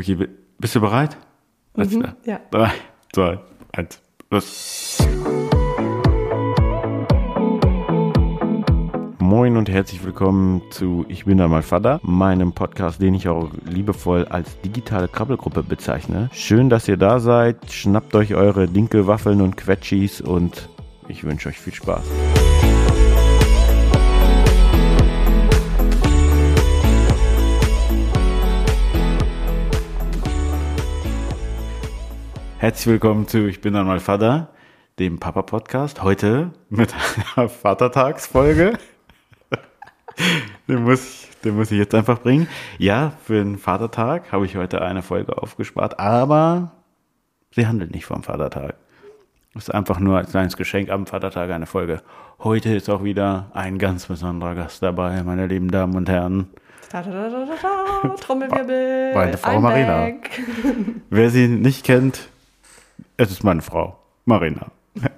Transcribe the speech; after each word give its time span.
Okay, 0.00 0.14
bi- 0.14 0.28
bist 0.58 0.74
du 0.76 0.80
bereit? 0.80 1.16
Alles 1.74 1.92
Mhm, 1.92 2.00
klar. 2.02 2.16
ja. 2.24 2.40
Drei, 2.50 2.70
zwei, 3.12 3.38
eins, 3.72 4.00
los. 4.30 4.98
Moin 9.18 9.56
und 9.56 9.68
herzlich 9.68 10.02
willkommen 10.04 10.62
zu 10.70 11.04
Ich 11.08 11.24
bin 11.26 11.40
einmal 11.40 11.62
Vater, 11.62 12.00
meinem 12.02 12.52
Podcast, 12.52 13.02
den 13.02 13.14
ich 13.14 13.28
auch 13.28 13.50
liebevoll 13.64 14.24
als 14.26 14.60
digitale 14.62 15.08
Krabbelgruppe 15.08 15.62
bezeichne. 15.62 16.30
Schön, 16.32 16.70
dass 16.70 16.88
ihr 16.88 16.96
da 16.96 17.18
seid. 17.18 17.70
Schnappt 17.70 18.14
euch 18.14 18.34
eure 18.34 18.68
Dinkelwaffeln 18.68 19.40
und 19.42 19.56
Quetschis 19.56 20.20
und 20.20 20.68
ich 21.08 21.24
wünsche 21.24 21.48
euch 21.50 21.58
viel 21.58 21.74
Spaß. 21.74 22.04
Herzlich 32.60 32.88
willkommen 32.88 33.28
zu 33.28 33.46
Ich 33.46 33.60
bin 33.60 33.76
einmal 33.76 34.00
Vater, 34.00 34.48
dem 34.98 35.20
Papa-Podcast. 35.20 36.02
Heute 36.02 36.50
mit 36.68 36.92
einer 37.36 37.48
Vatertagsfolge. 37.48 38.76
Den 40.66 40.82
muss, 40.82 41.04
ich, 41.04 41.40
den 41.44 41.54
muss 41.54 41.70
ich 41.70 41.78
jetzt 41.78 41.94
einfach 41.94 42.18
bringen. 42.18 42.48
Ja, 42.78 43.12
für 43.22 43.34
den 43.34 43.58
Vatertag 43.58 44.32
habe 44.32 44.44
ich 44.44 44.56
heute 44.56 44.82
eine 44.82 45.02
Folge 45.02 45.40
aufgespart, 45.40 46.00
aber 46.00 46.72
sie 47.52 47.68
handelt 47.68 47.92
nicht 47.92 48.06
vom 48.06 48.24
Vatertag. 48.24 48.74
Es 49.54 49.68
ist 49.68 49.70
einfach 49.72 50.00
nur 50.00 50.16
als 50.16 50.32
kleines 50.32 50.56
Geschenk 50.56 50.90
am 50.90 51.06
Vatertag 51.06 51.52
eine 51.52 51.66
Folge. 51.66 52.02
Heute 52.40 52.74
ist 52.74 52.90
auch 52.90 53.04
wieder 53.04 53.52
ein 53.54 53.78
ganz 53.78 54.06
besonderer 54.06 54.56
Gast 54.56 54.82
dabei, 54.82 55.22
meine 55.22 55.46
lieben 55.46 55.70
Damen 55.70 55.94
und 55.94 56.08
Herren. 56.08 56.48
Da, 56.90 57.02
da, 57.02 57.28
da, 57.28 58.08
Trommelwirbel. 58.16 59.14
Meine 59.14 59.38
Frau 59.38 59.60
Marina. 59.60 60.08
Wer 61.08 61.30
sie 61.30 61.46
nicht 61.46 61.84
kennt, 61.84 62.28
es 63.18 63.30
ist 63.30 63.44
meine 63.44 63.60
Frau, 63.60 63.98
Marina. 64.24 64.70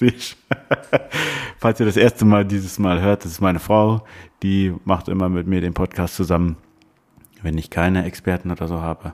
Falls 1.58 1.78
ihr 1.78 1.86
das 1.86 1.96
erste 1.96 2.24
Mal 2.24 2.44
dieses 2.44 2.80
Mal 2.80 3.00
hört, 3.00 3.24
das 3.24 3.32
ist 3.32 3.40
meine 3.40 3.60
Frau, 3.60 4.04
die 4.42 4.74
macht 4.84 5.06
immer 5.06 5.28
mit 5.28 5.46
mir 5.46 5.60
den 5.60 5.74
Podcast 5.74 6.16
zusammen, 6.16 6.56
wenn 7.42 7.56
ich 7.56 7.70
keine 7.70 8.04
Experten 8.04 8.50
oder 8.50 8.66
so 8.66 8.80
habe. 8.80 9.12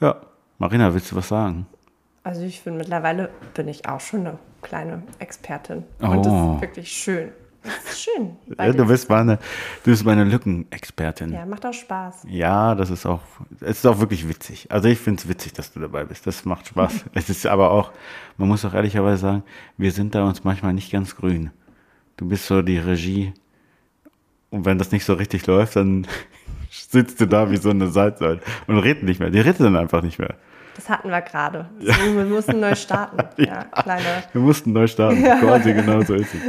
Ja, 0.00 0.16
Marina, 0.58 0.94
willst 0.94 1.12
du 1.12 1.16
was 1.16 1.28
sagen? 1.28 1.66
Also 2.22 2.42
ich 2.42 2.62
finde, 2.62 2.78
mittlerweile 2.78 3.28
bin 3.52 3.68
ich 3.68 3.86
auch 3.86 4.00
schon 4.00 4.20
eine 4.20 4.38
kleine 4.62 5.02
Expertin. 5.18 5.84
Und 6.00 6.24
das 6.24 6.32
Oh. 6.32 6.54
ist 6.54 6.60
wirklich 6.62 6.90
schön. 6.90 7.32
Das 7.64 7.92
ist 7.92 8.02
schön. 8.02 8.36
Du 8.76 8.86
bist 8.86 9.08
meine, 9.08 9.38
du 9.84 9.90
bist 9.90 10.04
meine 10.04 10.24
Lückenexpertin. 10.24 11.32
ja, 11.32 11.46
macht 11.46 11.64
auch 11.66 11.72
Spaß. 11.72 12.26
Ja, 12.28 12.74
das 12.74 12.90
ist 12.90 13.06
auch, 13.06 13.20
es 13.60 13.78
ist 13.78 13.86
auch 13.86 13.98
wirklich 14.00 14.28
witzig. 14.28 14.70
Also 14.70 14.88
ich 14.88 14.98
finde 14.98 15.22
es 15.22 15.28
witzig, 15.28 15.54
dass 15.54 15.72
du 15.72 15.80
dabei 15.80 16.04
bist. 16.04 16.26
Das 16.26 16.44
macht 16.44 16.68
Spaß. 16.68 17.06
es 17.14 17.30
ist 17.30 17.46
aber 17.46 17.70
auch, 17.70 17.90
man 18.36 18.48
muss 18.48 18.64
auch 18.64 18.74
ehrlicherweise 18.74 19.22
sagen, 19.22 19.42
wir 19.76 19.92
sind 19.92 20.14
da 20.14 20.24
uns 20.24 20.44
manchmal 20.44 20.74
nicht 20.74 20.92
ganz 20.92 21.16
grün. 21.16 21.50
Du 22.16 22.28
bist 22.28 22.46
so 22.46 22.62
die 22.62 22.78
Regie. 22.78 23.32
Und 24.50 24.66
wenn 24.66 24.78
das 24.78 24.92
nicht 24.92 25.04
so 25.04 25.14
richtig 25.14 25.46
läuft, 25.46 25.76
dann 25.76 26.06
sitzt 26.70 27.20
du 27.20 27.26
da 27.26 27.50
wie 27.50 27.56
so 27.56 27.70
eine 27.70 27.88
Salzsäule 27.88 28.40
und 28.66 28.78
redet 28.78 29.02
nicht 29.02 29.20
mehr. 29.20 29.30
Die 29.30 29.40
redet 29.40 29.60
dann 29.60 29.76
einfach 29.76 30.02
nicht 30.02 30.18
mehr. 30.18 30.36
Das 30.76 30.88
hatten 30.88 31.10
wir 31.10 31.20
gerade. 31.20 31.68
Deswegen, 31.80 32.16
Wir 32.16 32.24
mussten 32.24 32.60
neu 32.60 32.74
starten. 32.74 33.18
Ja, 33.44 33.64
kleine. 33.64 34.24
Wir 34.32 34.40
mussten 34.40 34.72
neu 34.72 34.86
starten. 34.86 35.22
Quasi 35.22 35.72
genau 35.72 36.02
so 36.02 36.14
ist 36.14 36.34
es. 36.34 36.40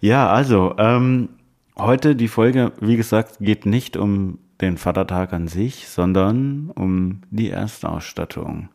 Ja, 0.00 0.30
also, 0.30 0.74
ähm, 0.78 1.28
heute 1.76 2.16
die 2.16 2.28
Folge, 2.28 2.72
wie 2.80 2.96
gesagt, 2.96 3.38
geht 3.40 3.66
nicht 3.66 3.96
um 3.96 4.38
den 4.60 4.76
Vatertag 4.76 5.32
an 5.32 5.48
sich, 5.48 5.88
sondern 5.88 6.70
um 6.74 7.22
die 7.30 7.50
Erstausstattung, 7.50 8.68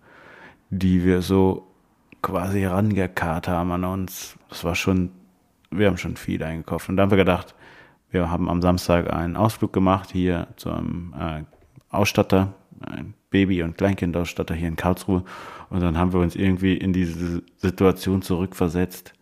die 0.69 1.03
wir 1.03 1.21
so 1.21 1.67
quasi 2.21 2.61
herangekarrt 2.61 3.47
haben 3.47 3.71
an 3.71 3.83
uns. 3.83 4.37
Das 4.49 4.63
war 4.63 4.75
schon, 4.75 5.11
wir 5.71 5.87
haben 5.87 5.97
schon 5.97 6.15
viel 6.15 6.43
eingekauft. 6.43 6.89
Und 6.89 6.97
da 6.97 7.03
haben 7.03 7.11
wir 7.11 7.17
gedacht, 7.17 7.55
wir 8.11 8.29
haben 8.29 8.49
am 8.49 8.61
Samstag 8.61 9.11
einen 9.11 9.35
Ausflug 9.35 9.73
gemacht 9.73 10.11
hier 10.11 10.47
zu 10.55 10.71
einem 10.71 11.13
äh, 11.19 11.43
Ausstatter, 11.89 12.53
Baby- 13.29 13.63
und 13.63 13.77
Kleinkindausstatter 13.77 14.53
hier 14.53 14.67
in 14.67 14.75
Karlsruhe. 14.75 15.23
Und 15.69 15.81
dann 15.81 15.97
haben 15.97 16.13
wir 16.13 16.19
uns 16.19 16.35
irgendwie 16.35 16.77
in 16.77 16.93
diese 16.93 17.41
Situation 17.57 18.21
zurückversetzt, 18.21 19.13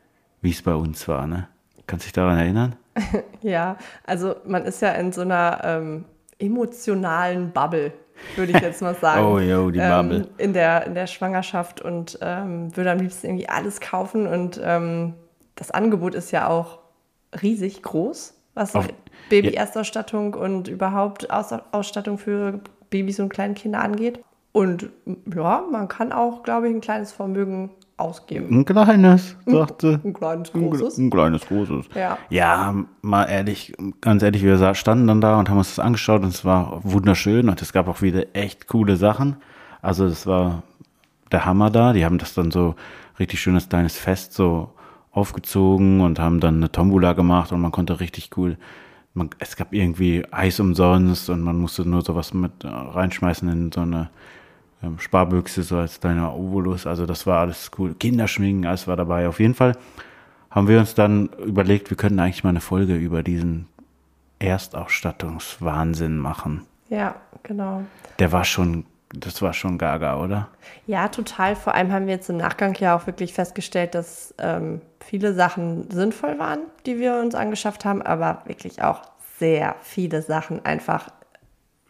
wie 0.41 0.51
es 0.51 0.61
bei 0.61 0.75
uns 0.75 1.07
war. 1.07 1.27
Ne? 1.27 1.47
Kannst 1.87 2.05
du 2.05 2.07
dich 2.07 2.13
daran 2.13 2.37
erinnern? 2.37 2.75
Ja, 3.41 3.77
also 4.03 4.35
man 4.45 4.65
ist 4.65 4.83
ja 4.83 4.91
in 4.91 5.11
so 5.11 5.21
einer 5.21 5.61
ähm, 5.63 6.05
emotionalen 6.37 7.51
Bubble, 7.51 7.91
würde 8.35 8.51
ich 8.51 8.61
jetzt 8.61 8.81
mal 8.83 8.93
sagen. 9.01 9.25
Oh, 9.25 9.39
yo, 9.39 9.71
die 9.71 9.79
Bubble. 9.79 10.17
Ähm, 10.17 10.27
in, 10.37 10.53
der, 10.53 10.85
in 10.85 10.93
der 10.93 11.07
Schwangerschaft 11.07 11.81
und 11.81 12.19
ähm, 12.21 12.75
würde 12.75 12.91
am 12.91 12.99
liebsten 12.99 13.27
irgendwie 13.27 13.49
alles 13.49 13.79
kaufen. 13.79 14.27
Und 14.27 14.61
ähm, 14.63 15.15
das 15.55 15.71
Angebot 15.71 16.13
ist 16.13 16.31
ja 16.31 16.49
auch 16.49 16.79
riesig 17.41 17.81
groß, 17.81 18.35
was 18.53 18.73
Baby-Erstausstattung 19.29 20.33
und 20.33 20.67
überhaupt 20.67 21.31
Aus 21.31 21.51
Ausstattung 21.71 22.17
für 22.17 22.59
Babys 22.91 23.19
und 23.19 23.29
Kleinkinder 23.29 23.81
angeht. 23.81 24.19
Und 24.51 24.89
ja, 25.33 25.63
man 25.71 25.87
kann 25.87 26.11
auch, 26.11 26.43
glaube 26.43 26.69
ich, 26.69 26.75
ein 26.75 26.81
kleines 26.81 27.11
Vermögen 27.11 27.71
ausgeben. 27.97 28.59
Ein 28.59 28.65
kleines, 28.65 29.35
sagte. 29.45 30.01
Ein 30.03 30.13
kleines, 30.13 30.53
Ein, 30.53 30.69
großes. 30.69 30.97
ein 30.97 31.09
kleines, 31.09 31.45
großes. 31.47 31.85
Ja. 31.95 32.17
Ja, 32.29 32.75
mal 33.01 33.25
ehrlich, 33.25 33.73
ganz 34.01 34.23
ehrlich, 34.23 34.43
wir 34.43 34.73
standen 34.75 35.07
dann 35.07 35.21
da 35.21 35.39
und 35.39 35.49
haben 35.49 35.57
uns 35.57 35.75
das 35.75 35.83
angeschaut 35.83 36.21
und 36.21 36.29
es 36.29 36.43
war 36.43 36.81
wunderschön 36.83 37.47
und 37.49 37.61
es 37.61 37.73
gab 37.73 37.87
auch 37.87 38.01
wieder 38.01 38.25
echt 38.33 38.67
coole 38.67 38.97
Sachen. 38.97 39.37
Also 39.81 40.05
es 40.05 40.27
war 40.27 40.63
der 41.31 41.45
Hammer 41.45 41.69
da. 41.69 41.93
Die 41.93 42.03
haben 42.05 42.17
das 42.17 42.33
dann 42.33 42.51
so 42.51 42.75
richtig 43.19 43.39
schönes 43.39 43.69
kleines 43.69 43.97
Fest 43.97 44.33
so 44.33 44.69
aufgezogen 45.11 46.01
und 46.01 46.19
haben 46.19 46.39
dann 46.39 46.57
eine 46.57 46.71
Tombola 46.71 47.13
gemacht 47.13 47.51
und 47.51 47.61
man 47.61 47.71
konnte 47.71 47.99
richtig 47.99 48.31
cool. 48.37 48.57
Man, 49.13 49.29
es 49.39 49.55
gab 49.55 49.73
irgendwie 49.73 50.25
Eis 50.31 50.59
umsonst 50.59 51.29
und 51.29 51.41
man 51.41 51.57
musste 51.57 51.87
nur 51.87 52.01
sowas 52.01 52.33
mit 52.33 52.63
äh, 52.63 52.67
reinschmeißen 52.67 53.49
in 53.49 53.71
so 53.71 53.81
eine 53.81 54.09
ähm, 54.83 54.99
Sparbüchse, 54.99 55.63
so 55.63 55.77
als 55.77 55.99
kleiner 55.99 56.33
Obolus. 56.35 56.87
Also 56.87 57.05
das 57.05 57.27
war 57.27 57.39
alles 57.39 57.71
cool. 57.77 57.93
Kinderschminken, 57.93 58.65
alles 58.65 58.87
war 58.87 58.95
dabei. 58.95 59.27
Auf 59.27 59.39
jeden 59.39 59.53
Fall 59.53 59.77
haben 60.49 60.67
wir 60.67 60.79
uns 60.79 60.95
dann 60.95 61.29
überlegt, 61.45 61.89
wir 61.89 61.97
könnten 61.97 62.19
eigentlich 62.19 62.43
mal 62.43 62.49
eine 62.49 62.61
Folge 62.61 62.95
über 62.95 63.23
diesen 63.23 63.67
Erstausstattungswahnsinn 64.39 66.17
machen. 66.17 66.65
Ja, 66.89 67.15
genau. 67.43 67.83
Der 68.19 68.31
war 68.31 68.43
schon, 68.43 68.85
das 69.13 69.41
war 69.41 69.53
schon 69.53 69.77
gaga, 69.77 70.19
oder? 70.19 70.49
Ja, 70.87 71.07
total. 71.07 71.55
Vor 71.55 71.73
allem 71.75 71.91
haben 71.91 72.07
wir 72.07 72.15
jetzt 72.15 72.29
im 72.29 72.37
Nachgang 72.37 72.75
ja 72.75 72.95
auch 72.95 73.07
wirklich 73.07 73.33
festgestellt, 73.33 73.95
dass 73.95 74.33
ähm, 74.39 74.81
viele 75.11 75.33
Sachen 75.33 75.91
sinnvoll 75.91 76.39
waren, 76.39 76.59
die 76.85 76.97
wir 76.97 77.15
uns 77.15 77.35
angeschafft 77.35 77.83
haben, 77.83 78.01
aber 78.01 78.43
wirklich 78.45 78.81
auch 78.81 79.01
sehr 79.39 79.75
viele 79.81 80.21
Sachen 80.21 80.63
einfach 80.65 81.09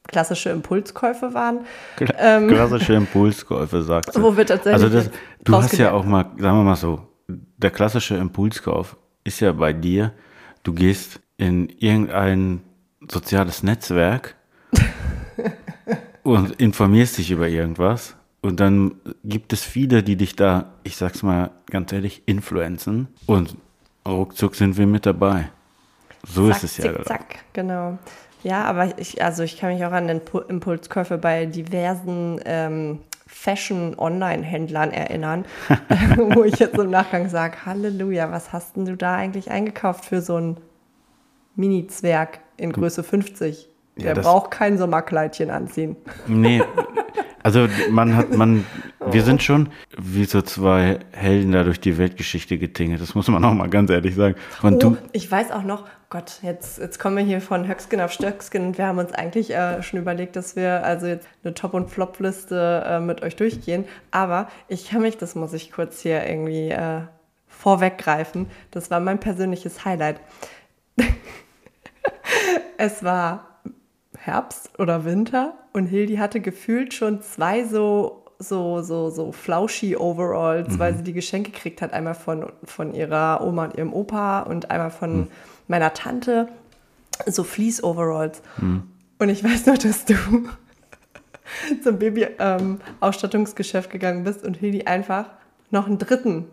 klassische 0.07 0.49
Impulskäufe 0.49 1.35
waren. 1.35 1.59
Klassische 1.97 2.93
Impulskäufe, 2.95 3.83
sagst 3.83 4.15
du. 4.15 4.23
Wo 4.23 4.35
wir 4.35 4.47
tatsächlich 4.47 4.73
Also 4.73 4.89
das, 4.89 5.11
du 5.43 5.55
hast 5.55 5.77
ja 5.77 5.91
auch 5.91 6.03
mal, 6.03 6.31
sagen 6.39 6.57
wir 6.57 6.63
mal 6.63 6.75
so, 6.75 7.07
der 7.27 7.69
klassische 7.69 8.15
Impulskauf 8.15 8.97
ist 9.23 9.39
ja 9.39 9.51
bei 9.51 9.71
dir, 9.71 10.13
du 10.63 10.73
gehst 10.73 11.19
in 11.37 11.69
irgendein 11.69 12.63
soziales 13.07 13.61
Netzwerk 13.61 14.33
und 16.23 16.59
informierst 16.59 17.19
dich 17.19 17.29
über 17.29 17.47
irgendwas 17.47 18.15
und 18.41 18.59
dann 18.59 18.95
gibt 19.23 19.53
es 19.53 19.63
viele, 19.63 20.03
die 20.03 20.15
dich 20.15 20.35
da, 20.35 20.73
ich 20.83 20.97
sag's 20.97 21.23
mal 21.23 21.51
ganz 21.69 21.91
ehrlich, 21.93 22.23
influenzen 22.25 23.07
und 23.27 23.55
ruckzuck 24.07 24.55
sind 24.55 24.77
wir 24.77 24.87
mit 24.87 25.05
dabei. 25.05 25.49
So 26.27 26.49
ist 26.49 26.61
Zack, 26.61 26.63
es 26.63 26.77
ja. 26.77 26.83
zick, 26.83 26.91
gerade. 26.93 27.05
zack, 27.05 27.35
genau. 27.53 27.97
Ja, 28.43 28.63
aber 28.65 28.97
ich, 28.99 29.23
also 29.23 29.43
ich 29.43 29.57
kann 29.59 29.73
mich 29.73 29.85
auch 29.85 29.91
an 29.91 30.07
den 30.07 30.21
Pu- 30.21 30.47
Impulskäufe 30.49 31.17
bei 31.19 31.45
diversen 31.45 32.39
ähm, 32.45 32.99
Fashion-Online-Händlern 33.27 34.91
erinnern, 34.91 35.45
wo 36.17 36.43
ich 36.43 36.57
jetzt 36.59 36.77
im 36.77 36.89
Nachgang 36.89 37.29
sage, 37.29 37.65
Halleluja, 37.65 38.31
was 38.31 38.51
hast 38.53 38.75
denn 38.75 38.85
du 38.85 38.97
da 38.97 39.15
eigentlich 39.15 39.51
eingekauft 39.51 40.05
für 40.05 40.21
so 40.21 40.35
einen 40.35 40.57
Mini-Zwerg 41.55 42.39
in 42.57 42.71
Größe 42.71 43.03
50? 43.03 43.67
Ja, 43.97 44.03
Der 44.05 44.13
das- 44.15 44.25
braucht 44.25 44.51
kein 44.51 44.77
Sommerkleidchen 44.77 45.49
anziehen. 45.51 45.95
Nee, 46.27 46.63
also 47.43 47.67
man 47.89 48.15
hat, 48.15 48.35
man, 48.35 48.65
wir 49.11 49.23
sind 49.23 49.43
schon 49.43 49.69
wie 49.97 50.25
so 50.25 50.41
zwei 50.41 50.99
Helden 51.11 51.51
da 51.51 51.63
durch 51.63 51.79
die 51.79 51.97
Weltgeschichte 51.97 52.57
getingelt. 52.57 53.01
Das 53.01 53.15
muss 53.15 53.27
man 53.27 53.43
auch 53.43 53.53
mal 53.53 53.69
ganz 53.69 53.89
ehrlich 53.89 54.15
sagen. 54.15 54.35
Und 54.61 54.83
Oh, 54.83 54.91
du, 54.91 54.97
ich 55.11 55.29
weiß 55.29 55.51
auch 55.51 55.63
noch, 55.63 55.85
Gott, 56.09 56.39
jetzt, 56.41 56.77
jetzt 56.77 56.99
kommen 56.99 57.15
wir 57.15 57.23
hier 57.23 57.39
von 57.39 57.67
Höckskin 57.67 58.01
auf 58.01 58.11
Stöckskin 58.11 58.67
und 58.67 58.77
wir 58.77 58.85
haben 58.85 58.97
uns 58.97 59.13
eigentlich 59.13 59.53
äh, 59.53 59.81
schon 59.81 59.99
überlegt, 59.99 60.35
dass 60.35 60.55
wir 60.55 60.83
also 60.83 61.07
jetzt 61.07 61.27
eine 61.43 61.53
Top- 61.53 61.73
und 61.73 61.89
Flop-Liste 61.89 62.83
äh, 62.85 62.99
mit 62.99 63.21
euch 63.21 63.37
durchgehen. 63.37 63.85
Aber 64.11 64.49
ich 64.67 64.89
kann 64.89 65.01
mich, 65.01 65.17
das 65.17 65.35
muss 65.35 65.53
ich 65.53 65.71
kurz 65.71 66.01
hier 66.01 66.27
irgendwie 66.27 66.69
äh, 66.69 67.01
vorweggreifen, 67.47 68.47
das 68.71 68.91
war 68.91 68.99
mein 68.99 69.19
persönliches 69.19 69.85
Highlight. 69.85 70.19
es 72.77 73.03
war 73.03 73.50
Herbst 74.23 74.69
oder 74.79 75.03
Winter 75.03 75.53
und 75.73 75.87
Hildi 75.87 76.17
hatte 76.17 76.41
gefühlt 76.41 76.93
schon 76.93 77.21
zwei 77.21 77.63
so 77.65 78.21
so, 78.41 78.81
so, 78.81 79.09
so 79.09 79.31
flauschi 79.31 79.95
Overalls, 79.95 80.73
mhm. 80.73 80.79
weil 80.79 80.95
sie 80.95 81.03
die 81.03 81.13
Geschenke 81.13 81.51
gekriegt 81.51 81.81
hat. 81.81 81.93
Einmal 81.93 82.15
von, 82.15 82.51
von 82.63 82.93
ihrer 82.93 83.41
Oma 83.41 83.65
und 83.65 83.77
ihrem 83.77 83.93
Opa 83.93 84.41
und 84.41 84.71
einmal 84.71 84.91
von 84.91 85.17
mhm. 85.21 85.27
meiner 85.67 85.93
Tante. 85.93 86.47
So 87.27 87.43
Fleece 87.43 87.83
Overalls. 87.83 88.41
Mhm. 88.57 88.83
Und 89.19 89.29
ich 89.29 89.43
weiß 89.43 89.67
noch, 89.67 89.77
dass 89.77 90.05
du 90.05 90.15
zum 91.83 91.99
Baby-Ausstattungsgeschäft 91.99 93.89
ähm, 93.89 93.91
gegangen 93.91 94.23
bist 94.23 94.43
und 94.43 94.57
Hildi 94.57 94.85
einfach 94.85 95.25
noch 95.69 95.85
einen 95.85 95.99
dritten, 95.99 96.47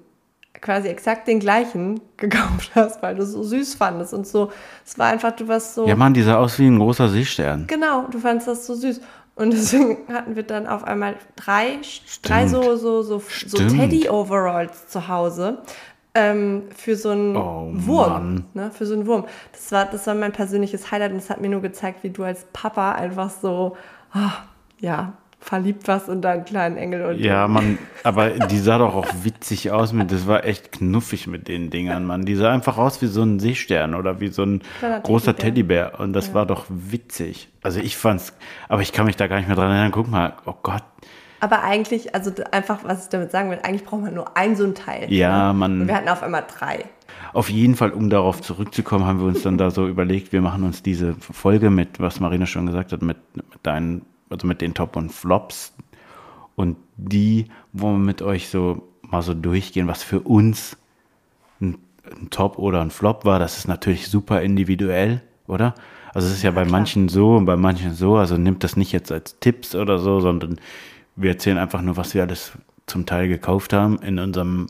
quasi 0.60 0.88
exakt 0.88 1.28
den 1.28 1.40
gleichen 1.40 2.00
gekauft 2.16 2.72
hast, 2.74 3.02
weil 3.02 3.16
du 3.16 3.22
es 3.22 3.32
so 3.32 3.42
süß 3.42 3.74
fandest 3.74 4.14
und 4.14 4.26
so. 4.26 4.50
Es 4.84 4.98
war 4.98 5.08
einfach, 5.08 5.32
du 5.32 5.48
warst 5.48 5.74
so. 5.74 5.86
Ja, 5.86 5.96
Mann, 5.96 6.14
die 6.14 6.22
sah 6.22 6.36
aus 6.36 6.58
wie 6.58 6.66
ein 6.66 6.78
großer 6.78 7.08
Seestern. 7.08 7.66
Genau, 7.66 8.06
du 8.10 8.18
fandest 8.18 8.48
das 8.48 8.66
so 8.66 8.74
süß. 8.74 9.00
Und 9.34 9.52
deswegen 9.52 9.98
hatten 10.12 10.36
wir 10.36 10.42
dann 10.42 10.66
auf 10.66 10.84
einmal 10.84 11.16
drei, 11.36 11.78
drei 12.22 12.46
so, 12.48 12.76
so, 12.76 13.02
so, 13.02 13.22
so 13.46 13.58
Teddy-Overalls 13.58 14.88
zu 14.88 15.08
Hause. 15.08 15.58
Ähm, 16.14 16.64
für 16.74 16.96
so 16.96 17.10
einen 17.10 17.36
oh, 17.36 17.70
Wurm. 17.72 18.46
Ne, 18.54 18.70
für 18.72 18.86
so 18.86 18.94
einen 18.94 19.06
Wurm. 19.06 19.26
Das 19.52 19.70
war, 19.70 19.84
das 19.84 20.06
war 20.06 20.14
mein 20.14 20.32
persönliches 20.32 20.90
Highlight 20.90 21.12
und 21.12 21.18
es 21.18 21.30
hat 21.30 21.40
mir 21.40 21.48
nur 21.48 21.62
gezeigt, 21.62 22.02
wie 22.02 22.10
du 22.10 22.24
als 22.24 22.46
Papa 22.52 22.92
einfach 22.92 23.30
so, 23.30 23.76
oh, 24.14 24.30
ja, 24.80 25.12
verliebt 25.40 25.86
warst 25.88 26.08
und 26.08 26.22
deinen 26.22 26.44
kleinen 26.44 26.76
Engel. 26.76 27.04
Und 27.04 27.20
ja, 27.20 27.48
man, 27.48 27.78
aber 28.04 28.30
die 28.30 28.58
sah 28.58 28.78
doch 28.78 28.94
auch 28.94 29.06
witzig 29.22 29.70
aus. 29.70 29.92
Mit, 29.92 30.10
das 30.10 30.26
war 30.26 30.44
echt 30.44 30.72
knuffig 30.72 31.26
mit 31.26 31.48
den 31.48 31.70
Dingern, 31.70 32.04
Mann. 32.04 32.24
Die 32.24 32.34
sah 32.34 32.52
einfach 32.52 32.76
aus 32.76 33.00
wie 33.02 33.06
so 33.06 33.22
ein 33.22 33.38
Seestern 33.38 33.94
oder 33.94 34.20
wie 34.20 34.28
so 34.28 34.42
ein 34.42 34.62
großer 35.02 35.36
Teddybär. 35.36 35.86
Teddybär. 35.86 36.00
Und 36.00 36.12
das 36.12 36.28
ja. 36.28 36.34
war 36.34 36.46
doch 36.46 36.66
witzig. 36.68 37.48
Also 37.62 37.80
ich 37.80 37.96
fand's, 37.96 38.34
aber 38.68 38.82
ich 38.82 38.92
kann 38.92 39.06
mich 39.06 39.16
da 39.16 39.26
gar 39.26 39.36
nicht 39.36 39.46
mehr 39.46 39.56
dran 39.56 39.70
erinnern. 39.70 39.92
Guck 39.92 40.08
mal, 40.08 40.34
oh 40.44 40.54
Gott. 40.62 40.82
Aber 41.40 41.62
eigentlich, 41.62 42.14
also 42.14 42.32
einfach, 42.50 42.80
was 42.82 43.04
ich 43.04 43.08
damit 43.10 43.30
sagen 43.30 43.50
will, 43.50 43.60
eigentlich 43.62 43.84
braucht 43.84 44.02
man 44.02 44.14
nur 44.14 44.36
ein 44.36 44.56
so 44.56 44.64
ein 44.64 44.74
Teil. 44.74 45.12
Ja, 45.12 45.52
ne? 45.52 45.58
man. 45.58 45.80
Und 45.82 45.88
wir 45.88 45.94
hatten 45.94 46.08
auf 46.08 46.22
einmal 46.22 46.44
drei. 46.48 46.84
Auf 47.32 47.48
jeden 47.48 47.76
Fall, 47.76 47.90
um 47.90 48.10
darauf 48.10 48.40
zurückzukommen, 48.40 49.06
haben 49.06 49.20
wir 49.20 49.26
uns 49.26 49.42
dann 49.42 49.58
da 49.58 49.70
so 49.70 49.86
überlegt, 49.86 50.32
wir 50.32 50.40
machen 50.40 50.64
uns 50.64 50.82
diese 50.82 51.14
Folge 51.14 51.70
mit, 51.70 52.00
was 52.00 52.20
Marina 52.20 52.46
schon 52.46 52.66
gesagt 52.66 52.92
hat, 52.92 53.02
mit, 53.02 53.18
mit 53.34 53.44
deinen 53.62 54.02
also 54.30 54.46
mit 54.46 54.60
den 54.60 54.74
Top 54.74 54.96
und 54.96 55.10
Flops. 55.10 55.74
Und 56.56 56.76
die 56.96 57.46
wollen 57.72 58.00
wir 58.00 58.06
mit 58.06 58.22
euch 58.22 58.48
so 58.48 58.88
mal 59.02 59.22
so 59.22 59.34
durchgehen, 59.34 59.88
was 59.88 60.02
für 60.02 60.20
uns 60.20 60.76
ein, 61.60 61.78
ein 62.04 62.30
Top 62.30 62.58
oder 62.58 62.80
ein 62.80 62.90
Flop 62.90 63.24
war. 63.24 63.38
Das 63.38 63.58
ist 63.58 63.68
natürlich 63.68 64.08
super 64.08 64.42
individuell, 64.42 65.22
oder? 65.46 65.74
Also 66.14 66.28
es 66.28 66.34
ist 66.34 66.42
ja, 66.42 66.50
bei 66.50 66.64
manchen 66.64 67.08
so 67.08 67.36
und 67.36 67.44
bei 67.44 67.56
manchen 67.56 67.94
so. 67.94 68.16
Also 68.16 68.36
nimmt 68.36 68.64
das 68.64 68.76
nicht 68.76 68.92
jetzt 68.92 69.12
als 69.12 69.38
Tipps 69.40 69.74
oder 69.74 69.98
so, 69.98 70.20
sondern 70.20 70.60
wir 71.16 71.30
erzählen 71.30 71.58
einfach 71.58 71.82
nur, 71.82 71.96
was 71.96 72.14
wir 72.14 72.22
alles 72.22 72.52
zum 72.86 73.06
Teil 73.06 73.28
gekauft 73.28 73.72
haben 73.72 73.98
in 73.98 74.18
unserem 74.18 74.66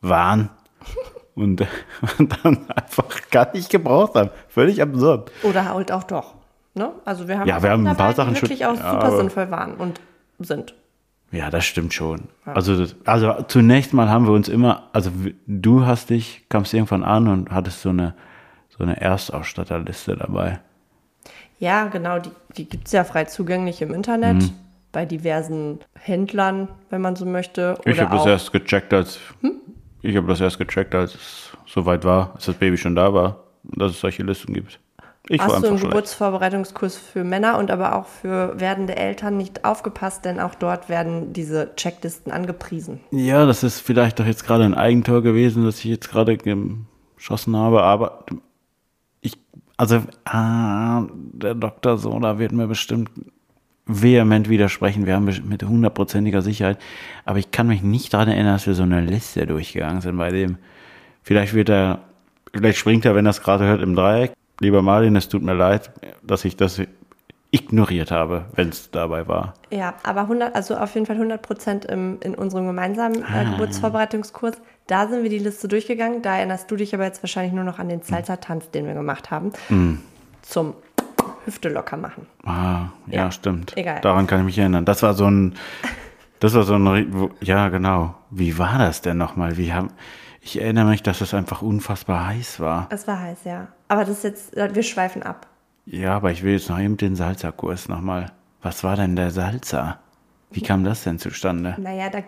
Wahn 0.00 0.50
und, 1.34 1.66
und 2.18 2.44
dann 2.44 2.70
einfach 2.70 3.30
gar 3.30 3.52
nicht 3.54 3.70
gebraucht 3.70 4.14
haben. 4.16 4.30
Völlig 4.48 4.82
absurd. 4.82 5.30
Oder 5.42 5.72
halt 5.72 5.92
auch 5.92 6.04
doch. 6.04 6.34
Ne? 6.74 6.90
Also 7.04 7.28
wir 7.28 7.38
haben, 7.38 7.48
ja, 7.48 7.62
wir 7.62 7.70
haben 7.70 7.86
ein 7.86 7.96
paar 7.96 8.14
Sachen 8.14 8.34
die 8.34 8.42
wirklich 8.42 8.64
auch 8.64 8.76
super 8.76 9.10
ja, 9.10 9.16
sinnvoll 9.16 9.50
waren 9.50 9.74
und 9.74 10.00
sind. 10.38 10.74
Ja, 11.32 11.50
das 11.50 11.64
stimmt 11.64 11.94
schon. 11.94 12.28
Ja. 12.46 12.52
Also, 12.52 12.86
also 13.04 13.42
zunächst 13.48 13.94
mal 13.94 14.08
haben 14.08 14.26
wir 14.26 14.32
uns 14.32 14.48
immer, 14.48 14.88
also 14.92 15.10
du 15.46 15.86
hast 15.86 16.10
dich, 16.10 16.44
kamst 16.50 16.74
irgendwann 16.74 17.02
an 17.02 17.26
und 17.26 17.50
hattest 17.50 17.82
so 17.82 17.88
eine, 17.88 18.14
so 18.68 18.82
eine 18.82 19.00
Erstausstatterliste 19.00 20.16
dabei. 20.16 20.60
Ja, 21.58 21.86
genau, 21.86 22.18
die, 22.18 22.30
die 22.56 22.68
gibt 22.68 22.86
es 22.86 22.92
ja 22.92 23.04
frei 23.04 23.24
zugänglich 23.24 23.80
im 23.80 23.94
Internet, 23.94 24.42
mhm. 24.42 24.50
bei 24.92 25.06
diversen 25.06 25.80
Händlern, 25.94 26.68
wenn 26.90 27.00
man 27.00 27.16
so 27.16 27.24
möchte. 27.24 27.78
ich 27.84 28.00
habe 28.00 28.16
das 28.16 28.26
erst 28.26 28.52
gecheckt, 28.52 28.92
als 28.92 29.18
hm? 29.40 29.60
ich 30.02 30.16
habe 30.16 30.26
das 30.26 30.40
erst 30.40 30.58
gecheckt, 30.58 30.94
als 30.94 31.14
es 31.14 31.52
soweit 31.66 32.04
war, 32.04 32.32
als 32.34 32.46
das 32.46 32.56
Baby 32.56 32.76
schon 32.76 32.94
da 32.94 33.14
war, 33.14 33.44
dass 33.62 33.92
es 33.92 34.00
solche 34.00 34.22
Listen 34.22 34.52
gibt. 34.52 34.80
Ich 35.28 35.40
Hast 35.40 35.62
du 35.62 35.68
im 35.68 35.78
Geburtsvorbereitungskurs 35.78 36.96
für 36.96 37.22
Männer 37.22 37.56
und 37.58 37.70
aber 37.70 37.94
auch 37.94 38.06
für 38.06 38.58
werdende 38.58 38.96
Eltern 38.96 39.36
nicht 39.36 39.64
aufgepasst, 39.64 40.24
denn 40.24 40.40
auch 40.40 40.56
dort 40.56 40.88
werden 40.88 41.32
diese 41.32 41.76
Checklisten 41.76 42.32
angepriesen. 42.32 43.00
Ja, 43.12 43.46
das 43.46 43.62
ist 43.62 43.80
vielleicht 43.80 44.18
doch 44.18 44.26
jetzt 44.26 44.44
gerade 44.44 44.64
ein 44.64 44.74
Eigentor 44.74 45.22
gewesen, 45.22 45.64
das 45.64 45.78
ich 45.78 45.84
jetzt 45.84 46.10
gerade 46.10 46.36
geschossen 46.36 47.56
habe, 47.56 47.84
aber 47.84 48.24
ich, 49.20 49.38
also, 49.76 50.02
ah, 50.24 51.04
der 51.12 51.54
Dr. 51.54 51.98
Soda 51.98 52.40
wird 52.40 52.50
mir 52.50 52.66
bestimmt 52.66 53.10
vehement 53.86 54.48
widersprechen. 54.48 55.06
Wir 55.06 55.14
haben 55.14 55.24
mit 55.24 55.62
hundertprozentiger 55.62 56.42
Sicherheit, 56.42 56.78
aber 57.24 57.38
ich 57.38 57.52
kann 57.52 57.68
mich 57.68 57.82
nicht 57.82 58.12
daran 58.12 58.28
erinnern, 58.28 58.54
dass 58.54 58.66
wir 58.66 58.74
so 58.74 58.82
eine 58.82 59.00
Liste 59.00 59.46
durchgegangen 59.46 60.00
sind 60.00 60.16
bei 60.16 60.30
dem. 60.30 60.58
Vielleicht 61.22 61.54
wird 61.54 61.68
er, 61.68 62.00
vielleicht 62.52 62.78
springt 62.78 63.04
er, 63.04 63.14
wenn 63.14 63.26
er 63.26 63.30
es 63.30 63.42
gerade 63.42 63.64
hört, 63.64 63.82
im 63.82 63.94
Dreieck 63.94 64.32
Lieber 64.62 64.80
Martin, 64.80 65.16
es 65.16 65.28
tut 65.28 65.42
mir 65.42 65.54
leid, 65.54 65.90
dass 66.22 66.44
ich 66.44 66.56
das 66.56 66.80
ignoriert 67.50 68.12
habe, 68.12 68.44
wenn 68.54 68.68
es 68.68 68.92
dabei 68.92 69.26
war. 69.26 69.54
Ja, 69.70 69.94
aber 70.04 70.22
100, 70.22 70.54
also 70.54 70.76
auf 70.76 70.94
jeden 70.94 71.04
Fall 71.04 71.16
100 71.16 71.42
Prozent 71.42 71.84
in 71.84 72.34
unserem 72.36 72.68
gemeinsamen 72.68 73.22
äh, 73.22 73.24
ah. 73.26 73.50
Geburtsvorbereitungskurs. 73.50 74.56
Da 74.86 75.08
sind 75.08 75.24
wir 75.24 75.30
die 75.30 75.40
Liste 75.40 75.66
durchgegangen. 75.66 76.22
Da 76.22 76.36
erinnerst 76.36 76.70
du 76.70 76.76
dich 76.76 76.94
aber 76.94 77.04
jetzt 77.04 77.24
wahrscheinlich 77.24 77.52
nur 77.52 77.64
noch 77.64 77.80
an 77.80 77.88
den 77.88 78.02
Salsa-Tanz, 78.02 78.70
den 78.70 78.86
wir 78.86 78.94
gemacht 78.94 79.32
haben. 79.32 79.50
Mm. 79.68 79.94
Zum 80.42 80.74
Hüfte 81.44 81.68
locker 81.68 81.96
machen. 81.96 82.28
Ah, 82.44 82.90
ja, 83.08 83.24
ja, 83.24 83.32
stimmt. 83.32 83.76
Egal. 83.76 84.00
Daran 84.00 84.28
kann 84.28 84.40
ich 84.40 84.46
mich 84.46 84.58
erinnern. 84.58 84.84
Das 84.84 85.02
war 85.02 85.14
so 85.14 85.26
ein, 85.28 85.54
das 86.38 86.54
war 86.54 86.62
so 86.62 86.76
ein, 86.76 87.30
ja, 87.40 87.68
genau. 87.68 88.14
Wie 88.30 88.58
war 88.58 88.78
das 88.78 89.02
denn 89.02 89.18
nochmal? 89.18 89.56
Wie 89.56 89.72
haben, 89.72 89.90
ich 90.40 90.60
erinnere 90.60 90.86
mich, 90.86 91.02
dass 91.02 91.20
es 91.20 91.34
einfach 91.34 91.62
unfassbar 91.62 92.28
heiß 92.28 92.60
war. 92.60 92.86
Es 92.90 93.06
war 93.06 93.20
heiß, 93.20 93.38
ja. 93.44 93.68
Aber 93.92 94.06
das 94.06 94.24
ist 94.24 94.24
jetzt, 94.24 94.56
wir 94.56 94.82
schweifen 94.82 95.22
ab. 95.22 95.46
Ja, 95.84 96.16
aber 96.16 96.30
ich 96.30 96.42
will 96.42 96.54
jetzt 96.54 96.70
noch 96.70 96.78
eben 96.78 96.96
den 96.96 97.14
Salzerkurs 97.14 97.90
nochmal. 97.90 98.32
Was 98.62 98.82
war 98.84 98.96
denn 98.96 99.16
der 99.16 99.30
Salzer? 99.30 99.98
Wie 100.50 100.62
kam 100.62 100.82
das 100.82 101.04
denn 101.04 101.18
zustande? 101.18 101.76
Naja, 101.76 102.08
da. 102.08 102.20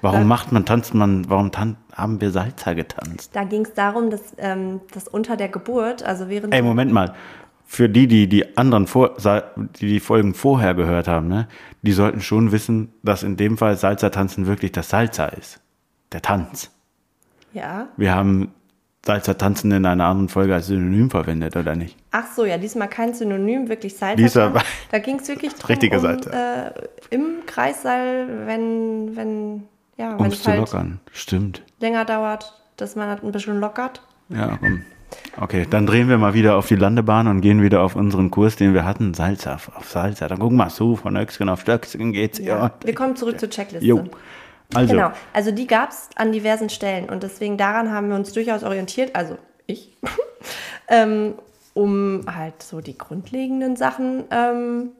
warum 0.00 0.18
da, 0.22 0.24
macht 0.24 0.50
man, 0.50 0.66
tanzt 0.66 0.94
man, 0.94 1.30
warum 1.30 1.52
tan 1.52 1.76
haben 1.94 2.20
wir 2.20 2.32
Salzer 2.32 2.74
getanzt? 2.74 3.36
Da 3.36 3.44
ging 3.44 3.64
es 3.64 3.74
darum, 3.74 4.10
dass, 4.10 4.34
ähm, 4.38 4.80
dass 4.92 5.06
unter 5.06 5.36
der 5.36 5.48
Geburt, 5.48 6.02
also 6.02 6.28
während. 6.28 6.52
Ey, 6.52 6.62
Moment 6.62 6.90
mal. 6.90 7.14
Für 7.64 7.88
die, 7.88 8.08
die 8.08 8.26
die 8.26 8.58
anderen 8.58 8.88
vor, 8.88 9.14
die 9.80 9.86
die 9.86 10.00
Folgen 10.00 10.34
vorher 10.34 10.74
gehört 10.74 11.06
haben, 11.06 11.28
ne, 11.28 11.46
die 11.82 11.92
sollten 11.92 12.20
schon 12.20 12.50
wissen, 12.50 12.92
dass 13.04 13.22
in 13.22 13.36
dem 13.36 13.58
Fall 13.58 13.76
Salzertanzen 13.76 14.48
wirklich 14.48 14.72
das 14.72 14.88
Salzer 14.88 15.32
ist. 15.38 15.60
Der 16.10 16.20
Tanz. 16.20 16.72
Ja. 17.52 17.86
Wir 17.96 18.12
haben 18.12 18.52
Salzer 19.04 19.36
tanzen 19.36 19.72
in 19.72 19.84
einer 19.84 20.04
anderen 20.04 20.28
Folge 20.28 20.54
als 20.54 20.68
Synonym 20.68 21.10
verwendet, 21.10 21.56
oder 21.56 21.74
nicht? 21.74 21.96
Ach 22.12 22.26
so, 22.36 22.44
ja, 22.44 22.56
diesmal 22.56 22.88
kein 22.88 23.14
Synonym, 23.14 23.68
wirklich 23.68 23.96
Salzer. 23.96 24.16
Dieser 24.16 24.62
da 24.92 24.98
ging 24.98 25.18
es 25.18 25.28
wirklich 25.28 25.52
drum, 25.58 25.68
richtige 25.68 25.96
um, 25.96 26.02
Salzer. 26.02 26.66
Äh, 26.66 26.72
im 27.10 27.44
Kreissaal, 27.46 28.46
wenn, 28.46 29.16
wenn, 29.16 29.64
ja, 29.96 30.18
wenn 30.18 30.30
es 30.30 30.42
zu 30.42 30.50
halt 30.50 30.60
lockern, 30.60 31.00
stimmt. 31.10 31.62
länger 31.80 32.04
dauert, 32.04 32.54
dass 32.76 32.94
man 32.94 33.08
halt 33.08 33.24
ein 33.24 33.32
bisschen 33.32 33.58
lockert. 33.58 34.02
Ja, 34.28 34.56
komm. 34.60 34.82
Okay, 35.38 35.66
dann 35.68 35.86
drehen 35.86 36.08
wir 36.08 36.16
mal 36.16 36.32
wieder 36.32 36.56
auf 36.56 36.68
die 36.68 36.76
Landebahn 36.76 37.26
und 37.26 37.40
gehen 37.40 37.60
wieder 37.60 37.82
auf 37.82 37.96
unseren 37.96 38.30
Kurs, 38.30 38.56
den 38.56 38.72
wir 38.72 38.84
hatten, 38.84 39.14
Salzer, 39.14 39.58
auf 39.74 39.90
Salzer. 39.90 40.28
Dann 40.28 40.38
gucken 40.38 40.56
wir 40.56 40.64
mal 40.64 40.70
so, 40.70 40.96
von 40.96 41.18
Höchstgen 41.18 41.48
auf 41.48 41.62
Stöcksken 41.62 42.12
geht's. 42.12 42.38
Ja. 42.38 42.66
ja. 42.66 42.70
Wir 42.84 42.94
kommen 42.94 43.16
zurück 43.16 43.38
zur 43.38 43.50
Checkliste. 43.50 43.86
Jo. 43.86 44.04
Also. 44.74 44.94
Genau, 44.94 45.12
also 45.32 45.50
die 45.50 45.66
gab 45.66 45.90
es 45.90 46.08
an 46.16 46.32
diversen 46.32 46.68
Stellen 46.68 47.08
und 47.08 47.22
deswegen 47.22 47.56
daran 47.56 47.90
haben 47.90 48.08
wir 48.08 48.16
uns 48.16 48.32
durchaus 48.32 48.62
orientiert, 48.62 49.14
also 49.14 49.36
ich, 49.66 49.96
ähm, 50.88 51.34
um 51.74 52.22
halt 52.26 52.62
so 52.62 52.80
die 52.80 52.96
grundlegenden 52.96 53.76
Sachen 53.76 54.24
ähm, 54.30 54.90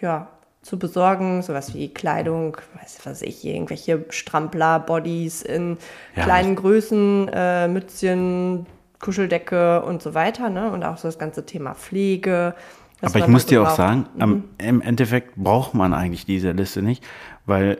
ja, 0.00 0.28
zu 0.62 0.78
besorgen, 0.78 1.42
sowas 1.42 1.74
wie 1.74 1.92
Kleidung, 1.92 2.56
weiß 2.80 3.00
was 3.04 3.22
ich, 3.22 3.44
irgendwelche 3.44 4.04
Strampler, 4.10 4.80
Bodies 4.80 5.42
in 5.42 5.76
ja, 6.16 6.24
kleinen 6.24 6.56
Größen, 6.56 7.28
äh, 7.32 7.68
Mützchen, 7.68 8.66
Kuscheldecke 9.00 9.82
und 9.82 10.02
so 10.02 10.14
weiter, 10.14 10.48
ne? 10.48 10.70
Und 10.70 10.84
auch 10.84 10.96
so 10.96 11.08
das 11.08 11.18
ganze 11.18 11.44
Thema 11.44 11.74
Pflege. 11.74 12.54
Aber 13.00 13.18
ich 13.18 13.26
muss 13.26 13.46
dir 13.46 13.62
auch 13.62 13.74
sagen, 13.74 14.06
mhm. 14.14 14.44
im 14.58 14.80
Endeffekt 14.80 15.34
braucht 15.34 15.74
man 15.74 15.92
eigentlich 15.92 16.24
diese 16.24 16.52
Liste 16.52 16.82
nicht, 16.82 17.02
weil 17.44 17.78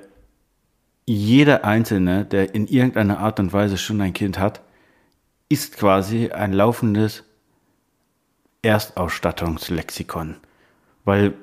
jeder 1.05 1.65
Einzelne, 1.65 2.25
der 2.25 2.55
in 2.55 2.67
irgendeiner 2.67 3.19
Art 3.19 3.41
und 3.41 3.53
Weise 3.53 3.79
schon 3.79 4.01
ein 4.01 4.13
Kind 4.13 4.39
hat, 4.39 4.63
ist 5.49 5.77
quasi 5.77 6.31
ein 6.31 6.53
laufendes 6.53 7.25
Erstausstattungslexikon. 8.63 10.37
Weil 11.05 11.35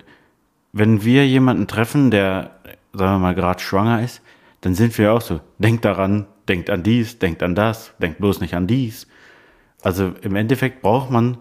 wenn 0.72 1.04
wir 1.04 1.28
jemanden 1.28 1.68
treffen, 1.68 2.12
der, 2.12 2.60
sagen 2.94 3.16
wir 3.16 3.20
mal, 3.20 3.36
gerade 3.36 3.62
schwanger 3.62 4.02
ist, 4.02 4.22
dann 4.62 4.76
sind 4.76 4.98
wir 4.98 5.14
auch 5.14 5.22
so, 5.22 5.42
denkt 5.58 5.86
daran, 5.86 6.28
denkt 6.48 6.70
an 6.70 6.84
dies, 6.84 7.20
denkt 7.20 7.44
an 7.44 7.56
das, 7.56 7.94
denkt 8.00 8.20
bloß 8.20 8.42
nicht 8.42 8.56
an 8.56 8.68
dies. 8.68 9.08
Also 9.82 10.14
im 10.22 10.36
Endeffekt 10.36 10.82
braucht 10.82 11.12
man, 11.12 11.38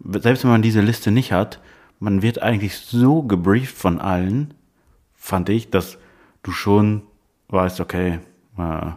selbst 0.00 0.44
wenn 0.44 0.50
man 0.50 0.62
diese 0.62 0.80
Liste 0.80 1.10
nicht 1.10 1.32
hat, 1.32 1.60
man 1.98 2.22
wird 2.22 2.42
eigentlich 2.42 2.76
so 2.78 3.22
gebrieft 3.22 3.76
von 3.76 4.00
allen, 4.00 4.54
fand 5.14 5.48
ich, 5.48 5.70
dass 5.70 5.98
du 6.42 6.52
schon 6.52 7.02
weißt, 7.50 7.80
okay, 7.80 8.20
äh, 8.58 8.90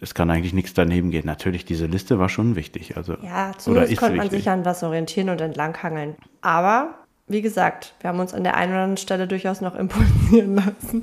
es 0.00 0.14
kann 0.14 0.30
eigentlich 0.30 0.54
nichts 0.54 0.74
daneben 0.74 1.10
gehen. 1.10 1.26
Natürlich, 1.26 1.64
diese 1.64 1.86
Liste 1.86 2.18
war 2.18 2.28
schon 2.28 2.56
wichtig. 2.56 2.96
Also, 2.96 3.16
ja, 3.22 3.52
zumindest 3.58 3.96
konnte 3.98 4.16
man 4.16 4.30
sich 4.30 4.48
an 4.48 4.64
was 4.64 4.82
orientieren 4.82 5.28
und 5.28 5.40
entlanghangeln. 5.40 6.16
Aber 6.40 6.94
wie 7.28 7.42
gesagt, 7.42 7.94
wir 8.00 8.08
haben 8.08 8.20
uns 8.20 8.32
an 8.32 8.44
der 8.44 8.56
einen 8.56 8.72
oder 8.72 8.82
anderen 8.82 8.96
Stelle 8.96 9.26
durchaus 9.26 9.60
noch 9.60 9.74
impulsieren 9.78 10.54
lassen 10.56 11.02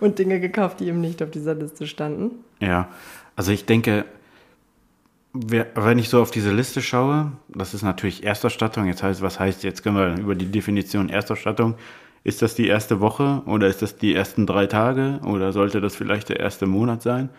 und 0.00 0.18
Dinge 0.18 0.40
gekauft, 0.40 0.80
die 0.80 0.88
eben 0.88 1.00
nicht 1.00 1.22
auf 1.22 1.30
dieser 1.30 1.54
Liste 1.54 1.86
standen. 1.86 2.44
Ja, 2.60 2.88
also 3.34 3.52
ich 3.52 3.64
denke, 3.64 4.04
wenn 5.32 5.98
ich 5.98 6.10
so 6.10 6.20
auf 6.20 6.30
diese 6.30 6.52
Liste 6.52 6.82
schaue, 6.82 7.32
das 7.48 7.72
ist 7.72 7.82
natürlich 7.82 8.22
Erstausstattung. 8.22 8.86
Jetzt 8.86 9.02
heißt, 9.02 9.22
was 9.22 9.40
heißt, 9.40 9.64
jetzt 9.64 9.82
können 9.82 9.96
wir 9.96 10.22
über 10.22 10.34
die 10.34 10.50
Definition 10.50 11.08
Erstausstattung. 11.08 11.76
Ist 12.24 12.42
das 12.42 12.54
die 12.54 12.68
erste 12.68 13.00
Woche 13.00 13.42
oder 13.46 13.66
ist 13.66 13.82
das 13.82 13.96
die 13.96 14.14
ersten 14.14 14.46
drei 14.46 14.66
Tage 14.66 15.20
oder 15.24 15.52
sollte 15.52 15.80
das 15.80 15.96
vielleicht 15.96 16.28
der 16.28 16.40
erste 16.40 16.66
Monat 16.66 17.02
sein? 17.02 17.30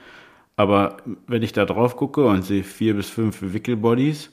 Aber 0.55 0.97
wenn 1.27 1.41
ich 1.41 1.53
da 1.53 1.65
drauf 1.65 1.95
gucke 1.95 2.25
und 2.25 2.43
sehe 2.43 2.63
vier 2.63 2.93
bis 2.95 3.09
fünf 3.09 3.37
Wickelbodies 3.41 4.29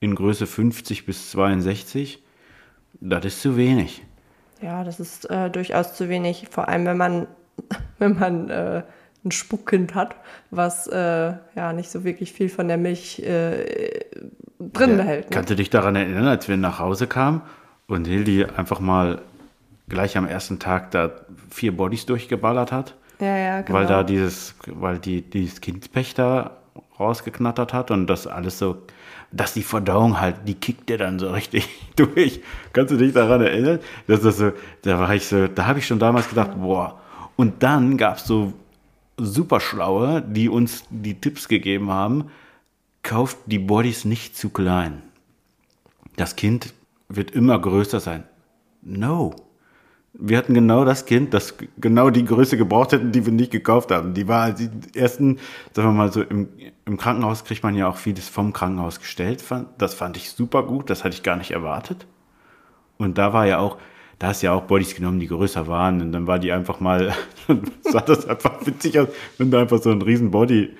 in 0.00 0.14
Größe 0.14 0.46
50 0.46 1.04
bis 1.04 1.30
62, 1.32 2.22
das 3.00 3.24
ist 3.24 3.42
zu 3.42 3.56
wenig. 3.56 4.02
Ja, 4.62 4.84
das 4.84 4.98
ist 5.00 5.28
äh, 5.30 5.50
durchaus 5.50 5.94
zu 5.94 6.08
wenig, 6.08 6.46
vor 6.50 6.68
allem 6.68 6.86
wenn 6.86 6.96
man, 6.96 7.26
wenn 7.98 8.18
man 8.18 8.50
äh, 8.50 8.82
ein 9.24 9.30
Spuckkind 9.30 9.94
hat, 9.94 10.16
was 10.50 10.86
äh, 10.86 11.32
ja 11.56 11.72
nicht 11.72 11.90
so 11.90 12.04
wirklich 12.04 12.32
viel 12.32 12.48
von 12.48 12.68
der 12.68 12.78
Milch 12.78 13.20
äh, 13.20 14.04
drin 14.58 14.90
ja, 14.90 14.96
behält. 14.96 15.24
Ne? 15.24 15.34
Kannst 15.34 15.50
du 15.50 15.56
dich 15.56 15.70
daran 15.70 15.96
erinnern, 15.96 16.26
als 16.26 16.48
wir 16.48 16.56
nach 16.56 16.78
Hause 16.78 17.06
kamen 17.06 17.42
und 17.88 18.06
Hildi 18.06 18.44
einfach 18.44 18.80
mal 18.80 19.22
gleich 19.88 20.16
am 20.16 20.26
ersten 20.26 20.58
Tag 20.58 20.90
da 20.90 21.10
vier 21.50 21.76
Bodies 21.76 22.06
durchgeballert 22.06 22.72
hat? 22.72 22.94
Ja, 23.20 23.36
ja, 23.36 23.60
genau. 23.62 23.78
Weil 23.78 23.86
da 23.86 24.02
dieses, 24.02 24.54
weil 24.66 24.98
die, 24.98 25.22
dieses 25.22 25.60
Kindspech 25.60 26.14
da 26.14 26.58
rausgeknattert 26.98 27.72
hat 27.72 27.90
und 27.90 28.06
das 28.06 28.26
alles 28.26 28.58
so 28.58 28.82
dass 29.30 29.52
die 29.52 29.62
Verdauung 29.62 30.20
halt, 30.20 30.36
die 30.46 30.54
kickt 30.54 30.88
dir 30.88 30.98
dann 30.98 31.18
so 31.18 31.30
richtig 31.30 31.68
durch. 31.96 32.40
Kannst 32.72 32.92
du 32.92 32.96
dich 32.96 33.12
daran 33.12 33.42
erinnern? 33.42 33.80
Dass 34.06 34.22
das 34.22 34.38
so, 34.38 34.52
da 34.82 34.98
war 34.98 35.14
ich 35.14 35.26
so, 35.26 35.48
da 35.48 35.66
habe 35.66 35.78
ich 35.78 35.86
schon 35.86 35.98
damals 35.98 36.28
gedacht, 36.28 36.52
boah. 36.58 37.00
Und 37.36 37.62
dann 37.62 37.96
gab 37.96 38.16
es 38.16 38.24
so 38.24 38.52
super 39.16 39.60
Schlaue, 39.60 40.22
die 40.22 40.48
uns 40.48 40.84
die 40.90 41.20
Tipps 41.20 41.48
gegeben 41.48 41.90
haben, 41.90 42.30
kauft 43.02 43.38
die 43.46 43.58
Bodies 43.58 44.04
nicht 44.04 44.36
zu 44.36 44.50
klein. 44.50 45.02
Das 46.16 46.36
Kind 46.36 46.72
wird 47.08 47.30
immer 47.30 47.58
größer 47.58 48.00
sein. 48.00 48.24
No 48.82 49.34
wir 50.20 50.36
hatten 50.36 50.52
genau 50.52 50.84
das 50.84 51.06
Kind, 51.06 51.32
das 51.32 51.54
genau 51.78 52.10
die 52.10 52.24
Größe 52.24 52.56
gebraucht 52.56 52.92
hätten, 52.92 53.12
die 53.12 53.24
wir 53.24 53.32
nicht 53.32 53.52
gekauft 53.52 53.92
haben. 53.92 54.14
Die 54.14 54.26
war 54.26 54.50
die 54.50 54.68
ersten, 54.94 55.38
sagen 55.72 55.88
wir 55.88 55.92
mal 55.92 56.12
so, 56.12 56.22
im, 56.22 56.48
im 56.84 56.96
Krankenhaus 56.96 57.44
kriegt 57.44 57.62
man 57.62 57.76
ja 57.76 57.88
auch 57.88 57.96
vieles 57.96 58.28
vom 58.28 58.52
Krankenhaus 58.52 58.98
gestellt. 58.98 59.44
Das 59.78 59.94
fand 59.94 60.16
ich 60.16 60.30
super 60.30 60.64
gut, 60.64 60.90
das 60.90 61.04
hatte 61.04 61.14
ich 61.14 61.22
gar 61.22 61.36
nicht 61.36 61.52
erwartet. 61.52 62.06
Und 62.96 63.16
da 63.16 63.32
war 63.32 63.46
ja 63.46 63.58
auch, 63.58 63.78
da 64.18 64.28
hast 64.28 64.42
du 64.42 64.46
ja 64.46 64.52
auch 64.52 64.62
Bodies 64.62 64.96
genommen, 64.96 65.20
die 65.20 65.28
größer 65.28 65.68
waren. 65.68 66.02
Und 66.02 66.10
dann 66.10 66.26
war 66.26 66.40
die 66.40 66.50
einfach 66.50 66.80
mal, 66.80 67.14
dann 67.46 67.62
sah 67.82 68.00
das 68.00 68.26
einfach 68.26 68.66
witzig 68.66 68.98
aus, 68.98 69.08
wenn 69.38 69.52
da 69.52 69.60
einfach 69.60 69.80
so 69.80 69.90
ein 69.90 70.02
riesen 70.02 70.32
Body 70.32 70.70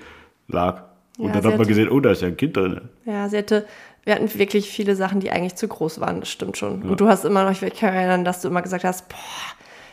lag. 0.49 0.83
Und 1.17 1.27
ja, 1.27 1.41
dann 1.41 1.51
hat 1.51 1.57
man 1.57 1.67
gesehen, 1.67 1.89
oh, 1.89 1.99
da 2.01 2.11
ist 2.11 2.21
ja 2.21 2.27
ein 2.27 2.37
Kind 2.37 2.57
drin. 2.57 2.81
Ja, 3.05 3.27
sie 3.29 3.37
hätte 3.37 3.65
wir 4.05 4.15
hatten 4.15 4.33
wirklich 4.37 4.69
viele 4.69 4.95
Sachen, 4.95 5.19
die 5.19 5.31
eigentlich 5.31 5.55
zu 5.55 5.67
groß 5.67 5.99
waren, 5.99 6.21
das 6.21 6.29
stimmt 6.29 6.57
schon. 6.57 6.83
Ja. 6.83 6.91
Und 6.91 7.01
du 7.01 7.07
hast 7.07 7.25
immer 7.25 7.43
noch, 7.43 7.51
ich 7.51 7.59
kann 7.59 7.69
mich 7.69 7.81
erinnern, 7.83 8.25
dass 8.25 8.41
du 8.41 8.47
immer 8.47 8.61
gesagt 8.61 8.83
hast, 8.83 9.09
boah, 9.09 9.17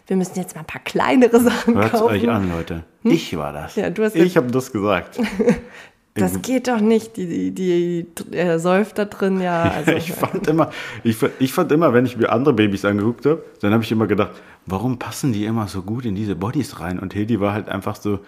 wir 0.07 0.17
müssen 0.17 0.37
jetzt 0.37 0.55
mal 0.55 0.61
ein 0.61 0.67
paar 0.67 0.83
kleinere 0.83 1.41
Sachen 1.41 1.75
Hört's 1.75 1.93
kaufen. 1.93 2.13
Hört 2.13 2.23
euch 2.23 2.29
an, 2.29 2.51
Leute. 2.51 2.85
Hm? 3.03 3.11
Ich 3.11 3.37
war 3.37 3.53
das. 3.53 3.77
Ja, 3.77 3.91
du 3.91 4.05
hast 4.05 4.15
ich 4.15 4.37
habe 4.37 4.51
das 4.51 4.73
gesagt. 4.73 5.19
das 6.15 6.43
geht 6.43 6.69
doch 6.69 6.81
nicht. 6.81 7.17
Die, 7.17 7.27
die, 7.27 8.07
die 8.15 8.37
äh, 8.37 8.59
säuft 8.59 8.99
da 8.99 9.05
drin, 9.05 9.41
ja. 9.41 9.65
Also, 9.77 9.93
ich, 9.93 10.13
fand 10.13 10.47
immer, 10.47 10.71
ich, 11.03 11.17
ich 11.41 11.53
fand 11.53 11.73
immer, 11.73 11.93
wenn 11.93 12.07
ich 12.07 12.17
mir 12.17 12.31
andere 12.31 12.55
Babys 12.55 12.85
angeguckt 12.85 13.27
habe, 13.27 13.45
dann 13.61 13.73
habe 13.73 13.83
ich 13.83 13.91
immer 13.91 14.07
gedacht, 14.07 14.31
warum 14.65 14.99
passen 14.99 15.33
die 15.33 15.45
immer 15.45 15.67
so 15.67 15.83
gut 15.83 16.05
in 16.05 16.15
diese 16.15 16.37
Bodies 16.37 16.81
rein? 16.81 16.99
Und 16.99 17.13
Hildi 17.13 17.41
war 17.41 17.53
halt 17.53 17.69
einfach 17.69 17.97
so, 17.97 18.21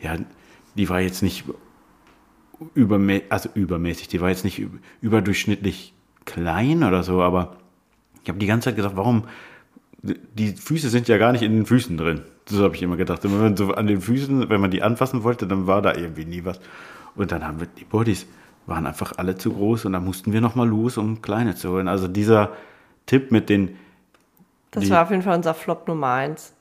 ja, 0.00 0.16
die 0.76 0.88
war 0.88 1.00
jetzt 1.00 1.22
nicht 1.22 1.44
übermä 2.74 3.22
also 3.28 3.48
übermäßig, 3.54 4.08
die 4.08 4.20
war 4.20 4.28
jetzt 4.28 4.44
nicht 4.44 4.62
überdurchschnittlich 5.00 5.94
klein 6.24 6.84
oder 6.84 7.02
so, 7.02 7.22
aber 7.22 7.56
ich 8.22 8.28
habe 8.28 8.38
die 8.38 8.46
ganze 8.46 8.66
Zeit 8.66 8.76
gedacht, 8.76 8.96
warum, 8.96 9.24
die 10.02 10.52
Füße 10.52 10.88
sind 10.90 11.08
ja 11.08 11.18
gar 11.18 11.32
nicht 11.32 11.42
in 11.42 11.52
den 11.52 11.66
Füßen 11.66 11.96
drin. 11.96 12.22
So 12.46 12.64
habe 12.64 12.74
ich 12.74 12.82
immer 12.82 12.96
gedacht. 12.96 13.24
Und 13.24 13.32
wenn 13.32 13.40
man 13.40 13.56
so 13.56 13.72
an 13.72 13.86
den 13.86 14.00
Füßen, 14.00 14.48
wenn 14.48 14.60
man 14.60 14.70
die 14.70 14.82
anfassen 14.82 15.22
wollte, 15.22 15.46
dann 15.46 15.66
war 15.66 15.82
da 15.82 15.94
irgendwie 15.94 16.24
nie 16.24 16.44
was. 16.44 16.60
Und 17.14 17.32
dann 17.32 17.46
haben 17.46 17.60
wir, 17.60 17.66
die 17.66 17.84
Bodies 17.84 18.26
waren 18.66 18.86
einfach 18.86 19.12
alle 19.16 19.36
zu 19.36 19.52
groß 19.52 19.86
und 19.86 19.94
dann 19.94 20.04
mussten 20.04 20.32
wir 20.32 20.40
nochmal 20.40 20.68
los, 20.68 20.98
um 20.98 21.22
kleine 21.22 21.54
zu 21.54 21.70
holen. 21.70 21.88
Also 21.88 22.06
dieser 22.06 22.52
Tipp 23.06 23.32
mit 23.32 23.48
den. 23.48 23.76
Das 24.70 24.84
die, 24.84 24.90
war 24.90 25.02
auf 25.02 25.10
jeden 25.10 25.22
Fall 25.22 25.36
unser 25.36 25.54
Flop 25.54 25.88
Nummer 25.88 26.12
eins. 26.12 26.54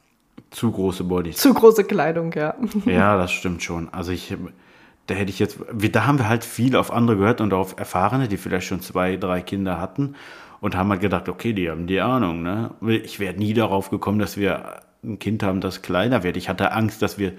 Zu 0.50 0.72
große 0.72 1.04
Bodies. 1.04 1.38
Zu 1.38 1.54
große 1.54 1.84
Kleidung, 1.84 2.32
ja. 2.34 2.56
Ja, 2.86 3.18
das 3.18 3.32
stimmt 3.32 3.62
schon. 3.62 3.90
Also 3.94 4.12
ich 4.12 4.34
da 5.08 5.16
hätte 5.16 5.30
ich 5.30 5.40
jetzt, 5.40 5.60
da 5.74 6.06
haben 6.06 6.20
wir 6.20 6.30
halt 6.30 6.44
viel 6.44 6.76
auf 6.76 6.92
andere 6.92 7.18
gehört 7.18 7.42
und 7.42 7.54
auf 7.54 7.80
Erfahrene, 7.80 8.28
die 8.28 8.38
vielleicht 8.38 8.68
schon 8.68 8.82
zwei, 8.82 9.16
drei 9.16 9.42
Kinder 9.42 9.80
hatten 9.80 10.16
und 10.60 10.76
haben 10.76 10.90
halt 10.90 11.02
gedacht, 11.02 11.30
okay, 11.30 11.54
die 11.54 11.70
haben 11.70 11.88
die 11.88 12.02
Ahnung. 12.02 12.44
Ne? 12.44 12.72
Ich 12.82 13.20
wäre 13.20 13.34
nie 13.34 13.54
darauf 13.54 13.90
gekommen, 13.90 14.20
dass 14.20 14.38
wir 14.38 14.82
ein 15.04 15.18
Kind 15.20 15.44
haben, 15.44 15.62
das 15.62 15.82
kleiner 15.82 16.24
wird. 16.24 16.36
Ich 16.38 16.50
hatte 16.50 16.74
Angst, 16.74 17.02
dass 17.02 17.18
wir, 17.18 17.34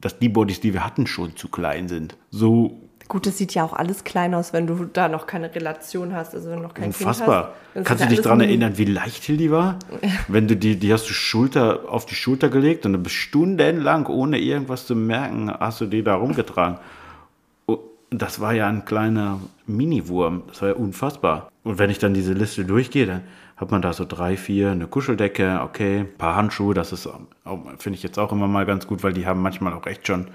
dass 0.00 0.18
die 0.18 0.28
Bodies, 0.28 0.60
die 0.60 0.74
wir 0.74 0.84
hatten, 0.84 1.06
schon 1.06 1.36
zu 1.36 1.48
klein 1.48 1.88
sind. 1.88 2.16
So 2.30 2.89
Gut, 3.10 3.26
es 3.26 3.38
sieht 3.38 3.54
ja 3.54 3.64
auch 3.64 3.72
alles 3.72 4.04
klein 4.04 4.36
aus, 4.36 4.52
wenn 4.52 4.68
du 4.68 4.84
da 4.84 5.08
noch 5.08 5.26
keine 5.26 5.52
Relation 5.52 6.14
hast, 6.14 6.32
also 6.32 6.48
wenn 6.48 6.58
du 6.58 6.62
noch 6.62 6.74
kein 6.74 6.86
Unfassbar. 6.86 7.54
Kind 7.72 7.78
hast. 7.78 7.84
Kannst 7.84 8.04
du 8.04 8.08
dich 8.08 8.20
daran 8.20 8.40
erinnern, 8.40 8.78
wie 8.78 8.84
leicht 8.84 9.24
Hildi 9.24 9.50
war? 9.50 9.80
wenn 10.28 10.46
du 10.46 10.54
die, 10.54 10.76
die 10.76 10.92
hast 10.92 11.10
du 11.10 11.12
Schulter 11.12 11.88
auf 11.88 12.06
die 12.06 12.14
Schulter 12.14 12.48
gelegt 12.50 12.86
und 12.86 12.92
dann 12.92 13.02
bist 13.02 13.16
stundenlang, 13.16 14.06
ohne 14.06 14.38
irgendwas 14.38 14.86
zu 14.86 14.94
merken, 14.94 15.50
hast 15.50 15.80
du 15.80 15.86
die 15.86 16.04
da 16.04 16.14
rumgetragen. 16.14 16.78
Und 17.66 17.80
das 18.10 18.38
war 18.38 18.52
ja 18.52 18.68
ein 18.68 18.84
kleiner 18.84 19.40
Mini-Wurm. 19.66 20.44
Das 20.46 20.62
war 20.62 20.68
ja 20.68 20.74
unfassbar. 20.76 21.50
Und 21.64 21.80
wenn 21.80 21.90
ich 21.90 21.98
dann 21.98 22.14
diese 22.14 22.32
Liste 22.32 22.64
durchgehe, 22.64 23.06
dann 23.06 23.22
hat 23.56 23.72
man 23.72 23.82
da 23.82 23.92
so 23.92 24.04
drei, 24.04 24.36
vier, 24.36 24.70
eine 24.70 24.86
Kuscheldecke, 24.86 25.62
okay, 25.64 25.98
ein 25.98 26.16
paar 26.16 26.36
Handschuhe, 26.36 26.74
das 26.74 26.92
ist, 26.92 27.08
finde 27.78 27.96
ich 27.96 28.04
jetzt 28.04 28.20
auch 28.20 28.30
immer 28.30 28.46
mal 28.46 28.66
ganz 28.66 28.86
gut, 28.86 29.02
weil 29.02 29.14
die 29.14 29.26
haben 29.26 29.42
manchmal 29.42 29.72
auch 29.72 29.88
echt 29.88 30.06
schon 30.06 30.28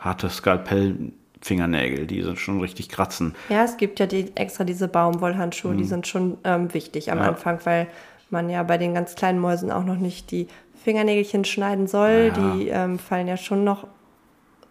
harte 0.00 0.28
Skalpell 0.28 1.12
Fingernägel, 1.40 2.06
die 2.06 2.22
sind 2.22 2.38
schon 2.38 2.60
richtig 2.60 2.88
kratzen. 2.88 3.34
Ja, 3.48 3.64
es 3.64 3.76
gibt 3.76 4.00
ja 4.00 4.06
die, 4.06 4.34
extra 4.36 4.64
diese 4.64 4.88
Baumwollhandschuhe, 4.88 5.72
mhm. 5.72 5.78
die 5.78 5.84
sind 5.84 6.06
schon 6.06 6.38
ähm, 6.44 6.72
wichtig 6.72 7.12
am 7.12 7.18
ja. 7.18 7.28
Anfang, 7.28 7.60
weil 7.64 7.88
man 8.30 8.50
ja 8.50 8.62
bei 8.62 8.78
den 8.78 8.94
ganz 8.94 9.14
kleinen 9.14 9.38
Mäusen 9.38 9.70
auch 9.70 9.84
noch 9.84 9.96
nicht 9.96 10.30
die 10.30 10.48
Fingernägelchen 10.82 11.44
schneiden 11.44 11.86
soll. 11.86 12.32
Ja. 12.34 12.54
Die 12.54 12.68
ähm, 12.68 12.98
fallen 12.98 13.28
ja 13.28 13.36
schon 13.36 13.64
noch, 13.64 13.86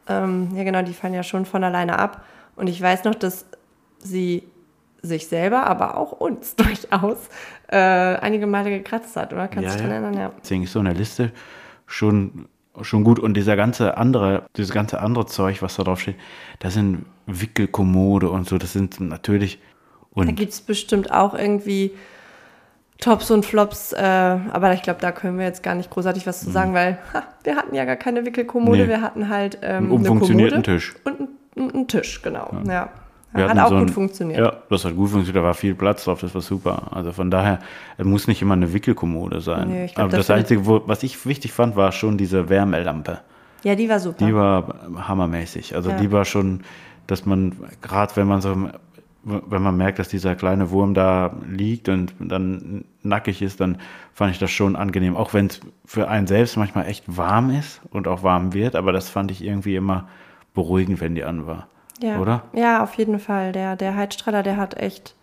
ähm, 0.08 0.50
ja 0.56 0.64
genau, 0.64 0.82
die 0.82 0.94
fallen 0.94 1.14
ja 1.14 1.24
schon 1.24 1.46
von 1.46 1.64
alleine 1.64 2.00
ab. 2.00 2.26
Und 2.56 2.68
ich 2.68 2.82
weiß 2.82 3.04
noch, 3.04 3.16
dass 3.16 3.46
sie 4.00 4.44
sich 5.02 5.28
selber, 5.28 5.68
aber 5.68 5.98
auch 5.98 6.14
uns 6.14 6.56
durchaus 6.56 7.30
äh, 7.68 7.78
einige 7.78 8.48
Male 8.48 8.70
gekratzt 8.70 9.16
hat, 9.16 9.34
oder? 9.34 9.48
Kannst 9.48 9.70
du 9.70 9.74
dich 9.74 9.82
ja, 9.82 9.88
daran 9.88 10.04
erinnern? 10.04 10.20
Ja. 10.20 10.32
Deswegen 10.42 10.64
ist 10.64 10.74
so 10.74 10.80
eine 10.80 10.94
Liste 10.94 11.32
schon 11.86 12.48
schon 12.82 13.03
gut. 13.03 13.20
Und 13.20 13.36
dieser 13.36 13.55
ganze 13.55 13.98
andere, 13.98 14.44
dieses 14.58 14.72
ganze 14.72 15.00
andere 15.01 15.25
Zeug, 15.25 15.62
was 15.62 15.75
da 15.75 15.84
drauf 15.84 16.01
steht, 16.01 16.15
das 16.60 16.74
sind 16.74 17.05
Wickelkommode 17.25 18.29
und 18.29 18.48
so, 18.48 18.58
das 18.58 18.74
sind 18.74 19.00
natürlich. 19.00 19.60
Und 20.12 20.27
da 20.27 20.32
gibt 20.32 20.51
es 20.51 20.62
bestimmt 20.62 21.12
auch 21.12 21.34
irgendwie 21.34 21.91
Tops 23.00 23.29
und 23.29 23.46
Flops, 23.46 23.91
äh, 23.91 24.01
aber 24.01 24.74
ich 24.74 24.82
glaube, 24.82 25.01
da 25.01 25.12
können 25.12 25.38
wir 25.38 25.46
jetzt 25.46 25.63
gar 25.63 25.75
nicht 25.75 25.89
großartig 25.89 26.25
was 26.25 26.39
zu 26.39 26.51
sagen, 26.51 26.72
mhm. 26.72 26.75
weil 26.75 26.98
ha, 27.13 27.24
wir 27.44 27.55
hatten 27.55 27.75
ja 27.75 27.84
gar 27.84 27.98
keine 27.98 28.25
Wickelkommode, 28.25 28.84
nee. 28.84 28.88
wir 28.88 29.01
hatten 29.01 29.29
halt 29.29 29.60
ähm, 29.62 29.86
einen 29.86 29.91
umfunktionierten 29.91 30.63
Tisch. 30.63 30.96
Und 31.03 31.29
einen 31.58 31.88
Tisch, 31.88 32.22
genau. 32.22 32.55
Ja. 32.65 32.72
ja. 32.72 32.89
Wir 33.36 33.50
hat 33.50 33.60
auch 33.60 33.70
so 33.70 33.75
ein, 33.75 33.86
gut 33.86 33.92
funktioniert. 33.92 34.39
Ja, 34.39 34.54
das 34.70 34.86
hat 34.86 34.96
gut 34.96 35.10
funktioniert, 35.10 35.36
da 35.36 35.44
war 35.46 35.54
viel 35.54 35.75
Platz 35.75 36.06
drauf, 36.06 36.22
das 36.22 36.34
war 36.34 36.42
super. 36.42 36.84
Also 36.92 37.12
von 37.12 37.30
daher, 37.30 37.60
es 37.98 38.06
muss 38.06 38.27
nicht 38.27 38.42
immer 38.42 38.54
eine 38.54 38.72
Wickelkommode 38.74 39.42
sein. 39.42 39.68
Nee, 39.68 39.88
glaub, 39.88 40.00
Aber 40.06 40.18
das, 40.18 40.27
das 40.27 40.38
Einzige, 40.38 40.65
wo, 40.65 40.82
was 40.86 41.04
ich 41.04 41.25
wichtig 41.25 41.51
fand, 41.51 41.75
war 41.75 41.92
schon 41.92 42.18
diese 42.18 42.48
Wärmelampe. 42.48 43.20
Ja, 43.63 43.75
die 43.75 43.89
war 43.89 44.00
super. 44.00 44.25
Die 44.25 44.34
war 44.34 44.75
hammermäßig. 44.96 45.75
Also 45.75 45.89
ja. 45.89 45.98
die 45.98 46.12
war 46.12 46.24
schon, 46.24 46.62
dass 47.08 47.25
man, 47.25 47.54
gerade 47.82 48.15
wenn 48.15 48.27
man 48.27 48.39
so, 48.39 48.56
wenn 49.24 49.62
man 49.62 49.75
merkt, 49.75 50.00
dass 50.00 50.08
dieser 50.08 50.36
kleine 50.36 50.70
Wurm 50.70 50.94
da 50.94 51.36
liegt 51.50 51.89
und 51.89 52.13
dann 52.20 52.86
nackig 53.01 53.42
ist, 53.42 53.60
dann 53.60 53.80
fand 54.13 54.32
ich 54.32 54.39
das 54.39 54.51
schon 54.51 54.75
angenehm. 54.75 55.18
Auch 55.18 55.34
wenn 55.34 55.48
es 55.48 55.62
für 55.84 56.08
einen 56.08 56.27
selbst 56.27 56.58
manchmal 56.58 56.88
echt 56.88 57.04
warm 57.08 57.50
ist 57.50 57.82
und 57.89 58.08
auch 58.08 58.24
warm 58.24 58.54
wird, 58.54 58.75
aber 58.75 58.92
das 58.92 59.10
fand 59.10 59.32
ich 59.32 59.44
irgendwie 59.44 59.75
immer 59.75 60.08
beruhigend, 60.54 61.01
wenn 61.01 61.15
die 61.15 61.24
an 61.24 61.48
war. 61.48 61.68
Ja. 62.02 62.20
Oder? 62.20 62.44
Ja, 62.54 62.84
auf 62.84 62.94
jeden 62.96 63.20
Fall. 63.20 63.52
Der, 63.52 63.75
der 63.75 63.96
Heizstrahler, 63.96 64.44
der 64.44 64.58
hat 64.58 64.75
echt 64.78 65.16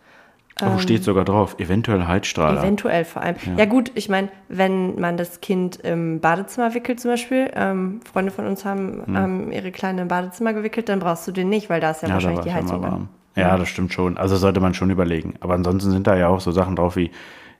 Oh, 0.60 0.78
steht 0.78 1.02
sogar 1.02 1.24
drauf. 1.24 1.56
Eventuell 1.58 2.06
Heizstrahler. 2.06 2.60
Eventuell 2.60 3.04
vor 3.06 3.22
allem. 3.22 3.36
Ja, 3.56 3.64
gut, 3.64 3.90
ich 3.94 4.10
meine, 4.10 4.28
wenn 4.48 5.00
man 5.00 5.16
das 5.16 5.40
Kind 5.40 5.76
im 5.76 6.20
Badezimmer 6.20 6.74
wickelt 6.74 7.00
zum 7.00 7.12
Beispiel, 7.12 7.50
ähm, 7.54 8.00
Freunde 8.04 8.30
von 8.30 8.46
uns 8.46 8.64
haben, 8.64 9.02
Hm. 9.06 9.16
haben 9.16 9.52
ihre 9.52 9.72
Kleine 9.72 10.02
im 10.02 10.08
Badezimmer 10.08 10.52
gewickelt, 10.52 10.90
dann 10.90 10.98
brauchst 11.00 11.26
du 11.26 11.32
den 11.32 11.48
nicht, 11.48 11.70
weil 11.70 11.80
da 11.80 11.90
ist 11.92 12.02
ja, 12.02 12.08
Ja, 12.08 12.14
wahrscheinlich 12.14 12.44
die 12.44 12.52
Heizung 12.52 12.82
warm. 12.82 13.08
Ja, 13.34 13.56
das 13.56 13.70
stimmt 13.70 13.94
schon. 13.94 14.18
Also 14.18 14.36
sollte 14.36 14.60
man 14.60 14.74
schon 14.74 14.90
überlegen. 14.90 15.34
Aber 15.40 15.54
ansonsten 15.54 15.90
sind 15.90 16.06
da 16.06 16.16
ja 16.16 16.28
auch 16.28 16.40
so 16.40 16.50
Sachen 16.52 16.76
drauf, 16.76 16.96
wie 16.96 17.10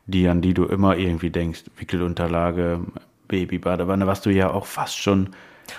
die, 0.07 0.29
an 0.29 0.43
die 0.43 0.53
du 0.53 0.67
immer 0.67 0.97
irgendwie 0.99 1.31
denkst. 1.31 1.65
Wickelunterlage, 1.79 2.81
Babybadewanne, 3.27 4.07
was 4.07 4.21
du 4.21 4.31
ja 4.31 4.51
auch 4.51 4.67
fast 4.67 4.99
schon. 4.99 5.31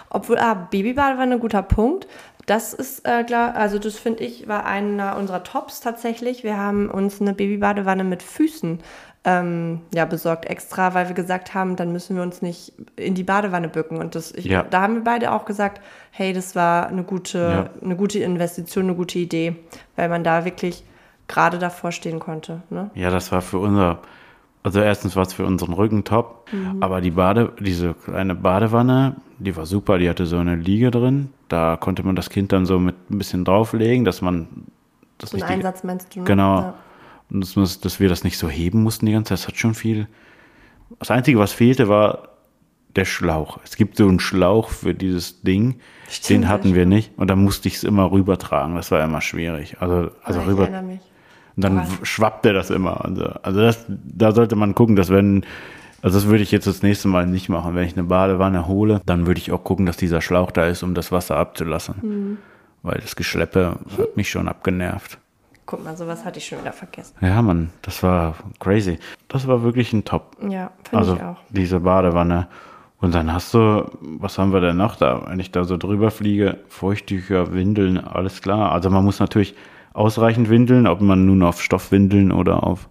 Obwohl, 0.09 0.39
ah, 0.39 0.55
Babybadewanne, 0.71 1.37
guter 1.37 1.61
Punkt. 1.61 2.07
Das 2.45 2.73
ist, 2.73 3.07
äh, 3.07 3.23
klar, 3.23 3.55
also 3.55 3.79
das 3.79 3.97
finde 3.97 4.23
ich, 4.23 4.47
war 4.47 4.65
einer 4.65 5.15
unserer 5.17 5.43
Tops 5.43 5.79
tatsächlich. 5.79 6.43
Wir 6.43 6.57
haben 6.57 6.89
uns 6.89 7.21
eine 7.21 7.33
Babybadewanne 7.33 8.03
mit 8.03 8.21
Füßen 8.21 8.79
ähm, 9.25 9.79
ja, 9.93 10.03
besorgt 10.03 10.45
extra, 10.45 10.93
weil 10.93 11.07
wir 11.07 11.15
gesagt 11.15 11.53
haben, 11.53 11.77
dann 11.77 11.93
müssen 11.93 12.15
wir 12.17 12.23
uns 12.23 12.41
nicht 12.41 12.73
in 12.97 13.15
die 13.15 13.23
Badewanne 13.23 13.69
bücken. 13.69 13.97
Und 13.97 14.15
das, 14.15 14.33
ich, 14.33 14.45
Ja. 14.45 14.63
da 14.63 14.81
haben 14.81 14.95
wir 14.95 15.03
beide 15.05 15.31
auch 15.31 15.45
gesagt, 15.45 15.79
hey, 16.11 16.33
das 16.33 16.55
war 16.55 16.87
eine 16.87 17.03
gute, 17.03 17.37
Ja. 17.39 17.69
eine 17.81 17.95
gute 17.95 18.19
Investition, 18.19 18.85
eine 18.85 18.95
gute 18.95 19.19
Idee, 19.19 19.55
weil 19.95 20.09
man 20.09 20.25
da 20.25 20.43
wirklich 20.43 20.83
gerade 21.29 21.57
davor 21.57 21.93
stehen 21.93 22.19
konnte. 22.19 22.63
Ne? 22.69 22.89
Ja, 22.95 23.09
das 23.09 23.31
war 23.31 23.41
für 23.41 23.59
unser. 23.59 23.99
Also 24.61 24.79
erstens 24.81 25.15
war 25.17 25.23
es 25.23 25.33
für 25.33 25.45
unseren 25.45 25.73
Rücken 25.73 26.05
top, 26.05 26.49
aber 26.79 27.01
die 27.01 27.11
Bade, 27.11 27.51
diese 27.59 27.93
kleine 27.93 28.33
Badewanne, 28.33 29.15
die 29.43 29.55
war 29.55 29.65
super, 29.65 29.97
die 29.97 30.09
hatte 30.09 30.25
so 30.25 30.37
eine 30.37 30.55
Liege 30.55 30.89
drin. 30.91 31.29
Da 31.49 31.77
konnte 31.77 32.03
man 32.03 32.15
das 32.15 32.29
Kind 32.29 32.51
dann 32.51 32.65
so 32.65 32.79
mit 32.79 32.95
ein 33.11 33.17
bisschen 33.17 33.45
drauflegen, 33.45 34.05
dass 34.05 34.21
man 34.21 34.47
das 35.17 35.31
So 35.31 35.37
ein 35.37 35.39
nicht 35.39 35.49
die- 35.49 35.53
Einsatz 35.53 35.83
meinst 35.83 36.15
du? 36.15 36.19
ne? 36.19 36.25
Genau. 36.25 36.59
Ja. 36.61 36.73
Und 37.29 37.41
das 37.41 37.55
muss, 37.55 37.79
dass 37.79 37.99
wir 37.99 38.09
das 38.09 38.23
nicht 38.23 38.37
so 38.37 38.49
heben 38.49 38.83
mussten 38.83 39.05
die 39.05 39.11
ganze 39.13 39.29
Zeit, 39.29 39.39
das 39.39 39.47
hat 39.47 39.57
schon 39.57 39.73
viel. 39.73 40.07
Das 40.99 41.09
Einzige, 41.11 41.39
was 41.39 41.51
fehlte, 41.53 41.87
war 41.89 42.29
der 42.95 43.05
Schlauch. 43.05 43.59
Es 43.63 43.75
gibt 43.75 43.97
so 43.97 44.07
einen 44.07 44.19
Schlauch 44.19 44.69
für 44.69 44.93
dieses 44.93 45.41
Ding, 45.41 45.79
Stimmt, 46.09 46.29
den 46.43 46.49
hatten 46.49 46.75
wir 46.75 46.85
nicht. 46.85 47.11
Und 47.17 47.29
da 47.29 47.35
musste 47.35 47.67
ich 47.67 47.75
es 47.75 47.83
immer 47.83 48.11
rübertragen. 48.11 48.75
Das 48.75 48.91
war 48.91 49.03
immer 49.03 49.21
schwierig. 49.21 49.77
Also, 49.79 50.11
also 50.23 50.39
Ah, 50.39 50.43
ich 50.43 50.47
rüber. 50.49 50.63
erinnere 50.63 50.83
mich. 50.83 50.99
Und 51.55 51.63
dann 51.63 51.87
schwappte 52.03 52.53
das 52.53 52.69
immer. 52.69 53.03
Also, 53.05 53.25
also 53.25 53.59
das, 53.61 53.85
da 53.87 54.31
sollte 54.31 54.55
man 54.55 54.75
gucken, 54.75 54.95
dass 54.95 55.09
wenn, 55.09 55.43
also 56.03 56.17
das 56.17 56.27
würde 56.27 56.43
ich 56.43 56.51
jetzt 56.51 56.67
das 56.67 56.83
nächste 56.83 57.07
Mal 57.07 57.25
nicht 57.25 57.49
machen. 57.49 57.73
Wenn 57.73 57.87
ich 57.87 57.93
eine 57.93 58.03
Badewanne 58.03 58.67
hole, 58.67 59.01
dann 59.07 59.25
würde 59.25 59.39
ich 59.39 59.51
auch 59.51 59.63
gucken, 59.63 59.87
dass 59.87 59.97
dieser 59.97 60.21
Schlauch 60.21 60.51
da 60.51 60.67
ist, 60.67 60.83
um 60.83 60.93
das 60.93 61.11
Wasser 61.11 61.37
abzulassen. 61.37 61.95
Mhm. 62.01 62.37
Weil 62.83 62.99
das 62.99 63.15
Geschleppe 63.15 63.77
hat 63.97 64.15
mich 64.17 64.29
schon 64.29 64.47
abgenervt. 64.47 65.17
Guck 65.65 65.83
mal, 65.85 65.95
sowas 65.95 66.25
hatte 66.25 66.39
ich 66.39 66.45
schon 66.45 66.59
wieder 66.59 66.73
vergessen. 66.73 67.15
Ja, 67.21 67.41
Mann, 67.41 67.69
das 67.81 68.03
war 68.03 68.35
crazy. 68.59 68.99
Das 69.29 69.47
war 69.47 69.63
wirklich 69.63 69.93
ein 69.93 70.03
Top. 70.03 70.35
Ja, 70.41 70.71
finde 70.83 70.97
Also 70.97 71.15
ich 71.15 71.23
auch. 71.23 71.37
diese 71.49 71.79
Badewanne. 71.79 72.47
Und 72.99 73.15
dann 73.15 73.33
hast 73.33 73.53
du, 73.53 73.89
was 74.01 74.37
haben 74.37 74.53
wir 74.53 74.59
denn 74.61 74.77
noch 74.77 74.97
da? 74.97 75.23
Wenn 75.27 75.39
ich 75.39 75.51
da 75.51 75.63
so 75.63 75.77
drüber 75.77 76.11
fliege, 76.11 76.59
Feuchttücher, 76.69 77.53
Windeln, 77.53 77.97
alles 77.97 78.41
klar. 78.41 78.71
Also 78.73 78.89
man 78.89 79.03
muss 79.05 79.19
natürlich 79.19 79.55
ausreichend 79.93 80.49
windeln, 80.49 80.87
ob 80.87 81.01
man 81.01 81.25
nun 81.25 81.43
auf 81.43 81.61
Stoffwindeln 81.61 82.31
oder 82.31 82.63
auf 82.63 82.87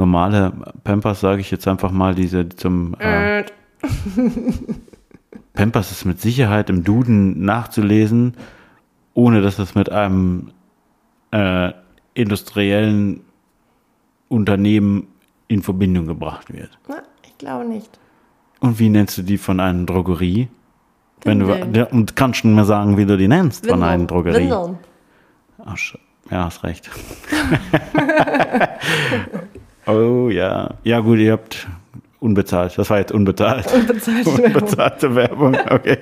normale 0.00 0.52
Pampers, 0.82 1.20
sage 1.20 1.42
ich 1.42 1.50
jetzt 1.50 1.68
einfach 1.68 1.90
mal, 1.90 2.14
diese 2.14 2.48
zum 2.48 2.96
äh, 2.98 3.44
Pampers 5.52 5.90
ist 5.90 6.06
mit 6.06 6.20
Sicherheit 6.20 6.70
im 6.70 6.84
Duden 6.84 7.44
nachzulesen, 7.44 8.34
ohne 9.12 9.42
dass 9.42 9.58
es 9.58 9.74
mit 9.74 9.92
einem 9.92 10.52
äh, 11.32 11.72
industriellen 12.14 13.20
Unternehmen 14.28 15.08
in 15.48 15.62
Verbindung 15.62 16.06
gebracht 16.06 16.50
wird. 16.52 16.78
na, 16.88 17.02
ich 17.24 17.36
glaube 17.36 17.66
nicht. 17.66 17.98
Und 18.60 18.78
wie 18.78 18.88
nennst 18.88 19.18
du 19.18 19.22
die 19.22 19.38
von 19.38 19.60
einer 19.60 19.84
Drogerie? 19.84 20.48
Wenn 21.22 21.40
du, 21.40 21.48
Windeln. 21.48 21.86
und 21.88 22.16
kannst 22.16 22.44
du 22.44 22.48
mir 22.48 22.64
sagen, 22.64 22.96
wie 22.96 23.04
du 23.04 23.18
die 23.18 23.28
nennst 23.28 23.66
von 23.66 23.82
einer 23.82 23.92
Windeln. 23.92 24.06
Drogerie? 24.06 24.50
Windeln. 24.50 24.78
Ach, 25.62 25.76
ja, 26.30 26.44
hast 26.44 26.64
recht. 26.64 26.88
oh 29.90 30.28
ja. 30.30 30.74
Ja 30.84 31.00
gut, 31.00 31.18
ihr 31.18 31.32
habt 31.32 31.68
unbezahlt. 32.20 32.76
Das 32.76 32.90
war 32.90 32.98
jetzt 32.98 33.12
unbezahlt. 33.12 33.72
Unbezahlte 33.72 34.26
Werbung. 34.36 34.44
Unbezahlte 34.44 35.14
Werbung, 35.14 35.56
okay. 35.70 35.98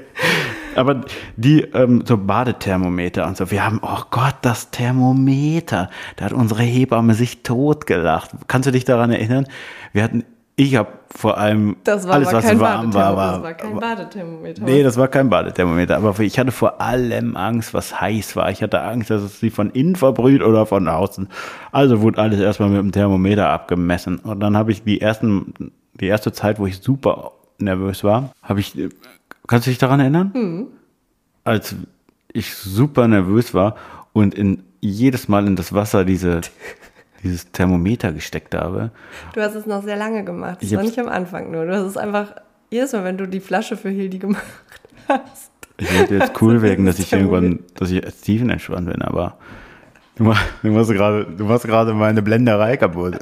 Aber 0.75 1.01
die 1.37 1.63
ähm, 1.63 2.05
so 2.07 2.17
Badethermometer 2.17 3.27
und 3.27 3.37
so, 3.37 3.51
wir 3.51 3.65
haben, 3.65 3.81
oh 3.83 4.03
Gott, 4.11 4.37
das 4.43 4.71
Thermometer. 4.71 5.91
Da 6.17 6.27
hat 6.27 6.33
unsere 6.33 6.63
Hebamme 6.63 7.15
sich 7.15 7.43
totgelacht. 7.43 8.31
Kannst 8.47 8.69
du 8.69 8.71
dich 8.71 8.85
daran 8.85 9.11
erinnern? 9.11 9.47
Wir 9.93 10.05
hatten, 10.05 10.25
ich 10.59 10.75
habe 10.75 10.89
vor 11.15 11.39
allem 11.39 11.77
Das 11.85 12.07
war 12.09 12.15
alles, 12.15 12.33
was 12.33 12.45
kein 12.45 12.59
warm 12.59 12.93
war, 12.93 13.17
war, 13.17 13.33
Das 13.35 13.43
war 13.45 13.55
kein 13.55 13.79
Badethermometer. 13.79 14.65
Nee, 14.65 14.83
das 14.83 14.97
war 14.97 15.07
kein 15.07 15.31
Badethermometer, 15.31 15.97
aber 15.97 16.19
ich 16.19 16.37
hatte 16.37 16.51
vor 16.51 16.81
allem 16.81 17.37
Angst, 17.37 17.75
was 17.75 18.01
heiß 18.01 18.35
war. 18.35 18.51
Ich 18.51 18.61
hatte 18.61 18.81
Angst, 18.83 19.09
dass 19.09 19.23
es 19.23 19.39
sie 19.39 19.51
von 19.51 19.71
innen 19.71 19.95
verbrüht 19.95 20.43
oder 20.43 20.67
von 20.67 20.89
außen. 20.89 21.29
Also 21.71 22.01
wurde 22.01 22.21
alles 22.21 22.41
erstmal 22.41 22.71
mit 22.71 22.81
dem 22.81 22.91
Thermometer 22.91 23.49
abgemessen. 23.49 24.19
Und 24.19 24.41
dann 24.41 24.57
habe 24.57 24.73
ich 24.73 24.83
die 24.83 25.01
ersten, 25.01 25.73
die 25.95 26.07
erste 26.07 26.33
Zeit, 26.33 26.59
wo 26.59 26.67
ich 26.67 26.81
super 26.81 27.31
nervös 27.59 28.03
war, 28.03 28.33
habe 28.43 28.59
ich, 28.59 28.77
kannst 29.47 29.69
du 29.69 29.71
dich 29.71 29.79
daran 29.79 30.01
erinnern? 30.01 30.67
Als 31.45 31.77
ich 32.33 32.53
super 32.53 33.07
nervös 33.07 33.55
war 33.55 33.77
und 34.13 34.35
in 34.35 34.65
jedes 34.81 35.29
Mal 35.29 35.47
in 35.47 35.55
das 35.55 35.73
Wasser 35.73 36.05
diese, 36.05 36.41
dieses 37.23 37.51
Thermometer 37.53 38.13
gesteckt 38.13 38.55
habe. 38.55 38.91
Du 39.35 39.41
hast 39.41 39.55
es 39.55 39.67
noch 39.67 39.83
sehr 39.83 39.97
lange 39.97 40.25
gemacht. 40.25 40.59
Das 40.61 40.71
Ich 40.71 40.77
war 40.77 40.83
nicht 40.83 40.99
am 40.99 41.09
Anfang 41.09 41.51
nur. 41.51 41.67
Du 41.67 41.75
hast 41.75 41.83
es 41.85 41.97
einfach 41.97 42.33
jedes 42.71 42.93
Mal, 42.93 43.05
wenn 43.05 43.19
du 43.19 43.27
die 43.27 43.41
Flasche 43.41 43.77
für 43.77 43.89
Hildi 43.91 44.19
gemacht 44.19 44.43
hast. 45.09 45.53
Ich 45.79 45.97
wollte 45.99 46.17
jetzt 46.17 46.41
cool 46.43 46.55
Also 46.55 46.63
wirken, 46.67 46.87
dass 46.87 46.99
ich 46.99 47.13
irgendwann, 47.13 47.61
dass 47.75 47.91
ich 47.91 48.05
als 48.05 48.21
tiefenentspannt 48.21 48.91
bin, 48.91 49.01
aber 49.03 49.37
du, 50.17 50.25
mach- 50.25 50.43
du 50.63 50.71
machst 50.71 50.91
gerade, 50.91 51.25
du 51.25 51.45
machst 51.45 51.65
gerade 51.67 51.95
meine 51.95 52.21
Blenderei 52.23 52.77
kaputt. 52.77 53.17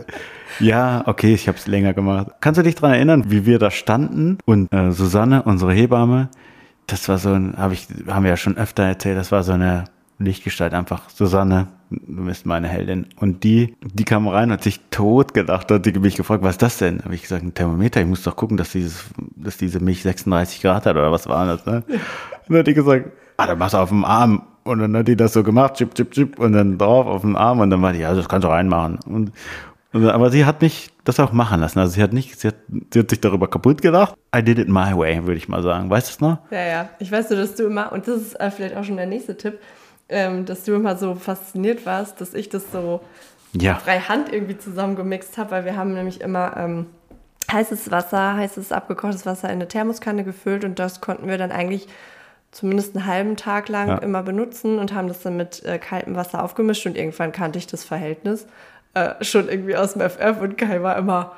Ja, 0.59 1.03
okay, 1.07 1.35
ich 1.35 1.49
habe 1.49 1.59
es 1.59 1.67
länger 1.67 1.93
gemacht. 1.93 2.29
Kannst 2.41 2.59
du 2.59 2.63
dich 2.63 2.75
daran 2.77 2.93
erinnern, 2.95 3.25
wie 3.29 3.45
wir 3.45 3.59
da 3.59 3.71
standen 3.71 4.39
und 4.47 4.73
äh, 4.73 4.91
Susanne, 4.91 5.43
unsere 5.43 5.73
Hebamme, 5.75 6.31
das 6.87 7.09
war 7.11 7.19
so 7.19 7.33
ein, 7.35 7.59
habe 7.59 7.75
ich, 7.75 7.89
haben 8.09 8.23
wir 8.25 8.31
ja 8.31 8.37
schon 8.39 8.57
öfter 8.57 8.85
erzählt, 8.85 9.19
das 9.19 9.33
war 9.33 9.43
so 9.43 9.53
eine 9.53 9.85
Lichtgestalt 10.19 10.73
einfach. 10.73 11.11
Susanne, 11.11 11.69
du 11.91 12.25
bist 12.25 12.47
meine 12.47 12.69
Heldin. 12.69 13.07
Und 13.17 13.45
die, 13.45 13.77
die 13.83 14.05
kam 14.05 14.29
rein 14.29 14.45
und 14.45 14.55
hat 14.55 14.63
sich 14.63 14.81
tot 14.91 15.35
gedacht, 15.35 15.71
hat 15.71 15.87
mich 15.87 16.17
gefragt, 16.17 16.43
was 16.43 16.53
ist 16.53 16.63
das 16.63 16.79
denn? 16.79 17.05
Habe 17.05 17.15
ich 17.15 17.23
gesagt, 17.23 17.43
ein 17.43 17.55
Thermometer, 17.55 18.01
ich 18.01 18.07
muss 18.07 18.23
doch 18.23 18.37
gucken, 18.37 18.57
dass 18.57 18.73
dieses, 18.73 19.05
dass 19.37 19.59
diese 19.59 19.81
Milch 19.81 20.03
36 20.03 20.63
Grad 20.63 20.87
hat 20.87 20.97
oder 20.97 21.13
was 21.13 21.29
war 21.29 21.47
das, 21.47 21.67
ne? 21.67 21.85
Und 21.87 22.51
dann 22.51 22.59
hat 22.59 22.67
die 22.67 22.75
gesagt, 22.75 23.11
ah, 23.37 23.47
dann 23.47 23.59
machst 23.59 23.75
du 23.75 23.79
auf 23.79 23.89
dem 23.91 24.05
Arm. 24.05 24.43
Und 24.65 24.81
dann 24.81 24.97
hat 24.97 25.07
die 25.07 25.17
das 25.17 25.33
so 25.33 25.43
gemacht, 25.43 25.75
chip, 25.75 25.95
chip, 25.95 26.11
chip, 26.11 26.39
und 26.39 26.53
dann 26.53 26.77
drauf 26.77 27.07
auf 27.07 27.21
dem 27.21 27.37
Arm 27.37 27.61
und 27.61 27.71
dann 27.71 27.83
war 27.83 27.93
die, 27.93 28.01
ja, 28.01 28.15
das 28.15 28.29
kannst 28.29 28.45
du 28.45 28.49
reinmachen. 28.49 28.99
Und, 29.07 29.33
und, 29.93 30.09
aber 30.09 30.31
sie 30.31 30.45
hat 30.45 30.61
mich 30.61 30.91
das 31.05 31.21
auch 31.21 31.33
machen 31.33 31.61
lassen. 31.61 31.79
Also 31.79 31.93
sie 31.93 32.03
hat 32.03 32.13
nicht, 32.13 32.39
sie 32.41 32.49
hat, 32.49 32.57
sie 32.93 32.99
hat 32.99 33.11
sich 33.11 33.21
darüber 33.21 33.49
kaputt 33.49 33.81
gedacht. 33.81 34.17
I 34.35 34.43
did 34.43 34.59
it 34.59 34.69
my 34.69 34.97
way, 34.97 35.23
würde 35.23 35.37
ich 35.37 35.49
mal 35.49 35.63
sagen. 35.63 35.89
Weißt 35.89 36.09
du 36.09 36.13
es 36.13 36.21
noch? 36.21 36.39
Ja, 36.51 36.67
ja. 36.67 36.89
Ich 36.99 37.13
weiß 37.13 37.31
nur, 37.31 37.39
dass 37.39 37.55
du 37.55 37.67
immer, 37.67 37.93
und 37.93 38.09
das 38.09 38.17
ist 38.17 38.41
äh, 38.41 38.51
vielleicht 38.51 38.77
auch 38.77 38.83
schon 38.83 38.97
der 38.97 39.07
nächste 39.07 39.37
Tipp, 39.37 39.61
ähm, 40.09 40.45
dass 40.45 40.65
du 40.65 40.75
immer 40.75 40.97
so 40.97 41.15
fasziniert 41.15 41.85
warst, 41.87 42.21
dass 42.21 42.35
ich 42.35 42.49
das 42.49 42.71
so 42.73 43.01
Ja. 43.53 43.77
frei 43.77 44.01
Hand 44.01 44.33
irgendwie 44.33 44.59
zusammengemixt 44.59 45.39
habe, 45.39 45.51
weil 45.53 45.65
wir 45.65 45.77
haben 45.77 45.95
nämlich 45.95 46.21
immer 46.21 46.57
ähm, 46.57 46.87
heißes 47.51 47.91
Wasser, 47.91 48.35
heißes 48.37 48.73
abgekochtes 48.73 49.25
Wasser 49.27 49.49
in 49.49 49.55
eine 49.55 49.69
Thermoskanne 49.69 50.25
gefüllt 50.25 50.65
und 50.65 50.79
das 50.79 51.01
konnten 51.01 51.29
wir 51.29 51.39
dann 51.39 51.53
eigentlich 51.53 51.87
zumindest 52.53 52.97
einen 52.97 53.07
halben 53.07 53.37
Tag 53.37 53.69
lang 53.69 53.89
Ja. 53.89 53.99
immer 53.99 54.23
benutzen 54.23 54.79
und 54.79 54.95
haben 54.95 55.09
das 55.09 55.23
dann 55.23 55.37
mit 55.37 55.65
äh, 55.65 55.79
kaltem 55.79 56.17
Wasser 56.17 56.43
aufgemischt 56.43 56.87
und 56.87 56.97
irgendwann 56.97 57.33
kannte 57.33 57.59
ich 57.59 57.67
das 57.67 57.85
Verhältnis 57.85 58.47
äh, 58.95 59.23
schon 59.23 59.49
irgendwie 59.49 59.77
aus 59.77 59.93
dem 59.95 60.03
FF 60.09 60.41
und 60.41 60.57
Kai 60.57 60.83
war 60.83 60.97
immer, 60.97 61.33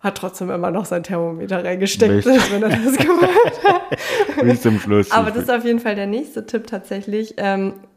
hat 0.00 0.16
trotzdem 0.16 0.50
immer 0.50 0.70
noch 0.70 0.86
sein 0.86 1.02
Thermometer 1.02 1.62
reingesteckt, 1.64 2.26
Echt? 2.26 2.50
wenn 2.52 2.62
er 2.62 2.70
das 2.70 2.96
gemacht 2.96 3.64
hat. 3.64 3.82
Bis 4.42 4.62
zum 4.62 4.78
Schluss. 4.80 5.10
Aber 5.10 5.30
das 5.30 5.44
ist 5.44 5.50
auf 5.50 5.64
jeden 5.64 5.80
Fall 5.80 5.94
der 5.96 6.06
nächste 6.06 6.46
Tipp 6.46 6.66
tatsächlich, 6.66 7.34
ähm, 7.36 7.74
äh, 7.74 7.93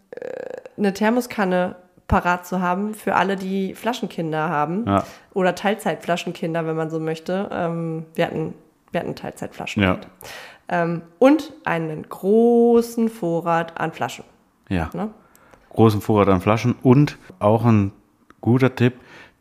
eine 0.78 0.94
Thermoskanne 0.94 1.76
parat 2.08 2.46
zu 2.46 2.62
haben 2.62 2.94
für 2.94 3.16
alle, 3.16 3.36
die 3.36 3.74
Flaschenkinder 3.74 4.50
haben. 4.50 4.86
Ja. 4.86 5.04
Oder 5.34 5.56
Teilzeitflaschenkinder, 5.56 6.66
wenn 6.66 6.76
man 6.76 6.90
so 6.90 7.00
möchte. 7.00 7.50
Ähm, 7.52 8.06
wir 8.16 8.26
hatten, 8.26 8.54
wir 8.92 9.02
hatten 9.02 9.16
Teilzeitflaschenkind. 9.16 10.08
Ja. 10.70 10.84
Ähm, 10.84 11.02
und 11.20 11.54
einen 11.66 12.08
großen 12.08 13.10
Vorrat 13.10 13.80
an 13.80 13.92
Flaschen. 13.92 14.26
ja. 14.70 14.90
Ne? 14.94 15.10
großen 15.78 16.02
Vorrat 16.02 16.28
an 16.28 16.42
Flaschen 16.42 16.76
und 16.82 17.18
auch 17.40 17.64
ein 17.64 17.92
guter 18.42 18.76
Tipp, 18.76 18.96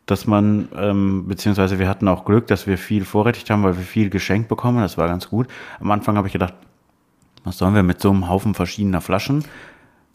dass 0.04 0.26
man, 0.26 0.68
ähm, 0.76 1.26
beziehungsweise 1.26 1.78
wir 1.78 1.88
hatten 1.88 2.06
auch 2.06 2.24
Glück, 2.24 2.46
dass 2.46 2.66
wir 2.66 2.78
viel 2.78 3.04
vorrätig 3.04 3.50
haben, 3.50 3.64
weil 3.64 3.76
wir 3.76 3.82
viel 3.82 4.10
geschenkt 4.10 4.48
bekommen. 4.48 4.78
Das 4.78 4.98
war 4.98 5.08
ganz 5.08 5.30
gut. 5.30 5.48
Am 5.80 5.90
Anfang 5.90 6.16
habe 6.16 6.28
ich 6.28 6.32
gedacht, 6.32 6.54
was 7.42 7.58
sollen 7.58 7.74
wir 7.74 7.82
mit 7.82 8.00
so 8.00 8.10
einem 8.10 8.28
Haufen 8.28 8.54
verschiedener 8.54 9.00
Flaschen? 9.00 9.44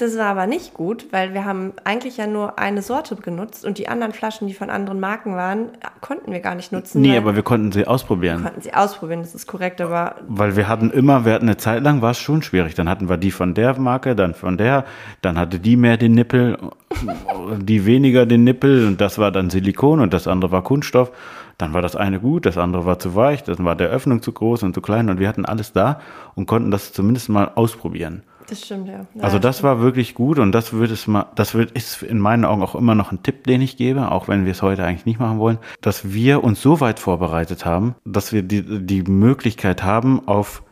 Das 0.02 0.18
war 0.18 0.26
aber 0.26 0.48
nicht 0.48 0.74
gut, 0.74 1.06
weil 1.12 1.36
wir 1.36 1.46
haben 1.46 1.74
eigentlich 1.84 2.18
ja 2.18 2.26
nur 2.26 2.58
eine 2.58 2.82
Sorte 2.82 3.16
genutzt 3.18 3.64
und 3.64 3.78
die 3.78 3.88
anderen 3.88 4.14
Flaschen, 4.14 4.48
die 4.48 4.56
von 4.56 4.72
anderen 4.72 5.00
Marken 5.00 5.36
waren, 5.36 5.68
konnten 6.02 6.32
wir 6.32 6.40
gar 6.40 6.56
nicht 6.56 6.72
nutzen. 6.72 7.04
Nee, 7.04 7.16
aber 7.16 7.36
wir 7.36 7.44
konnten 7.44 7.72
sie 7.72 7.86
ausprobieren. 7.86 8.40
Wir 8.40 8.46
konnten 8.46 8.62
sie 8.62 8.74
ausprobieren, 8.74 9.20
das 9.20 9.36
ist 9.36 9.46
korrekt, 9.46 9.80
aber. 9.80 10.16
Weil 10.28 10.56
wir 10.56 10.68
hatten 10.68 10.90
immer, 10.90 11.24
wir 11.24 11.34
hatten 11.34 11.46
eine 11.46 11.58
Zeit 11.58 11.84
lang, 11.84 12.02
war 12.02 12.12
es 12.12 12.18
schon 12.18 12.42
schwierig. 12.42 12.74
Dann 12.74 12.90
hatten 12.90 13.10
wir 13.10 13.18
die 13.18 13.30
von 13.30 13.54
der 13.54 13.80
Marke, 13.80 14.16
dann 14.16 14.34
von 14.34 14.58
der, 14.58 14.86
dann 15.22 15.38
hatte 15.38 15.60
die 15.60 15.78
mehr 15.78 15.98
den 15.98 16.14
Nippel, 16.14 16.58
die 17.62 17.86
weniger 17.86 18.26
den 18.26 18.44
Nippel 18.44 18.88
und 18.88 19.02
das 19.02 19.20
war 19.20 19.32
dann 19.32 19.52
Silikon 19.52 20.00
und 20.00 20.16
das 20.16 20.28
andere 20.28 20.52
war 20.52 20.64
Kunststoff. 20.64 21.12
Dann 21.60 21.76
war 21.76 21.84
das 21.84 21.96
eine 21.96 22.20
gut, 22.20 22.48
das 22.48 22.58
andere 22.58 22.88
war 22.88 22.98
zu 22.98 23.14
weich, 23.14 23.44
dann 23.44 23.64
war 23.66 23.76
der 23.76 23.90
Öffnung 23.90 24.24
zu 24.24 24.32
groß 24.32 24.64
und 24.64 24.74
zu 24.74 24.82
klein 24.82 25.12
und 25.12 25.20
wir 25.20 25.28
hatten 25.28 25.46
alles 25.46 25.74
da 25.74 26.00
und 26.34 26.48
konnten 26.48 26.72
das 26.72 26.92
zumindest 26.92 27.30
mal 27.30 27.52
ausprobieren. 27.54 28.24
Das 28.52 28.66
stimmt, 28.66 28.90
ja. 28.90 29.06
ja 29.14 29.24
also 29.24 29.40
das 29.40 29.60
stimmt. 29.60 29.70
war 29.70 29.82
wirklich 29.82 30.14
gut 30.14 30.38
und 30.38 30.52
das 30.52 30.74
wird 30.74 30.92
es 30.92 31.08
mal, 31.08 31.28
das 31.36 31.56
wird, 31.56 31.72
ist 31.72 32.04
in 32.04 32.20
meinen 32.20 32.44
Augen 32.44 32.62
auch 32.62 32.76
immer 32.76 32.96
noch 32.96 33.14
ein 33.14 33.24
Tipp, 33.24 33.46
den 33.46 33.62
ich 33.62 33.78
gebe, 33.78 34.12
auch 34.12 34.28
wenn 34.28 34.44
wir 34.44 34.52
es 34.52 34.62
heute 34.62 34.84
eigentlich 34.84 35.06
nicht 35.06 35.22
machen 35.22 35.40
wollen, 35.40 35.58
dass 35.80 36.12
wir 36.12 36.44
uns 36.44 36.62
so 36.62 36.82
weit 36.82 37.00
vorbereitet 37.00 37.64
haben, 37.66 37.96
dass 38.04 38.34
wir 38.34 38.44
die, 38.44 38.86
die 38.86 39.04
Möglichkeit 39.04 39.84
haben, 39.84 40.28
auf 40.28 40.64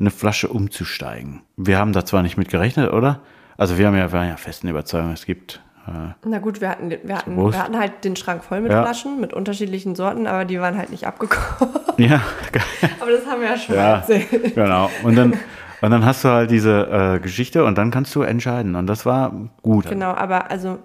eine 0.00 0.10
Flasche 0.10 0.48
umzusteigen. 0.48 1.42
Wir 1.58 1.76
haben 1.76 1.92
da 1.92 2.06
zwar 2.06 2.22
nicht 2.22 2.38
mit 2.38 2.48
gerechnet, 2.48 2.94
oder? 2.94 3.20
Also 3.58 3.76
wir 3.76 3.88
haben 3.88 3.96
ja, 3.96 4.10
wir 4.10 4.18
waren 4.18 4.28
ja 4.28 4.38
festen 4.38 4.68
Überzeugung, 4.68 5.12
es 5.12 5.26
gibt 5.26 5.60
äh, 5.86 6.14
Na 6.24 6.38
gut, 6.38 6.62
wir 6.62 6.70
hatten, 6.70 6.88
wir, 6.88 7.14
hatten, 7.14 7.36
wir 7.36 7.62
hatten 7.62 7.78
halt 7.78 8.04
den 8.04 8.16
Schrank 8.16 8.42
voll 8.42 8.62
mit 8.62 8.72
Ja. 8.72 8.84
Flaschen, 8.84 9.20
mit 9.20 9.34
unterschiedlichen 9.34 9.94
Sorten, 9.96 10.26
aber 10.26 10.46
die 10.46 10.58
waren 10.60 10.78
halt 10.78 10.88
nicht 10.88 11.06
abgekocht. 11.06 11.68
ja, 11.98 12.22
aber 13.00 13.10
das 13.10 13.26
haben 13.26 13.42
wir 13.42 13.50
ja 13.50 13.58
schon 13.58 13.74
ja, 13.74 13.96
erzählt. 13.96 14.54
genau. 14.54 14.88
Und 15.02 15.14
dann, 15.14 15.34
und 15.80 15.90
dann 15.90 16.04
hast 16.04 16.24
du 16.24 16.28
halt 16.28 16.50
diese 16.50 17.16
äh, 17.16 17.20
Geschichte 17.20 17.64
und 17.64 17.76
dann 17.78 17.90
kannst 17.90 18.14
du 18.14 18.22
entscheiden. 18.22 18.76
Und 18.76 18.86
das 18.86 19.06
war 19.06 19.32
gut. 19.62 19.88
Genau, 19.88 20.10
aber 20.10 20.50
also 20.50 20.78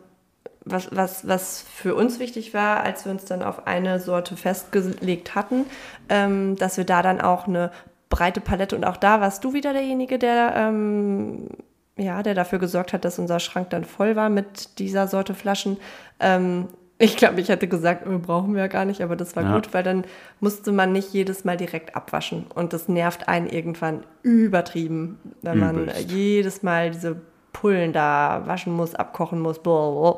was, 0.65 0.89
was, 0.91 1.27
was 1.27 1.65
für 1.73 1.95
uns 1.95 2.19
wichtig 2.19 2.53
war, 2.53 2.82
als 2.82 3.06
wir 3.06 3.12
uns 3.12 3.25
dann 3.25 3.43
auf 3.43 3.67
eine 3.67 3.99
Sorte 3.99 4.38
festgelegt 4.38 5.36
hatten, 5.36 5.65
ähm, 6.10 6.56
dass 6.58 6.77
wir 6.77 6.86
da 6.86 7.01
dann 7.01 7.21
auch 7.21 7.47
eine 7.47 7.71
breite 8.10 8.41
Palette 8.41 8.75
und 8.75 8.86
auch 8.86 8.97
da 8.97 9.21
warst 9.21 9.43
du 9.43 9.53
wieder 9.53 9.73
derjenige, 9.73 10.19
der 10.19 10.53
ähm, 10.56 11.49
ja, 11.97 12.23
der 12.23 12.34
dafür 12.34 12.60
gesorgt 12.60 12.93
hat, 12.93 13.06
dass 13.06 13.19
unser 13.19 13.39
Schrank 13.39 13.69
dann 13.69 13.84
voll 13.84 14.15
war 14.15 14.29
mit 14.29 14.79
dieser 14.79 15.08
Sorte 15.08 15.34
Flaschen. 15.34 15.77
Ähm, 16.19 16.67
ich 16.99 17.17
glaube, 17.17 17.41
ich 17.41 17.49
hätte 17.49 17.67
gesagt, 17.67 18.06
äh, 18.08 18.17
brauchen 18.17 18.53
wir 18.53 18.62
ja 18.62 18.67
gar 18.67 18.86
nicht, 18.86 19.01
aber 19.01 19.15
das 19.15 19.36
war 19.36 19.43
Ja. 19.43 19.56
gut, 19.56 19.73
weil 19.73 19.84
dann 19.84 20.06
musste 20.39 20.71
man 20.71 20.91
nicht 20.91 21.13
jedes 21.13 21.43
Mal 21.43 21.58
direkt 21.58 21.95
abwaschen. 21.95 22.45
Und 22.53 22.71
das 22.73 22.88
nervt 22.88 23.27
einen 23.27 23.47
irgendwann 23.47 24.03
übertrieben, 24.21 25.17
wenn 25.41 25.60
man 25.60 25.75
Übelst. 25.84 26.12
jedes 26.12 26.63
Mal 26.63 26.91
diese 26.91 27.19
Pullen 27.51 27.93
da 27.93 28.43
waschen 28.45 28.73
muss, 28.73 28.95
abkochen 28.95 29.39
muss. 29.39 29.60
blablabla. 29.60 30.17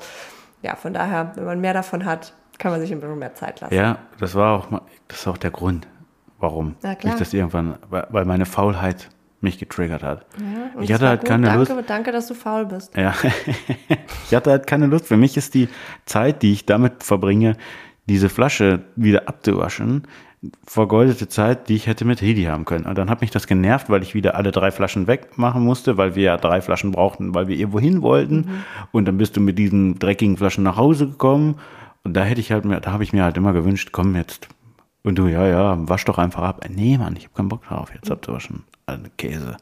Ja, 0.61 0.75
von 0.75 0.93
daher, 0.93 1.31
wenn 1.35 1.45
man 1.45 1.61
mehr 1.61 1.73
davon 1.73 2.05
hat, 2.05 2.33
kann 2.57 2.71
man 2.71 2.81
sich 2.81 2.91
ein 2.91 2.99
bisschen 2.99 3.19
mehr 3.19 3.35
Zeit 3.35 3.61
lassen. 3.61 3.73
Ja, 3.73 3.97
das 4.19 4.35
war 4.35 4.57
auch 4.57 4.67
das 5.07 5.19
ist 5.19 5.27
auch 5.27 5.37
der 5.37 5.51
Grund, 5.51 5.87
warum. 6.39 6.75
Ich 7.01 7.13
das 7.15 7.33
irgendwann, 7.33 7.77
weil 7.89 8.25
meine 8.25 8.45
Faulheit 8.45 9.09
mich 9.45 9.57
getriggert 9.57 10.03
hat. 10.03 10.25
Ja, 10.37 10.81
ich 10.81 10.91
hatte 10.91 11.07
halt 11.07 11.21
gut. 11.21 11.29
keine 11.29 11.47
danke, 11.47 11.73
Lust. 11.73 11.89
Danke, 11.89 12.11
dass 12.11 12.27
du 12.27 12.33
faul 12.33 12.65
bist. 12.65 12.95
Ja, 12.97 13.13
ich 14.27 14.35
hatte 14.35 14.51
halt 14.51 14.67
keine 14.67 14.87
Lust. 14.87 15.07
Für 15.07 15.15
mich 15.15 15.37
ist 15.37 15.53
die 15.53 15.69
Zeit, 16.05 16.41
die 16.41 16.51
ich 16.51 16.65
damit 16.65 17.03
verbringe, 17.03 17.55
diese 18.07 18.29
Flasche 18.29 18.81
wieder 18.95 19.27
abzuwaschen, 19.29 20.03
vergeudete 20.65 21.27
Zeit, 21.27 21.69
die 21.69 21.75
ich 21.75 21.87
hätte 21.87 22.05
mit 22.05 22.21
Hedi 22.21 22.43
haben 22.43 22.65
können. 22.65 22.85
Und 22.85 22.97
dann 22.97 23.09
hat 23.09 23.21
mich 23.21 23.31
das 23.31 23.47
genervt, 23.47 23.89
weil 23.89 24.03
ich 24.03 24.13
wieder 24.13 24.35
alle 24.35 24.51
drei 24.51 24.71
Flaschen 24.71 25.07
wegmachen 25.07 25.63
musste, 25.63 25.97
weil 25.97 26.15
wir 26.15 26.23
ja 26.23 26.37
drei 26.37 26.61
Flaschen 26.61 26.91
brauchten, 26.91 27.33
weil 27.33 27.47
wir 27.47 27.57
irgendwo 27.57 27.79
hin 27.79 28.01
wollten. 28.01 28.63
Und 28.91 29.05
dann 29.05 29.17
bist 29.17 29.37
du 29.37 29.41
mit 29.41 29.57
diesen 29.57 29.97
dreckigen 29.97 30.37
Flaschen 30.37 30.63
nach 30.63 30.77
Hause 30.77 31.07
gekommen. 31.07 31.55
Und 32.03 32.13
da 32.15 32.23
hätte 32.23 32.41
ich 32.41 32.51
halt 32.51 32.65
mir, 32.65 32.79
da 32.79 32.91
habe 32.91 33.03
ich 33.03 33.13
mir 33.13 33.23
halt 33.23 33.37
immer 33.37 33.53
gewünscht, 33.53 33.89
komm 33.91 34.15
jetzt. 34.15 34.47
Und 35.05 35.19
du, 35.19 35.27
ja, 35.27 35.45
ja, 35.45 35.77
wasch 35.87 36.03
doch 36.05 36.17
einfach 36.17 36.41
ab. 36.41 36.65
Nee, 36.67 36.97
Mann, 36.97 37.15
ich 37.15 37.25
habe 37.25 37.35
keinen 37.35 37.49
Bock 37.49 37.63
drauf, 37.67 37.93
jetzt 37.93 38.09
abzuwaschen. 38.09 38.63
Also 38.87 39.03
Käse. 39.17 39.55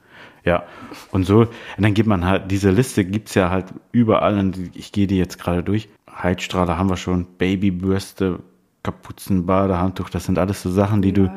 Ja, 0.46 0.64
und 1.12 1.26
so, 1.26 1.42
und 1.42 1.50
dann 1.78 1.94
gibt 1.94 2.08
man 2.08 2.26
halt, 2.26 2.50
diese 2.50 2.72
Liste 2.72 3.04
gibt's 3.04 3.36
ja 3.36 3.50
halt 3.50 3.66
überall, 3.92 4.38
und 4.38 4.58
ich 4.74 4.94
gehe 4.94 5.06
die 5.06 5.18
jetzt 5.18 5.40
gerade 5.40 5.62
durch. 5.62 5.90
Heizstrahler 6.10 6.78
haben 6.78 6.90
wir 6.90 6.96
schon, 6.96 7.26
Babybürste, 7.38 8.40
Kapuzen, 8.84 9.46
Badehandtuch, 9.46 10.10
das 10.10 10.26
sind 10.26 10.40
alles 10.40 10.62
so 10.62 10.70
Sachen, 10.70 11.02
die 11.02 11.12
du 11.12 11.30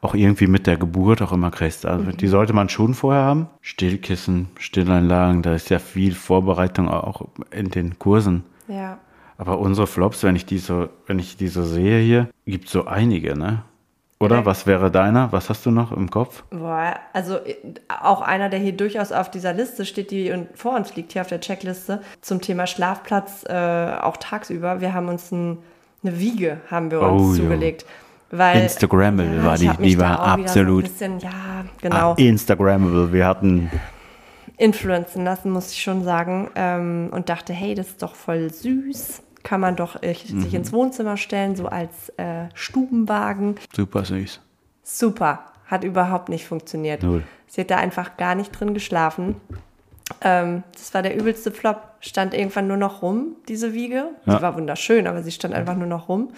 auch 0.00 0.14
irgendwie 0.14 0.48
mit 0.48 0.66
der 0.66 0.76
Geburt 0.76 1.22
auch 1.22 1.32
immer 1.32 1.52
kriegst. 1.52 1.86
Also 1.86 2.10
die 2.10 2.26
sollte 2.26 2.52
man 2.52 2.68
schon 2.68 2.94
vorher 2.94 3.22
haben. 3.22 3.48
Stillkissen, 3.60 4.48
Stilleinlagen, 4.58 5.42
da 5.42 5.54
ist 5.54 5.70
ja 5.70 5.78
viel 5.78 6.14
Vorbereitung 6.14 6.88
auch 6.88 7.28
in 7.52 7.70
den 7.70 7.98
Kursen. 8.00 8.42
Ja. 8.66 8.98
Aber 9.42 9.58
unsere 9.58 9.88
Flops, 9.88 10.22
wenn 10.22 10.36
ich 10.36 10.46
die 10.46 10.58
so, 10.58 10.88
wenn 11.08 11.18
ich 11.18 11.36
die 11.36 11.48
so 11.48 11.64
sehe 11.64 11.98
hier, 11.98 12.28
gibt 12.46 12.68
so 12.68 12.86
einige, 12.86 13.36
ne? 13.36 13.64
Oder? 14.20 14.36
Ja. 14.36 14.46
Was 14.46 14.68
wäre 14.68 14.88
deiner? 14.92 15.32
Was 15.32 15.50
hast 15.50 15.66
du 15.66 15.72
noch 15.72 15.90
im 15.90 16.10
Kopf? 16.10 16.44
Boah, 16.50 16.94
also 17.12 17.38
äh, 17.38 17.56
auch 17.88 18.20
einer, 18.20 18.48
der 18.50 18.60
hier 18.60 18.70
durchaus 18.70 19.10
auf 19.10 19.32
dieser 19.32 19.52
Liste 19.52 19.84
steht, 19.84 20.12
die 20.12 20.32
vor 20.54 20.76
uns 20.76 20.94
liegt, 20.94 21.12
hier 21.14 21.22
auf 21.22 21.26
der 21.26 21.40
Checkliste, 21.40 22.02
zum 22.20 22.40
Thema 22.40 22.68
Schlafplatz, 22.68 23.44
äh, 23.48 23.52
auch 24.00 24.16
tagsüber. 24.16 24.80
Wir 24.80 24.94
haben 24.94 25.08
uns 25.08 25.32
ein, 25.32 25.58
eine 26.04 26.20
Wiege, 26.20 26.60
haben 26.70 26.92
wir 26.92 27.00
uns 27.00 27.20
Oh, 27.20 27.34
jo. 27.34 27.42
zugelegt. 27.42 27.84
Weil, 28.30 28.62
Instagrammable 28.62 29.44
war 29.44 29.56
ich 29.56 29.68
die, 29.68 29.82
die 29.82 29.98
war 29.98 30.20
absolut 30.20 30.86
So 30.86 30.92
bisschen, 30.92 31.18
ja, 31.18 31.64
genau. 31.80 32.12
ah, 32.12 32.14
Instagrammable. 32.16 33.12
Wir 33.12 33.26
hatten, 33.26 33.72
influenzen 34.56 35.24
lassen, 35.24 35.50
muss 35.50 35.72
ich 35.72 35.82
schon 35.82 36.04
sagen. 36.04 36.48
Ähm, 36.54 37.08
und 37.10 37.28
dachte, 37.28 37.52
hey, 37.52 37.74
das 37.74 37.88
ist 37.88 38.02
doch 38.04 38.14
voll 38.14 38.52
süß. 38.52 39.20
Kann 39.42 39.60
man 39.60 39.76
doch 39.76 40.02
äh, 40.02 40.14
sich 40.14 40.32
Mhm. 40.32 40.54
ins 40.54 40.72
Wohnzimmer 40.72 41.16
stellen, 41.16 41.56
so 41.56 41.66
als 41.66 42.10
äh, 42.10 42.46
Stubenwagen. 42.54 43.56
super 43.74 44.04
süß. 44.04 44.40
Super. 44.82 45.40
Hat 45.66 45.84
überhaupt 45.84 46.28
nicht 46.28 46.46
funktioniert. 46.46 47.02
Null. 47.02 47.22
Sie 47.46 47.60
hat 47.62 47.70
da 47.70 47.76
einfach 47.78 48.16
gar 48.16 48.34
nicht 48.34 48.50
drin 48.58 48.74
geschlafen. 48.74 49.36
Ähm, 50.20 50.62
das 50.72 50.92
war 50.94 51.02
der 51.02 51.16
übelste 51.16 51.50
Flop. 51.50 51.80
Stand 52.00 52.34
irgendwann 52.34 52.66
nur 52.68 52.76
noch 52.76 53.02
rum, 53.02 53.36
diese 53.48 53.72
Wiege. 53.72 54.08
Ja. 54.26 54.36
Sie 54.36 54.42
war 54.42 54.54
wunderschön, 54.56 55.06
aber 55.06 55.22
sie 55.22 55.30
stand 55.32 55.54
einfach 55.54 55.76
nur 55.76 55.86
noch 55.86 56.08
rum. 56.08 56.30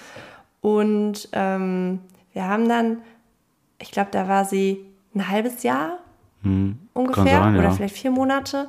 Und 0.60 1.28
ähm, 1.32 2.00
wir 2.32 2.46
haben 2.46 2.68
dann, 2.68 2.98
ich 3.78 3.90
glaube, 3.90 4.08
da 4.12 4.28
war 4.28 4.44
sie 4.44 4.84
ein 5.14 5.28
halbes 5.28 5.62
Jahr 5.62 5.98
ungefähr 6.42 6.84
Hm, 6.92 7.12
Kann 7.14 7.26
sein, 7.26 7.54
oder 7.56 7.64
ja. 7.64 7.70
vielleicht 7.70 7.96
vier 7.96 8.10
Monate. 8.10 8.68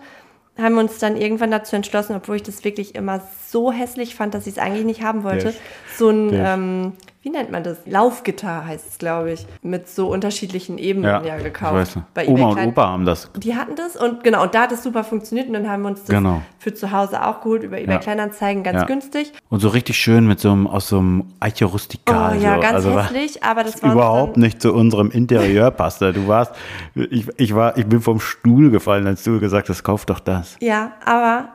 Haben 0.57 0.75
wir 0.75 0.81
uns 0.81 0.99
dann 0.99 1.17
irgendwann 1.17 1.51
dazu 1.51 1.75
entschlossen, 1.75 2.15
obwohl 2.15 2.37
ich 2.37 2.43
das 2.43 2.63
wirklich 2.63 2.95
immer 2.95 3.21
so 3.49 3.71
hässlich 3.71 4.15
fand, 4.15 4.33
dass 4.33 4.47
ich 4.47 4.53
es 4.53 4.59
eigentlich 4.59 4.85
nicht 4.85 5.01
haben 5.03 5.23
wollte. 5.23 5.45
Der- 5.51 5.53
so 5.97 6.09
ein, 6.09 6.29
ähm, 6.33 6.93
wie 7.25 7.31
nennt 7.31 7.49
man 7.51 7.63
das? 7.63 7.79
Laufgitter 7.87 8.67
heißt 8.67 8.85
es, 8.87 8.97
glaube 8.99 9.31
ich. 9.31 9.47
Mit 9.63 9.89
so 9.89 10.07
unterschiedlichen 10.11 10.77
Ebenen 10.77 11.09
Ja, 11.09 11.23
ja, 11.23 11.37
ich 11.37 11.43
gekauft. 11.43 11.97
Bei 12.13 12.27
Oma 12.27 12.49
und 12.49 12.67
Opa 12.67 12.87
haben 12.87 13.03
das. 13.05 13.31
die 13.35 13.55
hatten 13.55 13.75
das 13.75 13.95
und 13.95 14.23
genau, 14.23 14.43
und 14.43 14.53
da 14.53 14.61
hat 14.61 14.71
es 14.71 14.83
super 14.83 15.03
funktioniert 15.03 15.47
und 15.47 15.53
dann 15.53 15.67
haben 15.67 15.81
wir 15.81 15.89
uns 15.89 16.01
das 16.03 16.09
Genau. 16.15 16.43
für 16.59 16.75
zu 16.75 16.91
Hause 16.91 17.25
auch 17.25 17.41
geholt 17.41 17.63
über 17.63 17.79
eBay 17.79 17.95
Ja. 17.95 17.99
Kleinanzeigen, 17.99 18.61
ganz 18.61 18.81
Ja. 18.81 18.85
günstig. 18.85 19.33
Und 19.49 19.59
so 19.59 19.69
richtig 19.69 19.97
schön 19.97 20.27
mit 20.27 20.39
so 20.39 20.51
einem, 20.51 20.67
aus 20.67 20.87
so 20.87 20.99
einem 20.99 21.23
Eiche 21.39 21.65
Oh 21.65 21.71
ja, 22.07 22.55
so. 22.55 22.61
ganz 22.61 22.73
also 22.75 23.01
hässlich, 23.01 23.43
aber 23.43 23.63
das 23.63 23.81
war 23.83 23.91
überhaupt 23.93 24.37
nicht 24.37 24.61
zu 24.61 24.71
unserem 24.71 25.09
Interieur 25.09 25.71
passte. 25.71 26.13
Du 26.13 26.27
warst, 26.27 26.53
ich, 26.93 27.27
ich 27.37 27.55
war, 27.55 27.75
ich 27.75 27.87
bin 27.87 28.01
vom 28.01 28.19
Stuhl 28.19 28.69
gefallen, 28.69 29.07
als 29.07 29.23
du 29.23 29.39
gesagt 29.39 29.67
hast, 29.69 29.83
kauf 29.83 30.05
doch 30.05 30.19
das. 30.19 30.57
Ja, 30.59 30.91
aber 31.03 31.49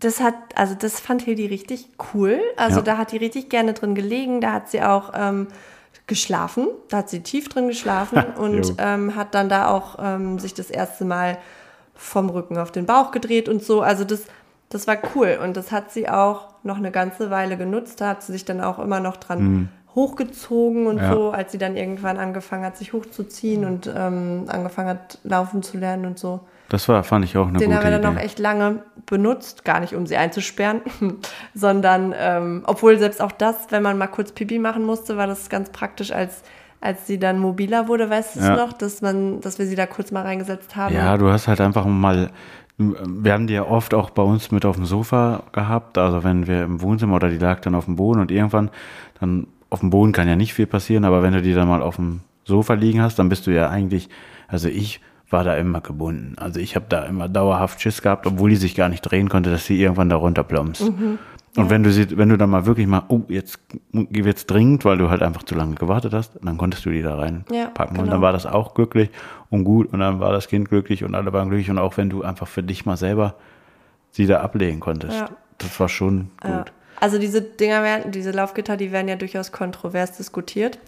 das 0.00 0.20
hat, 0.20 0.34
also 0.54 0.74
das 0.78 1.00
fand 1.00 1.22
Hildi 1.22 1.46
richtig 1.46 1.88
cool. 2.14 2.40
Also 2.56 2.76
Ja. 2.78 2.82
da 2.82 2.98
hat 2.98 3.12
die 3.12 3.16
richtig 3.16 3.48
gerne 3.48 3.72
drin 3.72 3.94
gelegen. 3.94 4.40
Da 4.40 4.52
hat 4.52 4.68
sie 4.68 4.82
auch 4.82 5.12
ähm, 5.14 5.48
geschlafen. 6.06 6.68
Da 6.88 6.98
hat 6.98 7.08
sie 7.08 7.20
tief 7.20 7.48
drin 7.48 7.68
geschlafen 7.68 8.22
und 8.38 8.74
ähm, 8.78 9.16
hat 9.16 9.34
dann 9.34 9.48
da 9.48 9.68
auch 9.70 9.96
ähm, 10.00 10.38
sich 10.38 10.54
das 10.54 10.70
erste 10.70 11.04
Mal 11.04 11.38
vom 11.94 12.28
Rücken 12.28 12.58
auf 12.58 12.70
den 12.72 12.84
Bauch 12.86 13.10
gedreht 13.10 13.48
und 13.48 13.62
so. 13.62 13.80
Also 13.80 14.04
das, 14.04 14.24
das 14.68 14.86
war 14.86 14.98
cool. 15.14 15.38
Und 15.42 15.56
das 15.56 15.72
hat 15.72 15.90
sie 15.92 16.08
auch 16.08 16.48
noch 16.62 16.76
eine 16.76 16.90
ganze 16.90 17.30
Weile 17.30 17.56
genutzt. 17.56 18.00
Da 18.02 18.08
hat 18.10 18.22
sie 18.22 18.32
sich 18.32 18.44
dann 18.44 18.60
auch 18.60 18.78
immer 18.78 19.00
noch 19.00 19.16
dran 19.16 19.70
hochgezogen 19.94 20.86
und 20.86 20.96
Mhm. 20.96 21.02
Ja. 21.02 21.12
so, 21.14 21.30
als 21.30 21.52
sie 21.52 21.58
dann 21.58 21.74
irgendwann 21.74 22.18
angefangen 22.18 22.64
hat, 22.66 22.76
sich 22.76 22.92
hochzuziehen 22.92 23.64
und 23.64 23.90
ähm, 23.96 24.44
angefangen 24.48 24.90
hat, 24.90 25.18
laufen 25.24 25.62
zu 25.62 25.78
lernen 25.78 26.04
und 26.04 26.18
so. 26.18 26.40
Das 26.68 26.88
war, 26.88 27.04
fand 27.04 27.24
ich 27.24 27.36
auch 27.36 27.46
eine 27.48 27.58
Den 27.58 27.68
gute 27.70 27.76
haben 27.76 27.84
wir 27.92 27.98
dann 27.98 28.12
Idee. 28.12 28.20
auch 28.20 28.24
echt 28.24 28.38
lange 28.38 28.82
benutzt, 29.06 29.64
gar 29.64 29.78
nicht 29.80 29.94
um 29.94 30.06
sie 30.06 30.16
einzusperren, 30.16 30.80
sondern 31.54 32.14
ähm, 32.18 32.62
obwohl 32.66 32.98
selbst 32.98 33.20
auch 33.22 33.32
das, 33.32 33.66
wenn 33.70 33.82
man 33.82 33.98
mal 33.98 34.06
kurz 34.08 34.32
Pipi 34.32 34.58
machen 34.58 34.84
musste, 34.84 35.16
war 35.16 35.26
das 35.26 35.48
ganz 35.48 35.70
praktisch, 35.70 36.10
als, 36.12 36.42
als 36.80 37.06
sie 37.06 37.18
dann 37.18 37.38
mobiler 37.38 37.88
wurde, 37.88 38.10
weißt 38.10 38.36
du 38.36 38.40
Ja. 38.40 38.56
noch, 38.56 38.72
dass 38.72 39.00
man, 39.02 39.40
dass 39.40 39.58
wir 39.58 39.66
sie 39.66 39.76
da 39.76 39.86
kurz 39.86 40.10
mal 40.10 40.22
reingesetzt 40.22 40.74
haben. 40.76 40.94
Ja, 40.94 41.16
du 41.16 41.28
hast 41.30 41.46
halt 41.48 41.60
einfach 41.60 41.86
mal, 41.86 42.30
wir 42.78 43.32
haben 43.32 43.46
die 43.46 43.54
ja 43.54 43.64
oft 43.66 43.94
auch 43.94 44.10
bei 44.10 44.22
uns 44.22 44.50
mit 44.50 44.64
auf 44.64 44.76
dem 44.76 44.84
Sofa 44.86 45.44
gehabt, 45.52 45.98
also 45.98 46.24
wenn 46.24 46.46
wir 46.46 46.64
im 46.64 46.80
Wohnzimmer 46.82 47.14
oder 47.16 47.28
die 47.28 47.38
lag 47.38 47.60
dann 47.60 47.74
auf 47.74 47.84
dem 47.86 47.96
Boden 47.96 48.20
und 48.20 48.30
irgendwann, 48.30 48.70
dann 49.20 49.46
auf 49.70 49.80
dem 49.80 49.90
Boden 49.90 50.12
kann 50.12 50.28
ja 50.28 50.36
nicht 50.36 50.52
viel 50.54 50.66
passieren, 50.66 51.04
aber 51.04 51.22
wenn 51.22 51.32
du 51.32 51.42
die 51.42 51.54
dann 51.54 51.68
mal 51.68 51.82
auf 51.82 51.96
dem 51.96 52.20
Sofa 52.44 52.74
liegen 52.74 53.00
hast, 53.02 53.18
dann 53.18 53.28
bist 53.28 53.46
du 53.46 53.50
ja 53.52 53.70
eigentlich, 53.70 54.08
also 54.48 54.68
ich 54.68 55.00
war 55.30 55.44
da 55.44 55.56
immer 55.56 55.80
gebunden. 55.80 56.36
Also 56.38 56.60
ich 56.60 56.76
habe 56.76 56.86
da 56.88 57.04
immer 57.04 57.28
dauerhaft 57.28 57.80
Schiss 57.80 58.02
gehabt, 58.02 58.26
obwohl 58.26 58.50
die 58.50 58.56
sich 58.56 58.74
gar 58.74 58.88
nicht 58.88 59.02
drehen 59.02 59.28
konnte, 59.28 59.50
dass 59.50 59.66
sie 59.66 59.80
irgendwann 59.80 60.08
da 60.08 60.16
runterplumpst. 60.16 60.90
Mhm. 60.90 61.18
Und 61.56 61.70
wenn 61.70 61.82
du 61.82 61.90
sie, 61.90 62.16
wenn 62.18 62.28
du 62.28 62.36
dann 62.36 62.50
mal 62.50 62.66
wirklich 62.66 62.86
mal, 62.86 63.04
oh, 63.08 63.22
jetzt 63.28 63.58
wird's 63.92 64.44
dringend, 64.44 64.84
weil 64.84 64.98
du 64.98 65.08
halt 65.08 65.22
einfach 65.22 65.42
zu 65.42 65.54
lange 65.54 65.74
gewartet 65.74 66.12
hast, 66.12 66.32
dann 66.42 66.58
konntest 66.58 66.84
du 66.84 66.90
die 66.90 67.02
da 67.02 67.16
reinpacken. 67.16 67.56
Ja, 67.56 67.70
genau. 67.86 68.02
Und 68.02 68.10
dann 68.10 68.20
war 68.20 68.32
das 68.32 68.44
auch 68.44 68.74
glücklich 68.74 69.10
und 69.48 69.64
gut 69.64 69.92
und 69.92 70.00
dann 70.00 70.20
war 70.20 70.32
das 70.32 70.48
Kind 70.48 70.68
glücklich 70.68 71.02
und 71.02 71.14
alle 71.14 71.32
waren 71.32 71.48
glücklich 71.48 71.70
und 71.70 71.78
auch 71.78 71.96
wenn 71.96 72.10
du 72.10 72.22
einfach 72.22 72.46
für 72.46 72.62
dich 72.62 72.84
mal 72.84 72.98
selber 72.98 73.36
sie 74.10 74.26
da 74.26 74.40
ablegen 74.40 74.80
konntest. 74.80 75.14
Ja. 75.18 75.30
Das 75.58 75.80
war 75.80 75.88
schon 75.88 76.30
gut. 76.40 76.50
Ja. 76.50 76.64
Also 77.00 77.18
diese 77.18 77.40
Dinger 77.42 77.82
werden, 77.82 78.12
diese 78.12 78.30
Laufgitter, 78.30 78.76
die 78.76 78.92
werden 78.92 79.08
ja 79.08 79.16
durchaus 79.16 79.52
kontrovers 79.52 80.16
diskutiert. 80.16 80.78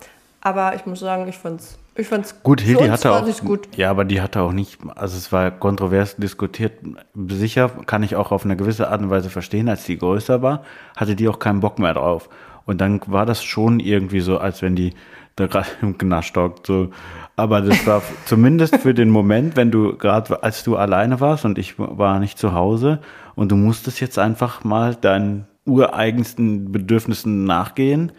Aber 0.40 0.74
ich 0.74 0.86
muss 0.86 1.00
sagen, 1.00 1.28
ich 1.28 1.36
fand's, 1.36 1.78
ich 1.98 2.08
fand's 2.08 2.42
gut. 2.42 2.60
Hildi 2.60 2.88
hatte 2.88 3.12
auch, 3.12 3.40
gut. 3.44 3.68
ja, 3.76 3.90
aber 3.90 4.04
die 4.04 4.20
hatte 4.20 4.40
auch 4.40 4.52
nicht, 4.52 4.78
also 4.94 5.16
es 5.16 5.32
war 5.32 5.50
kontrovers 5.50 6.16
diskutiert. 6.16 6.72
Sicher 7.14 7.68
kann 7.86 8.02
ich 8.02 8.16
auch 8.16 8.30
auf 8.32 8.44
eine 8.44 8.56
gewisse 8.56 8.88
Art 8.88 9.00
und 9.00 9.10
Weise 9.10 9.30
verstehen, 9.30 9.68
als 9.68 9.84
die 9.84 9.98
größer 9.98 10.40
war, 10.40 10.62
hatte 10.96 11.16
die 11.16 11.28
auch 11.28 11.38
keinen 11.38 11.60
Bock 11.60 11.78
mehr 11.78 11.94
drauf. 11.94 12.28
Und 12.66 12.80
dann 12.80 13.00
war 13.06 13.26
das 13.26 13.42
schon 13.42 13.80
irgendwie 13.80 14.20
so, 14.20 14.38
als 14.38 14.62
wenn 14.62 14.76
die 14.76 14.94
da 15.36 15.46
gerade 15.46 15.68
im 15.82 15.98
Knast 15.98 16.28
stockt, 16.28 16.66
so. 16.66 16.90
Aber 17.36 17.60
das 17.62 17.86
war 17.86 18.02
zumindest 18.26 18.76
für 18.76 18.94
den 18.94 19.10
Moment, 19.10 19.56
wenn 19.56 19.70
du 19.70 19.96
gerade, 19.96 20.42
als 20.42 20.64
du 20.64 20.76
alleine 20.76 21.20
warst 21.20 21.44
und 21.44 21.58
ich 21.58 21.78
war 21.78 22.18
nicht 22.20 22.38
zu 22.38 22.52
Hause 22.52 23.00
und 23.34 23.50
du 23.50 23.56
musstest 23.56 24.00
jetzt 24.00 24.18
einfach 24.18 24.64
mal 24.64 24.94
deinen 24.94 25.46
ureigensten 25.64 26.72
Bedürfnissen 26.72 27.44
nachgehen 27.44 28.12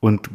und 0.00 0.30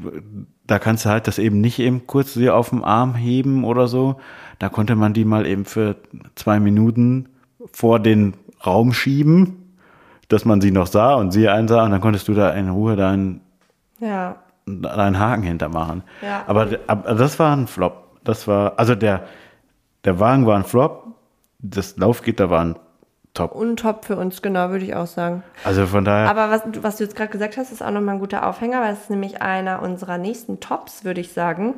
da 0.69 0.77
kannst 0.77 1.05
du 1.05 1.09
halt 1.09 1.25
das 1.25 1.39
eben 1.39 1.61
nicht 1.61 1.79
eben 1.79 2.05
kurz 2.05 2.35
sie 2.35 2.49
auf 2.51 2.69
dem 2.69 2.83
Arm 2.83 3.15
heben 3.15 3.63
oder 3.63 3.87
so. 3.87 4.19
Da 4.59 4.69
konnte 4.69 4.95
man 4.95 5.13
die 5.13 5.25
mal 5.25 5.47
eben 5.47 5.65
für 5.65 5.95
zwei 6.35 6.59
Minuten 6.59 7.29
vor 7.73 7.99
den 7.99 8.35
Raum 8.63 8.93
schieben, 8.93 9.75
dass 10.27 10.45
man 10.45 10.61
sie 10.61 10.69
noch 10.69 10.85
sah 10.85 11.15
und 11.15 11.31
sie 11.31 11.49
einsah 11.49 11.85
und 11.85 11.91
dann 11.91 12.01
konntest 12.01 12.27
du 12.27 12.35
da 12.35 12.51
in 12.51 12.69
Ruhe 12.69 12.95
deinen, 12.95 13.41
ja. 13.99 14.35
deinen 14.67 15.17
Haken 15.17 15.41
hintermachen. 15.41 16.03
Ja. 16.21 16.43
Aber, 16.45 16.67
aber 16.85 17.15
das 17.15 17.39
war 17.39 17.55
ein 17.55 17.65
Flop. 17.65 18.19
Das 18.23 18.47
war, 18.47 18.77
also 18.77 18.93
der, 18.93 19.23
der 20.05 20.19
Wagen 20.19 20.45
war 20.45 20.55
ein 20.55 20.65
Flop, 20.65 21.07
das 21.57 21.97
Laufgitter 21.97 22.51
war 22.51 22.61
ein 22.61 22.75
top. 23.33 23.53
Und 23.53 23.79
top 23.79 24.05
für 24.05 24.17
uns, 24.17 24.41
genau, 24.41 24.69
würde 24.69 24.85
ich 24.85 24.95
auch 24.95 25.07
sagen. 25.07 25.43
Also 25.63 25.85
von 25.85 26.05
daher. 26.05 26.29
Aber 26.29 26.49
was, 26.49 26.61
was 26.81 26.97
du 26.97 27.03
jetzt 27.03 27.15
gerade 27.15 27.31
gesagt 27.31 27.57
hast, 27.57 27.71
ist 27.71 27.81
auch 27.81 27.91
nochmal 27.91 28.15
ein 28.15 28.19
guter 28.19 28.47
Aufhänger, 28.47 28.81
weil 28.81 28.93
es 28.93 29.01
ist 29.01 29.09
nämlich 29.09 29.41
einer 29.41 29.81
unserer 29.81 30.17
nächsten 30.17 30.59
Tops, 30.59 31.03
würde 31.03 31.21
ich 31.21 31.33
sagen. 31.33 31.75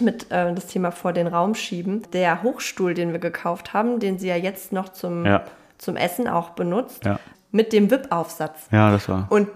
Mit 0.00 0.30
äh, 0.30 0.54
das 0.54 0.66
Thema 0.66 0.92
vor 0.92 1.12
den 1.12 1.26
Raum 1.26 1.54
schieben. 1.54 2.02
Der 2.12 2.42
Hochstuhl, 2.42 2.94
den 2.94 3.12
wir 3.12 3.18
gekauft 3.18 3.72
haben, 3.72 3.98
den 3.98 4.18
sie 4.18 4.28
ja 4.28 4.36
jetzt 4.36 4.72
noch 4.72 4.90
zum, 4.90 5.26
ja. 5.26 5.42
zum 5.76 5.96
Essen 5.96 6.28
auch 6.28 6.50
benutzt, 6.50 7.04
ja. 7.04 7.18
mit 7.50 7.72
dem 7.72 7.90
WIP-Aufsatz. 7.90 8.68
Ja, 8.70 8.90
das 8.90 9.08
war. 9.08 9.26
Und 9.30 9.48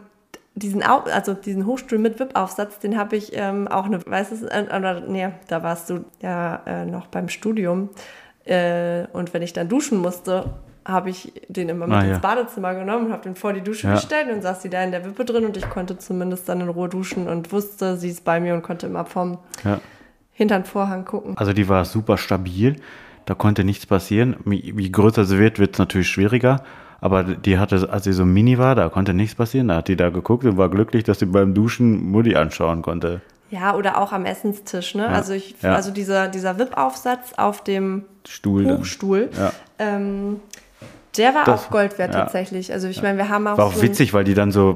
diesen, 0.54 0.82
Au 0.82 0.98
also 1.00 1.34
diesen 1.34 1.66
Hochstuhl 1.66 1.98
mit 1.98 2.18
WIP-Aufsatz, 2.18 2.78
den 2.78 2.98
habe 2.98 3.16
ich 3.16 3.30
ähm, 3.34 3.68
auch 3.68 3.86
eine, 3.86 4.04
weißt 4.04 4.32
du, 4.32 4.46
äh, 4.46 4.64
oder 4.76 5.00
nee, 5.00 5.28
da 5.48 5.62
warst 5.62 5.90
du 5.90 6.04
ja 6.20 6.60
äh, 6.66 6.84
noch 6.84 7.06
beim 7.06 7.28
Studium. 7.28 7.90
Äh, 8.44 9.06
und 9.12 9.32
wenn 9.32 9.42
ich 9.42 9.52
dann 9.52 9.68
duschen 9.68 9.98
musste, 9.98 10.50
habe 10.84 11.10
ich 11.10 11.32
den 11.48 11.68
immer 11.68 11.86
mit 11.86 11.96
ah, 11.96 12.00
ins 12.02 12.10
ja. 12.10 12.18
Badezimmer 12.18 12.74
genommen 12.74 13.06
und 13.06 13.12
habe 13.12 13.22
den 13.22 13.34
vor 13.34 13.52
die 13.52 13.60
Dusche 13.60 13.86
ja. 13.86 13.94
gestellt 13.94 14.28
und 14.32 14.42
saß 14.42 14.62
sie 14.62 14.70
da 14.70 14.82
in 14.82 14.90
der 14.90 15.04
Wippe 15.04 15.24
drin 15.24 15.44
und 15.44 15.56
ich 15.56 15.68
konnte 15.68 15.98
zumindest 15.98 16.48
dann 16.48 16.60
in 16.60 16.68
Ruhe 16.68 16.88
duschen 16.88 17.28
und 17.28 17.52
wusste, 17.52 17.96
sie 17.96 18.08
ist 18.08 18.24
bei 18.24 18.40
mir 18.40 18.54
und 18.54 18.62
konnte 18.62 18.86
immer 18.86 19.04
vom 19.04 19.38
ja. 19.64 19.80
hinter 20.32 20.64
Vorhang 20.64 21.04
gucken. 21.04 21.36
Also 21.36 21.52
die 21.52 21.68
war 21.68 21.84
super 21.84 22.18
stabil, 22.18 22.76
da 23.26 23.34
konnte 23.34 23.64
nichts 23.64 23.86
passieren. 23.86 24.36
Wie 24.44 24.90
größer 24.90 25.24
sie 25.24 25.38
wird, 25.38 25.58
wird 25.58 25.74
es 25.74 25.78
natürlich 25.78 26.08
schwieriger. 26.08 26.62
Aber 27.00 27.24
die 27.24 27.58
hatte, 27.58 27.88
als 27.90 28.04
sie 28.04 28.12
so 28.12 28.24
mini 28.24 28.58
war, 28.58 28.76
da 28.76 28.88
konnte 28.88 29.12
nichts 29.12 29.34
passieren. 29.34 29.68
Da 29.68 29.76
hat 29.76 29.88
die 29.88 29.96
da 29.96 30.10
geguckt 30.10 30.44
und 30.44 30.56
war 30.56 30.68
glücklich, 30.68 31.02
dass 31.02 31.18
sie 31.18 31.26
beim 31.26 31.52
Duschen 31.52 32.10
Mutti 32.10 32.36
anschauen 32.36 32.82
konnte. 32.82 33.20
Ja, 33.50 33.74
oder 33.74 33.98
auch 33.98 34.12
am 34.12 34.24
Essenstisch, 34.24 34.94
ne? 34.94 35.02
Ja, 35.02 35.08
also 35.08 35.34
ich, 35.34 35.56
ja. 35.60 35.74
also 35.74 35.90
dieser, 35.90 36.28
dieser 36.28 36.58
WIP-Aufsatz 36.58 37.34
auf 37.36 37.62
dem 37.62 38.04
Stuhl 38.26 38.64
Hochstuhl, 38.66 39.30
ja. 39.36 39.52
ähm, 39.78 40.40
der 41.16 41.34
war 41.34 41.44
das, 41.44 41.66
auch 41.66 41.70
Gold 41.70 41.98
wert 41.98 42.14
ja. 42.14 42.20
tatsächlich. 42.20 42.72
Also 42.72 42.88
ich 42.88 43.02
meine, 43.02 43.18
wir 43.18 43.28
haben 43.28 43.46
auch. 43.46 43.58
War 43.58 43.66
auch 43.66 43.74
so 43.74 43.82
witzig, 43.82 44.14
weil 44.14 44.24
die 44.24 44.34
dann 44.34 44.52
so, 44.52 44.74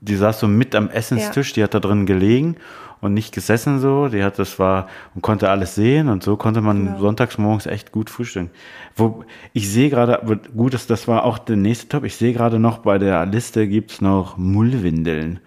die 0.00 0.16
saß 0.16 0.40
so 0.40 0.48
mit 0.48 0.74
am 0.74 0.88
Essenstisch, 0.88 1.50
ja. 1.50 1.54
die 1.54 1.62
hat 1.64 1.74
da 1.74 1.80
drin 1.80 2.06
gelegen 2.06 2.56
und 3.00 3.14
nicht 3.14 3.34
gesessen 3.34 3.80
so. 3.80 4.08
Die 4.08 4.22
hat, 4.22 4.38
das 4.38 4.58
war 4.58 4.88
und 5.14 5.22
konnte 5.22 5.50
alles 5.50 5.74
sehen 5.74 6.08
und 6.08 6.22
so 6.22 6.36
konnte 6.36 6.60
man 6.60 6.86
genau. 6.86 6.98
sonntags 7.00 7.36
morgens 7.36 7.66
echt 7.66 7.92
gut 7.92 8.10
frühstücken. 8.10 8.50
Wo 8.96 9.24
ich 9.52 9.68
sehe 9.70 9.90
gerade, 9.90 10.20
gut, 10.56 10.74
das, 10.74 10.86
das 10.86 11.08
war 11.08 11.24
auch 11.24 11.38
der 11.38 11.56
nächste 11.56 11.88
Top. 11.88 12.04
Ich 12.04 12.16
sehe 12.16 12.32
gerade 12.32 12.58
noch 12.58 12.78
bei 12.78 12.98
der 12.98 13.26
Liste 13.26 13.66
gibt's 13.66 14.00
noch 14.00 14.36
Mullwindeln 14.36 15.40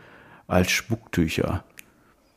als 0.48 0.70
Spucktücher. 0.72 1.64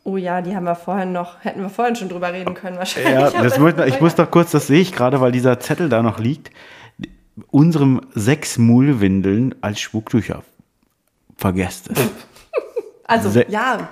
Oh 0.04 0.16
ja, 0.16 0.40
die 0.40 0.56
haben 0.56 0.64
wir 0.64 0.76
vorhin 0.76 1.12
noch, 1.12 1.44
hätten 1.44 1.60
wir 1.60 1.68
vorhin 1.68 1.94
schon 1.94 2.08
drüber 2.08 2.32
reden 2.32 2.54
können 2.54 2.78
wahrscheinlich. 2.78 3.12
Ja, 3.12 3.30
das 3.30 3.58
muss, 3.58 3.74
ich 3.86 4.00
muss 4.00 4.14
doch 4.14 4.30
kurz, 4.30 4.52
das 4.52 4.68
sehe 4.68 4.80
ich 4.80 4.92
gerade, 4.92 5.20
weil 5.20 5.32
dieser 5.32 5.60
Zettel 5.60 5.90
da 5.90 6.02
noch 6.02 6.18
liegt 6.18 6.50
unserem 7.50 8.00
sechs 8.14 8.58
Mullwindeln 8.58 9.54
als 9.60 9.80
Spucktücher. 9.80 10.42
Vergesst 11.36 11.90
es. 11.90 11.98
Also 13.10 13.30
Se 13.30 13.46
ja, 13.48 13.88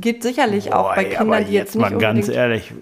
geht 0.00 0.22
sicherlich 0.22 0.70
Boah, 0.70 0.76
auch 0.76 0.94
bei 0.94 1.02
Kindern, 1.02 1.44
die 1.46 1.52
jetzt, 1.52 1.74
jetzt 1.74 1.74
nicht 1.74 1.90
mal 1.90 1.98
ganz 1.98 2.28
ehrlich, 2.28 2.72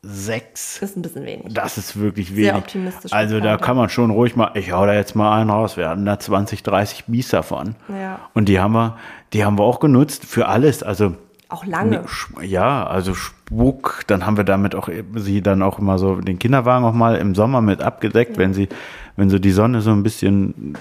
sechs. 0.00 0.80
Ist 0.80 0.96
ein 0.96 1.02
bisschen 1.02 1.24
wenig. 1.26 1.52
Das 1.52 1.76
ist 1.76 1.98
wirklich 1.98 2.30
wenig. 2.36 2.44
Sehr 2.44 2.56
optimistisch. 2.56 3.12
Also 3.12 3.40
da 3.40 3.56
kann 3.56 3.76
man 3.76 3.88
schon 3.88 4.10
ruhig 4.10 4.36
mal, 4.36 4.52
ich 4.54 4.72
hau 4.72 4.86
da 4.86 4.94
jetzt 4.94 5.16
mal 5.16 5.40
einen 5.40 5.50
raus. 5.50 5.76
Wir 5.76 5.88
hatten 5.88 6.04
da 6.04 6.18
20, 6.18 6.62
30 6.62 7.06
Bies 7.06 7.28
davon. 7.30 7.74
Ja. 7.88 8.20
Und 8.32 8.48
die 8.48 8.60
haben 8.60 8.74
wir, 8.74 8.96
die 9.32 9.44
haben 9.44 9.58
wir 9.58 9.64
auch 9.64 9.80
genutzt 9.80 10.24
für 10.24 10.46
alles. 10.46 10.84
Also 10.84 11.14
auch 11.48 11.64
lange. 11.66 12.04
Ja, 12.42 12.86
also 12.86 13.14
Spuck, 13.14 14.02
dann 14.06 14.26
haben 14.26 14.36
wir 14.36 14.44
damit 14.44 14.74
auch 14.74 14.88
sie 15.14 15.42
dann 15.42 15.62
auch 15.62 15.78
immer 15.78 15.98
so 15.98 16.16
den 16.16 16.38
Kinderwagen 16.38 16.84
auch 16.84 16.92
mal 16.92 17.16
im 17.16 17.34
Sommer 17.34 17.60
mit 17.60 17.82
abgedeckt, 17.82 18.32
ja. 18.32 18.38
wenn 18.38 18.54
sie, 18.54 18.68
wenn 19.16 19.30
so 19.30 19.38
die 19.38 19.50
Sonne 19.50 19.80
so 19.80 19.90
ein 19.90 20.02
bisschen, 20.02 20.76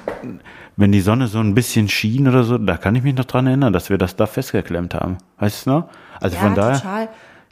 wenn 0.78 0.92
die 0.92 1.02
Sonne 1.02 1.28
so 1.28 1.40
ein 1.40 1.54
bisschen 1.54 1.90
schien 1.90 2.28
oder 2.28 2.44
so, 2.44 2.58
da 2.58 2.78
kann 2.78 2.96
ich 2.96 3.04
mich 3.04 3.16
noch 3.16 3.26
dran 3.26 3.48
erinnern, 3.48 3.74
dass 3.74 3.90
wir 3.90 3.98
das 3.98 4.16
da 4.16 4.26
festgeklemmt 4.26 4.96
haben. 4.96 5.18
Weißt 5.40 5.66
du 5.66 5.72
noch? 5.72 5.90
Also 6.20 6.36
ja, 6.36 6.42
von 6.42 6.56
daher, 6.56 6.78
total. 6.78 7.10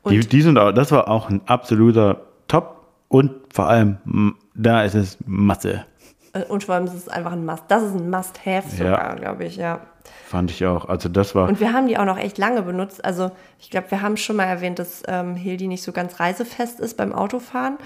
die, 0.10 0.20
die 0.20 0.42
sind 0.42 0.58
auch, 0.58 0.72
das 0.72 0.92
war 0.92 1.08
auch 1.08 1.30
ein 1.30 1.42
absoluter 1.46 2.22
Top 2.48 2.88
und 3.08 3.32
vor 3.54 3.68
allem, 3.68 4.36
da 4.56 4.84
ist 4.84 4.96
es 4.96 5.18
Masse. 5.26 5.86
Äh, 6.34 6.44
und 6.44 6.64
vor 6.64 6.76
allem 6.76 6.86
ist 6.86 6.94
es 6.94 7.08
einfach 7.08 7.32
ein 7.32 7.46
Must. 7.46 7.64
Das 7.68 7.84
ist 7.84 7.96
ein 7.96 8.10
Must-Have 8.10 8.70
sogar, 8.70 9.10
ja. 9.10 9.16
glaube 9.16 9.46
ich, 9.46 9.56
ja. 9.58 9.82
Fand 10.26 10.52
ich 10.52 10.66
auch. 10.66 10.86
Also 10.86 11.10
das 11.10 11.36
war. 11.36 11.48
Und 11.48 11.60
wir 11.60 11.74
haben 11.74 11.88
die 11.88 11.98
auch 11.98 12.06
noch 12.06 12.18
echt 12.18 12.38
lange 12.38 12.62
benutzt. 12.62 13.04
Also 13.04 13.32
ich 13.60 13.70
glaube, 13.70 13.92
wir 13.92 14.02
haben 14.02 14.18
schon 14.18 14.36
mal 14.36 14.46
erwähnt, 14.46 14.80
dass 14.80 15.04
ähm, 15.08 15.36
Hildi 15.36 15.68
nicht 15.68 15.84
so 15.84 15.92
ganz 15.92 16.20
reisefest 16.20 16.80
ist 16.80 16.98
beim 16.98 17.14
Autofahren. 17.14 17.78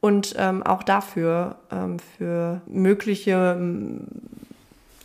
Und 0.00 0.36
ähm, 0.38 0.62
auch 0.62 0.84
dafür, 0.84 1.56
ähm, 1.72 1.98
für 1.98 2.60
mögliche, 2.66 3.58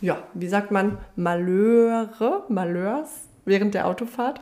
ja, 0.00 0.18
wie 0.34 0.46
sagt 0.46 0.70
man, 0.70 0.98
Malheure, 1.16 2.44
Malheurs 2.48 3.10
während 3.44 3.74
der 3.74 3.88
Autofahrt, 3.88 4.40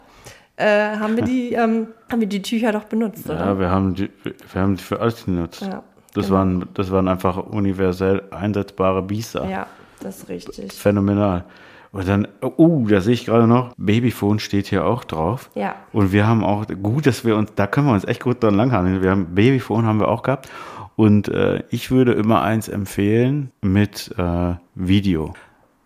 äh, 0.56 0.96
haben, 0.98 1.16
wir 1.16 1.24
die, 1.24 1.52
ähm, 1.54 1.88
haben 2.10 2.20
wir 2.20 2.28
die 2.28 2.42
Tücher 2.42 2.72
doch 2.72 2.84
benutzt, 2.84 3.24
oder? 3.26 3.38
Ja, 3.38 3.58
wir 3.58 3.70
haben 3.70 3.94
die, 3.94 4.10
wir 4.52 4.60
haben 4.60 4.76
die 4.76 4.82
für 4.82 5.00
alles 5.00 5.24
genutzt. 5.24 5.62
Ja, 5.62 5.82
das, 6.14 6.26
genau. 6.26 6.38
waren, 6.38 6.68
das 6.74 6.90
waren 6.90 7.08
einfach 7.08 7.36
universell 7.36 8.22
einsetzbare 8.30 9.02
Biester. 9.02 9.48
Ja, 9.48 9.66
das 10.00 10.18
ist 10.18 10.28
richtig. 10.28 10.72
Phänomenal. 10.72 11.44
Und 11.92 12.08
dann, 12.08 12.26
oh, 12.40 12.86
da 12.88 13.02
sehe 13.02 13.12
ich 13.12 13.26
gerade 13.26 13.46
noch, 13.46 13.74
Babyphone 13.76 14.38
steht 14.38 14.66
hier 14.66 14.86
auch 14.86 15.04
drauf. 15.04 15.50
Ja. 15.54 15.74
Und 15.92 16.12
wir 16.12 16.26
haben 16.26 16.42
auch, 16.42 16.66
gut, 16.82 17.06
dass 17.06 17.24
wir 17.24 17.36
uns, 17.36 17.52
da 17.54 17.66
können 17.66 17.86
wir 17.86 17.92
uns 17.92 18.04
echt 18.04 18.22
gut 18.22 18.42
dran 18.42 18.54
langhandeln. 18.54 19.02
Wir 19.02 19.10
haben 19.10 19.34
Babyphone 19.34 19.84
haben 19.84 20.00
wir 20.00 20.08
auch 20.08 20.22
gehabt. 20.22 20.48
Und 20.96 21.28
äh, 21.28 21.62
ich 21.68 21.90
würde 21.90 22.12
immer 22.12 22.42
eins 22.42 22.68
empfehlen 22.68 23.50
mit 23.60 24.14
äh, 24.16 24.54
Video. 24.74 25.34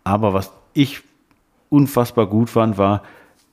Aber 0.04 0.32
was 0.32 0.52
ich 0.74 1.02
unfassbar 1.70 2.26
gut 2.26 2.50
fand, 2.50 2.78
war, 2.78 3.02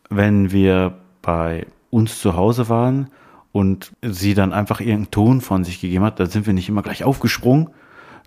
wenn 0.09 0.51
wir 0.51 0.93
bei 1.23 1.65
uns 1.89 2.19
zu 2.19 2.35
Hause 2.35 2.69
waren 2.69 3.09
und 3.53 3.93
sie 4.01 4.33
dann 4.33 4.51
einfach 4.51 4.81
irgendeinen 4.81 5.11
Ton 5.11 5.39
von 5.39 5.63
sich 5.63 5.79
gegeben 5.79 6.03
hat, 6.03 6.19
da 6.19 6.25
sind 6.25 6.45
wir 6.45 6.53
nicht 6.53 6.67
immer 6.67 6.81
gleich 6.81 7.05
aufgesprungen, 7.05 7.69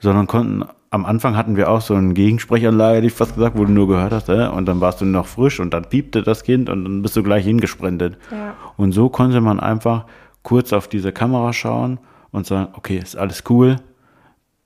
sondern 0.01 0.27
konnten 0.27 0.65
am 0.91 1.05
Anfang 1.05 1.37
hatten 1.37 1.57
wir 1.57 1.69
auch 1.69 1.81
so 1.81 1.95
eine 1.95 2.15
Gegensprechanlage, 2.15 3.01
die 3.01 3.09
ich 3.09 3.12
fast 3.12 3.35
gesagt, 3.35 3.59
wo 3.59 3.65
du 3.65 3.73
nur 3.73 3.89
gehört 3.89 4.12
hast, 4.12 4.29
äh? 4.29 4.47
und 4.47 4.67
dann 4.67 4.81
warst 4.81 5.01
du 5.01 5.05
noch 5.05 5.27
frisch 5.27 5.61
und 5.61 5.75
dann 5.75 5.85
piepte 5.85 6.23
das 6.23 6.45
Kind 6.45 6.71
und 6.71 6.85
dann 6.85 7.03
bist 7.03 7.17
du 7.17 7.23
gleich 7.23 7.45
hingesprintet. 7.45 8.17
Ja. 8.31 8.55
Und 8.77 8.93
so 8.93 9.09
konnte 9.09 9.41
man 9.41 9.59
einfach 9.61 10.07
kurz 10.43 10.73
auf 10.73 10.87
diese 10.89 11.12
Kamera 11.12 11.53
schauen 11.53 11.99
und 12.31 12.47
sagen, 12.47 12.69
okay, 12.75 12.99
ist 12.99 13.17
alles 13.17 13.43
cool. 13.51 13.77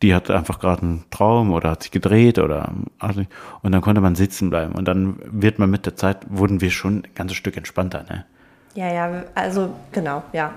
Die 0.02 0.14
hat 0.14 0.30
einfach 0.30 0.60
gerade 0.60 0.82
einen 0.82 1.04
Traum 1.10 1.52
oder 1.52 1.70
hat 1.70 1.82
sich 1.82 1.90
gedreht 1.90 2.38
oder 2.38 2.72
und 3.00 3.72
dann 3.72 3.80
konnte 3.80 4.00
man 4.00 4.14
sitzen 4.14 4.50
bleiben 4.50 4.74
und 4.74 4.86
dann 4.86 5.16
wird 5.24 5.58
man 5.58 5.70
mit 5.70 5.84
der 5.84 5.96
Zeit 5.96 6.26
wurden 6.28 6.60
wir 6.60 6.70
schon 6.70 6.98
ein 6.98 7.14
ganzes 7.14 7.36
Stück 7.36 7.56
entspannter, 7.56 8.04
ne? 8.08 8.24
Ja, 8.74 8.92
ja, 8.92 9.24
also 9.34 9.74
genau, 9.92 10.22
ja. 10.32 10.52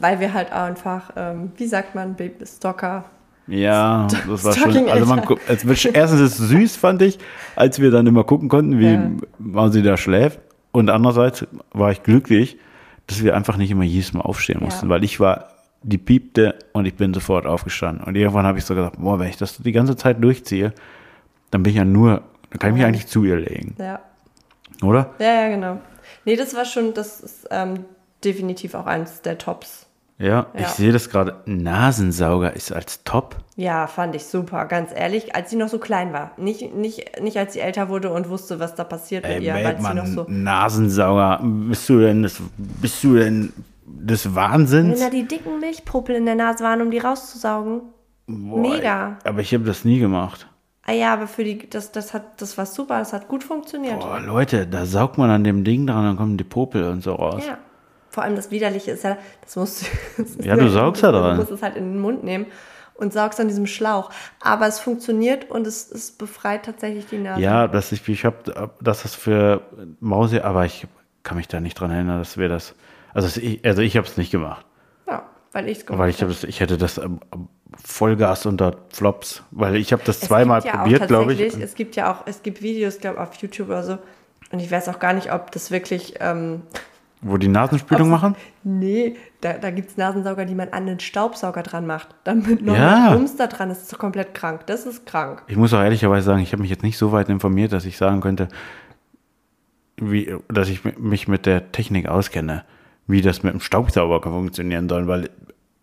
weil 0.00 0.20
wir 0.20 0.32
halt 0.32 0.52
einfach, 0.52 1.10
ähm, 1.16 1.52
wie 1.56 1.66
sagt 1.66 1.94
man, 1.94 2.16
Stalker. 2.44 3.04
Ja, 3.46 4.06
das 4.28 4.44
war 4.44 4.54
schon. 4.54 4.88
Also 4.88 5.06
man, 5.06 5.22
es 5.48 5.66
wird, 5.66 5.96
erstens 5.96 6.20
ist 6.20 6.38
es 6.38 6.48
süß, 6.48 6.76
fand 6.76 7.02
ich, 7.02 7.18
als 7.56 7.80
wir 7.80 7.90
dann 7.90 8.06
immer 8.06 8.24
gucken 8.24 8.48
konnten, 8.48 8.78
wie 8.78 8.92
ja. 8.92 9.10
wann 9.38 9.72
sie 9.72 9.82
da 9.82 9.96
schläft. 9.96 10.40
Und 10.70 10.88
andererseits 10.88 11.46
war 11.72 11.90
ich 11.90 12.02
glücklich, 12.02 12.56
dass 13.06 13.22
wir 13.22 13.36
einfach 13.36 13.56
nicht 13.56 13.70
immer 13.70 13.84
jedes 13.84 14.12
Mal 14.12 14.22
aufstehen 14.22 14.60
mussten, 14.62 14.86
ja. 14.86 14.90
weil 14.90 15.04
ich 15.04 15.20
war, 15.20 15.48
die 15.82 15.98
piepte 15.98 16.54
und 16.72 16.86
ich 16.86 16.94
bin 16.94 17.12
sofort 17.12 17.46
aufgestanden. 17.46 18.04
Und 18.04 18.14
irgendwann 18.14 18.46
habe 18.46 18.58
ich 18.58 18.64
so 18.64 18.74
gesagt, 18.74 19.00
boah, 19.00 19.18
wenn 19.18 19.28
ich 19.28 19.36
das 19.36 19.58
die 19.58 19.72
ganze 19.72 19.96
Zeit 19.96 20.22
durchziehe, 20.22 20.72
dann 21.50 21.62
bin 21.62 21.72
ich 21.72 21.76
ja 21.76 21.84
nur, 21.84 22.22
dann 22.50 22.58
kann 22.58 22.70
ich 22.70 22.76
mich 22.76 22.84
eigentlich 22.84 23.08
zu 23.08 23.24
ihr 23.24 23.36
legen. 23.36 23.74
Ja. 23.78 24.00
Oder? 24.82 25.10
Ja, 25.18 25.42
ja, 25.42 25.48
genau. 25.48 25.80
Nee, 26.24 26.36
das 26.36 26.54
war 26.54 26.64
schon, 26.64 26.94
das 26.94 27.20
ist 27.20 27.48
ähm, 27.50 27.84
definitiv 28.24 28.74
auch 28.74 28.86
eins 28.86 29.22
der 29.22 29.38
Tops. 29.38 29.86
Ja, 30.18 30.28
ja. 30.28 30.60
ich 30.60 30.68
sehe 30.68 30.92
das 30.92 31.10
gerade. 31.10 31.36
Nasensauger 31.46 32.54
ist 32.54 32.70
als 32.70 33.02
Top. 33.02 33.36
Ja, 33.56 33.88
fand 33.88 34.14
ich 34.14 34.24
super, 34.24 34.66
ganz 34.66 34.90
ehrlich, 34.94 35.34
als 35.34 35.50
sie 35.50 35.56
noch 35.56 35.68
so 35.68 35.78
klein 35.78 36.12
war. 36.12 36.30
Nicht, 36.36 36.74
nicht, 36.74 37.20
nicht 37.20 37.36
als 37.36 37.54
sie 37.54 37.60
älter 37.60 37.88
wurde 37.88 38.12
und 38.12 38.28
wusste, 38.28 38.60
was 38.60 38.76
da 38.76 38.84
passiert 38.84 39.24
Ey, 39.24 39.36
mit 39.36 39.44
ihr, 39.44 39.54
als 39.54 39.82
sie 39.82 39.94
noch 39.94 40.06
so. 40.06 40.26
Nasensauger, 40.28 41.40
bist 41.42 41.88
du 41.88 41.98
denn 41.98 42.22
das, 42.22 42.36
bist 42.56 43.02
du 43.02 43.16
denn 43.16 43.52
des 43.84 44.34
Wahnsinns? 44.34 45.00
Wenn 45.00 45.06
da 45.06 45.10
die 45.10 45.26
dicken 45.26 45.58
Milchpuppel 45.58 46.14
in 46.14 46.24
der 46.24 46.36
Nase 46.36 46.62
waren, 46.62 46.80
um 46.82 46.90
die 46.90 46.98
rauszusaugen. 46.98 47.80
Boah, 48.28 48.58
Mega. 48.58 49.18
Aber 49.24 49.40
ich 49.40 49.52
habe 49.52 49.64
das 49.64 49.84
nie 49.84 49.98
gemacht. 49.98 50.46
Ah 50.84 50.92
ja, 50.92 51.12
aber 51.12 51.28
für 51.28 51.44
die, 51.44 51.68
das, 51.70 51.92
das 51.92 52.12
hat, 52.12 52.40
das 52.40 52.58
war 52.58 52.66
super, 52.66 52.98
das 52.98 53.12
hat 53.12 53.28
gut 53.28 53.44
funktioniert. 53.44 54.00
Boah, 54.00 54.18
Leute, 54.18 54.66
da 54.66 54.84
saugt 54.84 55.16
man 55.16 55.30
an 55.30 55.44
dem 55.44 55.62
Ding 55.62 55.86
dran, 55.86 56.04
dann 56.04 56.16
kommen 56.16 56.36
die 56.36 56.44
Popel 56.44 56.84
und 56.84 57.02
so 57.02 57.14
raus. 57.14 57.44
Ja. 57.46 57.58
Vor 58.10 58.24
allem 58.24 58.36
das 58.36 58.50
Widerliche 58.50 58.90
ist 58.90 59.04
ja, 59.04 59.16
das 59.40 59.56
musst 59.56 59.86
du. 60.18 60.22
ja, 60.44 60.56
du 60.56 60.68
saugst 60.68 61.02
ja 61.02 61.12
dran. 61.12 61.36
Du 61.36 61.40
musst 61.40 61.52
es 61.52 61.62
halt 61.62 61.76
in 61.76 61.92
den 61.92 62.00
Mund 62.00 62.24
nehmen 62.24 62.46
und 62.94 63.12
saugst 63.12 63.40
an 63.40 63.48
diesem 63.48 63.66
Schlauch. 63.66 64.10
Aber 64.40 64.66
es 64.66 64.80
funktioniert 64.80 65.50
und 65.50 65.66
es, 65.66 65.90
es 65.90 66.10
befreit 66.10 66.64
tatsächlich 66.64 67.06
die 67.06 67.18
Nase. 67.18 67.40
Ja, 67.40 67.68
das 67.68 67.90
ich, 67.92 68.06
ich 68.08 68.24
habe, 68.24 68.72
das 68.80 69.04
ist 69.04 69.14
für 69.14 69.62
Mause, 70.00 70.44
aber 70.44 70.66
ich 70.66 70.86
kann 71.22 71.36
mich 71.36 71.48
da 71.48 71.60
nicht 71.60 71.74
dran 71.74 71.90
erinnern, 71.90 72.18
dass 72.18 72.36
wir 72.36 72.48
das. 72.48 72.74
Also 73.14 73.40
ich, 73.40 73.64
also 73.64 73.80
ich 73.82 73.96
habe 73.96 74.06
es 74.06 74.16
nicht 74.16 74.30
gemacht. 74.30 74.66
Ja, 75.06 75.22
weil 75.52 75.68
ich 75.68 75.78
es 75.78 75.86
gemacht 75.86 76.00
Weil 76.00 76.10
ich, 76.10 76.22
hab, 76.22 76.30
ich 76.30 76.60
hätte 76.60 76.76
das 76.76 77.00
Vollgas 77.82 78.46
unter 78.46 78.76
Flops, 78.90 79.42
weil 79.50 79.76
ich 79.76 79.92
habe 79.92 80.02
das 80.04 80.20
zweimal 80.20 80.62
ja 80.64 80.78
probiert, 80.78 81.08
glaube 81.08 81.34
ich. 81.34 81.40
Es 81.40 81.74
gibt 81.74 81.96
ja 81.96 82.12
auch, 82.12 82.26
es 82.26 82.42
gibt 82.42 82.62
Videos, 82.62 82.98
glaube 82.98 83.16
ich, 83.16 83.22
auf 83.22 83.34
YouTube 83.36 83.68
oder 83.68 83.82
so. 83.82 83.98
Und 84.50 84.60
ich 84.60 84.70
weiß 84.70 84.88
auch 84.88 84.98
gar 84.98 85.12
nicht, 85.14 85.32
ob 85.32 85.50
das 85.50 85.70
wirklich. 85.70 86.14
Ähm, 86.20 86.62
Wo 87.22 87.38
die 87.38 87.48
Nasenspülung 87.48 88.10
machen? 88.10 88.36
Nee, 88.64 89.16
da, 89.40 89.54
da 89.54 89.70
gibt 89.70 89.90
es 89.90 89.96
Nasensauger, 89.96 90.44
die 90.44 90.54
man 90.54 90.68
an 90.70 90.86
den 90.86 91.00
Staubsauger 91.00 91.62
dran 91.62 91.86
macht. 91.86 92.08
Damit 92.24 92.62
noch 92.62 92.76
ja. 92.76 93.08
ein 93.08 93.14
Bums 93.14 93.36
da 93.36 93.46
dran 93.46 93.70
ist, 93.70 93.82
ist 93.82 93.98
komplett 93.98 94.34
krank. 94.34 94.66
Das 94.66 94.84
ist 94.84 95.06
krank. 95.06 95.42
Ich 95.46 95.56
muss 95.56 95.72
auch 95.72 95.80
ehrlicherweise 95.80 96.26
sagen, 96.26 96.42
ich 96.42 96.52
habe 96.52 96.62
mich 96.62 96.70
jetzt 96.70 96.82
nicht 96.82 96.98
so 96.98 97.12
weit 97.12 97.28
informiert, 97.28 97.72
dass 97.72 97.86
ich 97.86 97.96
sagen 97.96 98.20
könnte, 98.20 98.48
wie, 99.96 100.36
dass 100.48 100.68
ich 100.68 100.84
mich 100.98 101.28
mit 101.28 101.46
der 101.46 101.72
Technik 101.72 102.08
auskenne, 102.08 102.64
wie 103.06 103.22
das 103.22 103.42
mit 103.42 103.54
dem 103.54 103.60
Staubsauger 103.60 104.20
funktionieren 104.22 104.88
soll, 104.88 105.06
weil 105.06 105.30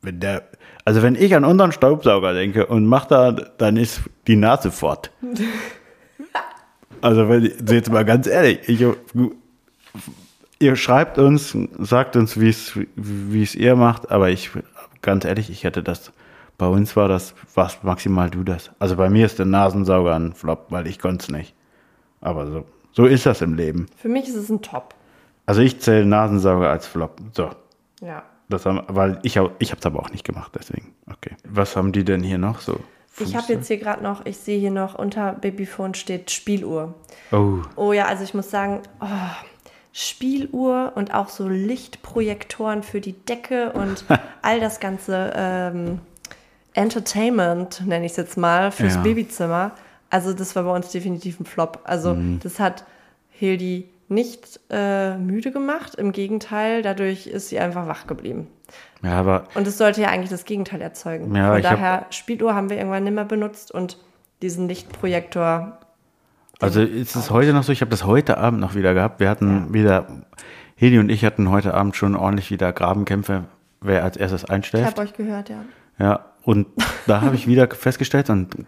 wenn 0.01 0.19
der, 0.19 0.43
also 0.85 1.01
wenn 1.01 1.15
ich 1.15 1.35
an 1.35 1.45
unseren 1.45 1.71
Staubsauger 1.71 2.33
denke 2.33 2.65
und 2.65 2.85
mach 2.85 3.05
da, 3.05 3.31
dann 3.31 3.77
ist 3.77 4.01
die 4.27 4.35
Nase 4.35 4.71
fort. 4.71 5.11
also 7.01 7.29
wenn, 7.29 7.51
jetzt 7.67 7.91
mal 7.91 8.05
ganz 8.05 8.27
ehrlich, 8.27 8.59
ich, 8.67 8.85
ihr 10.59 10.75
schreibt 10.75 11.17
uns, 11.17 11.57
sagt 11.79 12.15
uns, 12.15 12.39
wie 12.39 12.49
es, 12.49 12.77
wie 12.95 13.43
es 13.43 13.55
ihr 13.55 13.75
macht, 13.75 14.11
aber 14.11 14.29
ich, 14.29 14.51
ganz 15.01 15.25
ehrlich, 15.25 15.49
ich 15.49 15.63
hätte 15.63 15.83
das, 15.83 16.11
bei 16.57 16.67
uns 16.67 16.95
war 16.95 17.07
das, 17.07 17.33
was 17.55 17.83
maximal 17.83 18.29
du 18.29 18.43
das. 18.43 18.71
Also 18.79 18.97
bei 18.97 19.09
mir 19.09 19.25
ist 19.25 19.39
der 19.39 19.45
Nasensauger 19.45 20.15
ein 20.15 20.33
Flop, 20.33 20.67
weil 20.69 20.87
ich 20.87 20.99
konnte 20.99 21.23
es 21.23 21.29
nicht. 21.29 21.55
Aber 22.21 22.47
so, 22.47 22.65
so 22.91 23.05
ist 23.05 23.25
das 23.25 23.41
im 23.41 23.53
Leben. 23.53 23.87
Für 23.95 24.09
mich 24.09 24.27
ist 24.27 24.35
es 24.35 24.49
ein 24.49 24.61
Top. 24.61 24.93
Also 25.45 25.61
ich 25.61 25.79
zähle 25.79 26.05
Nasensauger 26.05 26.69
als 26.69 26.85
Flop. 26.85 27.19
So. 27.33 27.49
Ja. 28.01 28.23
Das 28.49 28.65
haben, 28.65 28.81
weil 28.87 29.19
ich, 29.21 29.35
ich 29.59 29.71
habe 29.71 29.79
es 29.79 29.85
aber 29.85 29.99
auch 29.99 30.09
nicht 30.09 30.25
gemacht, 30.25 30.51
deswegen. 30.57 30.93
Okay. 31.11 31.35
Was 31.47 31.75
haben 31.75 31.91
die 31.91 32.03
denn 32.03 32.23
hier 32.23 32.39
noch 32.39 32.59
so? 32.59 32.79
Ich 33.19 33.35
habe 33.35 33.53
jetzt 33.53 33.67
hier 33.67 33.77
gerade 33.77 34.01
noch, 34.01 34.25
ich 34.25 34.37
sehe 34.37 34.59
hier 34.59 34.71
noch 34.71 34.95
unter 34.95 35.33
Babyphone 35.33 35.93
steht 35.93 36.31
Spieluhr. 36.31 36.95
Oh. 37.31 37.57
Oh 37.75 37.93
ja, 37.93 38.05
also 38.05 38.23
ich 38.23 38.33
muss 38.33 38.49
sagen, 38.49 38.81
oh, 39.01 39.05
Spieluhr 39.91 40.93
und 40.95 41.13
auch 41.13 41.29
so 41.29 41.47
Lichtprojektoren 41.47 42.83
für 42.83 43.01
die 43.01 43.13
Decke 43.13 43.73
und 43.73 44.05
all 44.41 44.59
das 44.59 44.79
ganze 44.79 45.33
ähm, 45.35 45.99
Entertainment, 46.73 47.85
nenne 47.85 48.05
ich 48.05 48.11
es 48.11 48.17
jetzt 48.17 48.37
mal, 48.37 48.71
fürs 48.71 48.95
ja. 48.95 49.01
Babyzimmer. 49.01 49.71
Also 50.09 50.33
das 50.33 50.55
war 50.55 50.63
bei 50.63 50.75
uns 50.75 50.89
definitiv 50.89 51.39
ein 51.39 51.45
Flop. 51.45 51.81
Also 51.83 52.15
mhm. 52.15 52.39
das 52.41 52.59
hat 52.59 52.85
Hildi 53.31 53.89
nicht 54.09 54.59
äh, 54.69 55.17
müde 55.17 55.51
gemacht. 55.51 55.95
Im 55.95 56.11
Gegenteil, 56.11 56.81
dadurch 56.81 57.27
ist 57.27 57.49
sie 57.49 57.59
einfach 57.59 57.87
wach 57.87 58.07
geblieben. 58.07 58.47
Ja, 59.03 59.13
aber 59.19 59.45
und 59.55 59.67
es 59.67 59.77
sollte 59.77 60.01
ja 60.01 60.09
eigentlich 60.09 60.29
das 60.29 60.45
Gegenteil 60.45 60.81
erzeugen. 60.81 61.33
Ja, 61.35 61.53
Von 61.53 61.61
daher, 61.61 61.93
hab, 61.93 62.13
Spieluhr 62.13 62.53
haben 62.55 62.69
wir 62.69 62.77
irgendwann 62.77 63.03
nicht 63.03 63.13
mehr 63.13 63.25
benutzt 63.25 63.71
und 63.71 63.97
diesen 64.41 64.67
Lichtprojektor. 64.67 65.79
Also 66.59 66.81
ist 66.81 67.15
es 67.15 67.29
heute 67.29 67.53
noch 67.53 67.63
so, 67.63 67.71
ich 67.71 67.81
habe 67.81 67.91
das 67.91 68.03
heute 68.03 68.37
Abend 68.37 68.59
noch 68.59 68.75
wieder 68.75 68.93
gehabt. 68.93 69.19
Wir 69.19 69.29
hatten 69.29 69.67
ja. 69.67 69.73
wieder, 69.73 70.07
Heli 70.75 70.99
und 70.99 71.09
ich 71.09 71.23
hatten 71.23 71.49
heute 71.49 71.73
Abend 71.73 71.95
schon 71.95 72.15
ordentlich 72.15 72.51
wieder 72.51 72.73
Grabenkämpfe, 72.73 73.45
wer 73.81 74.03
als 74.03 74.17
erstes 74.17 74.45
einstellt. 74.45 74.83
Ich 74.83 74.91
habe 74.91 75.01
euch 75.01 75.13
gehört, 75.13 75.49
ja. 75.49 75.63
Ja, 75.97 76.25
und 76.43 76.67
da 77.07 77.21
habe 77.21 77.35
ich 77.35 77.47
wieder 77.47 77.67
festgestellt, 77.71 78.29
und 78.29 78.65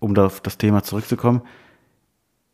um 0.00 0.14
da 0.14 0.26
auf 0.26 0.40
das 0.40 0.58
Thema 0.58 0.82
zurückzukommen, 0.82 1.42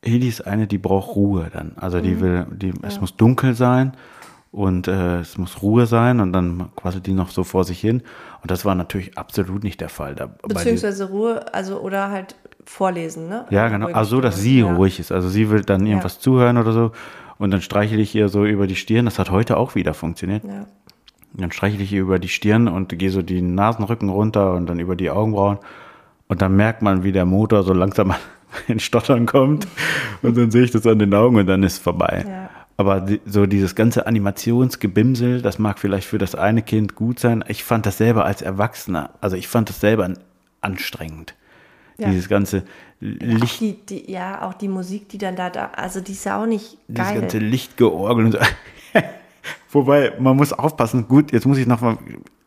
Heli 0.04 0.28
ist 0.28 0.46
eine, 0.46 0.66
die 0.66 0.78
braucht 0.78 1.16
Ruhe 1.16 1.50
dann. 1.52 1.72
Also 1.76 2.00
die 2.00 2.12
mhm. 2.12 2.20
will, 2.20 2.46
die, 2.50 2.68
ja. 2.68 2.74
es 2.82 3.00
muss 3.00 3.16
dunkel 3.16 3.54
sein 3.54 3.92
und 4.52 4.86
äh, 4.86 5.20
es 5.20 5.38
muss 5.38 5.62
Ruhe 5.62 5.86
sein 5.86 6.20
und 6.20 6.32
dann 6.32 6.70
quasi 6.76 7.00
die 7.00 7.12
noch 7.12 7.30
so 7.30 7.44
vor 7.44 7.64
sich 7.64 7.80
hin. 7.80 8.02
Und 8.42 8.50
das 8.50 8.64
war 8.64 8.74
natürlich 8.74 9.18
absolut 9.18 9.64
nicht 9.64 9.80
der 9.80 9.88
Fall. 9.88 10.14
Da, 10.14 10.26
Beziehungsweise 10.46 11.08
Ruhe, 11.08 11.52
also 11.54 11.80
oder 11.80 12.10
halt 12.10 12.36
vorlesen, 12.64 13.28
ne? 13.28 13.46
Ja, 13.50 13.68
genau. 13.68 13.88
Also 13.88 14.16
so, 14.16 14.20
dass 14.20 14.40
sie 14.40 14.60
ja. 14.60 14.74
ruhig 14.74 15.00
ist. 15.00 15.12
Also 15.12 15.28
sie 15.28 15.50
will 15.50 15.62
dann 15.62 15.86
irgendwas 15.86 16.16
ja. 16.16 16.20
zuhören 16.20 16.56
oder 16.58 16.72
so 16.72 16.92
und 17.38 17.50
dann 17.50 17.60
streichel 17.60 17.98
ich 18.00 18.14
ihr 18.14 18.28
so 18.28 18.44
über 18.44 18.66
die 18.66 18.76
Stirn. 18.76 19.06
Das 19.06 19.18
hat 19.18 19.30
heute 19.30 19.56
auch 19.56 19.74
wieder 19.74 19.94
funktioniert. 19.94 20.44
Ja. 20.44 20.66
Dann 21.32 21.50
streichel 21.50 21.80
ich 21.80 21.92
ihr 21.92 22.02
über 22.02 22.18
die 22.18 22.28
Stirn 22.28 22.68
und 22.68 22.96
gehe 22.96 23.10
so 23.10 23.22
die 23.22 23.42
Nasenrücken 23.42 24.08
runter 24.08 24.54
und 24.54 24.66
dann 24.66 24.78
über 24.78 24.94
die 24.94 25.10
Augenbrauen. 25.10 25.58
Und 26.28 26.42
dann 26.42 26.54
merkt 26.56 26.80
man, 26.80 27.02
wie 27.02 27.12
der 27.12 27.26
Motor 27.26 27.64
so 27.64 27.72
langsam 27.72 28.14
in 28.68 28.80
Stottern 28.80 29.26
kommt. 29.26 29.66
Und 30.22 30.36
dann 30.36 30.50
sehe 30.50 30.64
ich 30.64 30.70
das 30.70 30.86
an 30.86 30.98
den 30.98 31.14
Augen 31.14 31.36
und 31.36 31.46
dann 31.46 31.62
ist 31.62 31.74
es 31.74 31.78
vorbei. 31.78 32.24
Ja. 32.26 32.50
Aber 32.76 33.06
so 33.24 33.46
dieses 33.46 33.74
ganze 33.74 34.06
Animationsgebimsel, 34.06 35.42
das 35.42 35.58
mag 35.58 35.78
vielleicht 35.78 36.08
für 36.08 36.18
das 36.18 36.34
eine 36.34 36.62
Kind 36.62 36.96
gut 36.96 37.20
sein. 37.20 37.44
Ich 37.46 37.62
fand 37.62 37.86
das 37.86 37.98
selber 37.98 38.24
als 38.24 38.42
Erwachsener, 38.42 39.10
also 39.20 39.36
ich 39.36 39.46
fand 39.46 39.68
das 39.68 39.80
selber 39.80 40.12
anstrengend. 40.60 41.34
Ja. 41.98 42.08
Dieses 42.08 42.28
ganze 42.28 42.64
Licht. 42.98 43.42
Auch 43.44 43.58
die, 43.58 43.76
die, 43.86 44.10
ja, 44.10 44.42
auch 44.42 44.54
die 44.54 44.66
Musik, 44.66 45.08
die 45.08 45.18
dann 45.18 45.36
da, 45.36 45.50
da, 45.50 45.70
also 45.76 46.00
die 46.00 46.12
ist 46.12 46.24
ja 46.24 46.42
auch 46.42 46.46
nicht 46.46 46.78
geil. 46.92 47.06
Dieses 47.06 47.20
ganze 47.20 47.38
Lichtgeorgel 47.38 48.24
und 48.24 48.32
so. 48.32 48.38
Wobei, 49.70 50.12
man 50.18 50.36
muss 50.36 50.52
aufpassen. 50.52 51.06
Gut, 51.06 51.32
jetzt 51.32 51.46
muss 51.46 51.58
ich 51.58 51.66
noch 51.66 51.80
mal, 51.80 51.98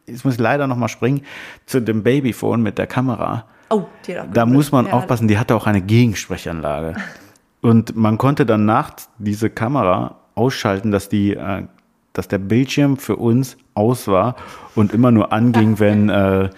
jetzt 0.06 0.26
muss 0.26 0.34
ich 0.34 0.40
leider 0.40 0.68
noch 0.68 0.78
mal 0.78 0.90
springen 0.90 1.22
zu 1.66 1.82
dem 1.82 2.04
Babyphone 2.04 2.62
mit 2.62 2.78
der 2.78 2.88
Kamera. 2.88 3.46
Oh, 3.70 3.84
die 4.06 4.18
hat 4.18 4.30
auch 4.30 4.34
Da 4.34 4.46
muss 4.46 4.72
man 4.72 4.88
ja, 4.88 4.94
aufpassen, 4.94 5.28
die 5.28 5.38
hatte 5.38 5.56
auch 5.56 5.68
eine 5.68 5.82
Gegensprechanlage. 5.82 6.96
Und 7.62 7.96
man 7.96 8.18
konnte 8.18 8.46
dann 8.46 8.66
nachts 8.66 9.10
diese 9.18 9.50
Kamera 9.50 10.20
ausschalten, 10.36 10.92
dass 10.92 11.10
die, 11.10 11.36
äh, 11.36 11.64
dass 12.14 12.28
der 12.28 12.38
Bildschirm 12.38 12.98
für 12.98 13.16
uns 13.16 13.58
aus 13.74 14.08
war 14.08 14.36
und 14.76 14.94
immer 14.94 15.12
nur 15.12 15.34
anging, 15.34 15.80
wenn, 15.80 16.10
äh, 16.10 16.50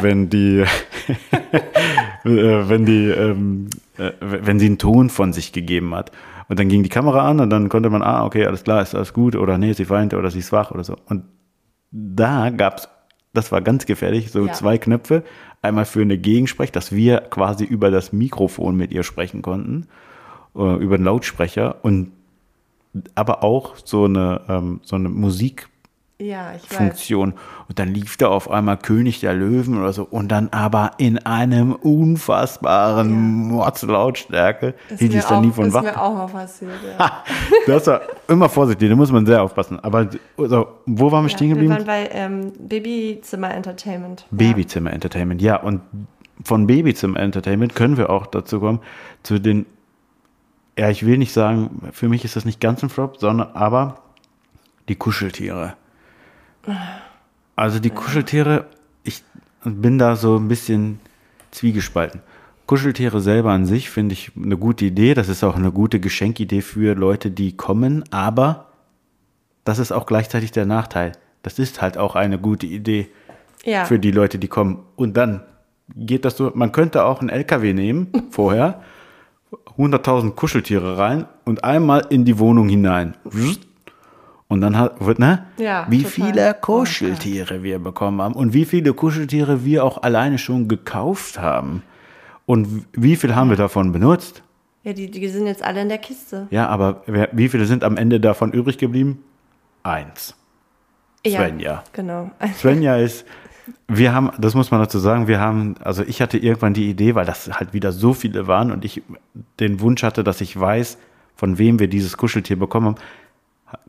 wenn 0.00 0.30
die, 0.30 0.60
äh, 2.24 2.68
wenn 2.68 2.86
die, 2.86 3.08
ähm, 3.08 3.68
äh, 3.98 4.12
wenn 4.20 4.58
sie 4.58 4.66
einen 4.66 4.78
Ton 4.78 5.10
von 5.10 5.32
sich 5.32 5.52
gegeben 5.52 5.94
hat. 5.94 6.12
Und 6.48 6.58
dann 6.58 6.68
ging 6.68 6.82
die 6.82 6.88
Kamera 6.88 7.28
an 7.28 7.40
und 7.40 7.50
dann 7.50 7.68
konnte 7.68 7.90
man, 7.90 8.02
ah, 8.02 8.24
okay, 8.24 8.46
alles 8.46 8.64
klar, 8.64 8.82
ist 8.82 8.94
alles 8.94 9.12
gut 9.12 9.36
oder 9.36 9.58
nee, 9.58 9.72
sie 9.72 9.88
weinte 9.88 10.18
oder 10.18 10.30
sie 10.30 10.40
ist 10.40 10.52
wach 10.52 10.70
oder 10.70 10.84
so. 10.84 10.96
Und 11.06 11.24
da 11.90 12.50
gab's, 12.50 12.88
das 13.32 13.52
war 13.52 13.60
ganz 13.62 13.86
gefährlich, 13.86 14.30
so 14.30 14.46
ja. 14.46 14.52
zwei 14.52 14.78
Knöpfe. 14.78 15.24
Einmal 15.62 15.84
für 15.84 16.02
eine 16.02 16.18
Gegensprech, 16.18 16.72
dass 16.72 16.92
wir 16.92 17.20
quasi 17.20 17.64
über 17.64 17.90
das 17.90 18.12
Mikrofon 18.12 18.76
mit 18.76 18.92
ihr 18.92 19.04
sprechen 19.04 19.42
konnten 19.42 19.86
äh, 20.56 20.76
über 20.76 20.98
den 20.98 21.04
Lautsprecher 21.04 21.76
und 21.82 22.12
aber 23.14 23.42
auch 23.42 23.76
so 23.84 24.04
eine, 24.04 24.42
ähm, 24.48 24.80
so 24.82 24.96
eine 24.96 25.08
Musik 25.08 25.68
Ja, 26.22 26.52
ich 26.54 26.70
weiß. 26.70 26.76
Funktion. 26.76 27.34
Und 27.68 27.78
dann 27.78 27.88
lief 27.88 28.16
da 28.16 28.28
auf 28.28 28.50
einmal 28.50 28.76
König 28.76 29.20
der 29.20 29.34
Löwen 29.34 29.78
oder 29.78 29.92
so 29.92 30.06
und 30.08 30.28
dann 30.28 30.48
aber 30.50 30.92
in 30.98 31.18
einem 31.18 31.72
unfassbaren 31.72 33.48
Mordslautstärke. 33.48 34.74
Ist 34.88 35.00
hielt 35.00 35.14
ich 35.14 35.24
dann 35.24 35.38
auch, 35.38 35.42
nie 35.42 35.50
von 35.50 35.66
ist 35.66 35.74
wach. 35.74 35.82
mir 35.82 36.00
auch 36.00 36.14
mal 36.14 36.26
passiert, 36.28 36.70
ja. 36.98 37.24
Das 37.66 37.86
war 37.88 38.02
immer 38.28 38.48
vorsichtig, 38.48 38.88
da 38.88 38.94
muss 38.94 39.10
man 39.10 39.26
sehr 39.26 39.42
aufpassen. 39.42 39.80
Aber 39.80 40.08
also, 40.38 40.68
wo 40.86 41.10
waren 41.10 41.24
wir 41.24 41.28
stehen 41.28 41.50
ja 41.50 41.56
wir 41.56 41.62
geblieben? 41.62 41.86
waren 41.86 41.86
bei 41.86 42.08
ähm, 42.12 42.52
Babyzimmer 42.58 43.52
Entertainment. 43.52 44.26
Babyzimmer 44.30 44.92
Entertainment, 44.92 45.42
ja. 45.42 45.56
Und 45.56 45.80
von 46.44 46.66
Babyzimmer 46.66 47.18
Entertainment 47.18 47.74
können 47.74 47.96
wir 47.96 48.10
auch 48.10 48.26
dazu 48.26 48.60
kommen, 48.60 48.80
zu 49.24 49.40
den, 49.40 49.66
ja, 50.78 50.88
ich 50.88 51.04
will 51.04 51.18
nicht 51.18 51.32
sagen, 51.32 51.90
für 51.92 52.08
mich 52.08 52.24
ist 52.24 52.36
das 52.36 52.44
nicht 52.44 52.60
ganz 52.60 52.82
ein 52.82 52.90
Flop, 52.90 53.16
sondern 53.18 53.48
aber 53.54 53.98
die 54.88 54.94
Kuscheltiere. 54.96 55.74
Also 57.56 57.78
die 57.78 57.90
Kuscheltiere, 57.90 58.66
ich 59.04 59.22
bin 59.64 59.98
da 59.98 60.16
so 60.16 60.36
ein 60.36 60.48
bisschen 60.48 61.00
zwiegespalten. 61.50 62.20
Kuscheltiere 62.66 63.20
selber 63.20 63.50
an 63.50 63.66
sich 63.66 63.90
finde 63.90 64.14
ich 64.14 64.32
eine 64.36 64.56
gute 64.56 64.84
Idee. 64.86 65.14
Das 65.14 65.28
ist 65.28 65.44
auch 65.44 65.56
eine 65.56 65.72
gute 65.72 66.00
Geschenkidee 66.00 66.62
für 66.62 66.94
Leute, 66.94 67.30
die 67.30 67.56
kommen. 67.56 68.04
Aber 68.10 68.68
das 69.64 69.78
ist 69.78 69.92
auch 69.92 70.06
gleichzeitig 70.06 70.52
der 70.52 70.64
Nachteil. 70.66 71.12
Das 71.42 71.58
ist 71.58 71.82
halt 71.82 71.98
auch 71.98 72.14
eine 72.14 72.38
gute 72.38 72.66
Idee 72.66 73.08
Ja. 73.64 73.84
für 73.84 73.98
die 73.98 74.10
Leute, 74.12 74.38
die 74.38 74.48
kommen. 74.48 74.80
Und 74.96 75.16
dann 75.16 75.42
geht 75.94 76.24
das 76.24 76.36
so, 76.36 76.52
man 76.54 76.72
könnte 76.72 77.04
auch 77.04 77.20
einen 77.20 77.28
LKW 77.28 77.72
nehmen 77.74 78.08
vorher, 78.30 78.80
100.000 79.76 80.30
Kuscheltiere 80.32 80.96
rein 80.98 81.26
und 81.44 81.64
einmal 81.64 82.06
in 82.08 82.24
die 82.24 82.38
Wohnung 82.38 82.68
hinein. 82.68 83.16
Und 84.52 84.60
dann 84.60 84.76
hat, 84.76 85.00
ne? 85.18 85.46
Ja, 85.56 85.86
wie 85.88 86.02
total. 86.02 86.10
viele 86.10 86.54
Kuscheltiere 86.60 87.62
wir 87.62 87.78
bekommen 87.78 88.20
haben 88.20 88.34
und 88.34 88.52
wie 88.52 88.66
viele 88.66 88.92
Kuscheltiere 88.92 89.64
wir 89.64 89.84
auch 89.84 90.02
alleine 90.02 90.36
schon 90.36 90.68
gekauft 90.68 91.40
haben. 91.40 91.82
Und 92.44 92.84
wie 92.92 93.16
viel 93.16 93.34
haben 93.34 93.48
wir 93.48 93.56
davon 93.56 93.92
benutzt? 93.92 94.42
ja, 94.84 94.92
die, 94.92 95.10
die 95.10 95.28
sind 95.28 95.46
jetzt 95.46 95.62
alle 95.62 95.82
in 95.82 95.88
der 95.88 95.98
Kiste. 95.98 96.48
Ja, 96.50 96.66
aber 96.68 97.02
wer, 97.06 97.28
wie 97.32 97.48
viele 97.48 97.66
sind 97.66 97.84
am 97.84 97.96
Ende 97.96 98.20
davon 98.20 98.52
übrig 98.52 98.78
geblieben? 98.78 99.22
Eins. 99.82 100.34
Svenja. 101.26 101.72
Ja, 101.72 101.84
genau. 101.92 102.30
Svenja 102.56 102.96
ist, 102.98 103.24
wir 103.86 104.12
haben, 104.12 104.32
das 104.38 104.54
muss 104.54 104.72
man 104.72 104.80
dazu 104.80 104.98
sagen, 104.98 105.28
wir 105.28 105.38
haben, 105.38 105.76
also 105.84 106.02
ich 106.02 106.20
hatte 106.20 106.36
irgendwann 106.36 106.74
die 106.74 106.90
Idee, 106.90 107.14
weil 107.14 107.24
das 107.24 107.48
halt 107.48 107.72
wieder 107.72 107.92
so 107.92 108.12
viele 108.12 108.48
waren 108.48 108.72
und 108.72 108.84
ich 108.84 109.02
den 109.60 109.80
Wunsch 109.80 110.02
hatte, 110.02 110.24
dass 110.24 110.40
ich 110.40 110.58
weiß, 110.58 110.98
von 111.36 111.58
wem 111.58 111.78
wir 111.78 111.88
dieses 111.88 112.16
Kuscheltier 112.16 112.58
bekommen 112.58 112.86
haben, 112.86 112.96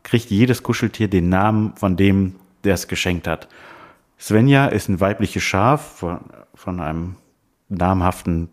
kriegt 0.02 0.30
jedes 0.30 0.62
Kuscheltier 0.62 1.08
den 1.08 1.28
Namen 1.28 1.74
von 1.76 1.96
dem, 1.96 2.36
der 2.64 2.74
es 2.74 2.88
geschenkt 2.88 3.26
hat. 3.26 3.48
Svenja 4.18 4.66
ist 4.66 4.88
ein 4.88 5.00
weibliches 5.00 5.42
Schaf 5.42 5.98
von, 5.98 6.20
von 6.54 6.80
einem 6.80 7.16
namhaften 7.68 8.48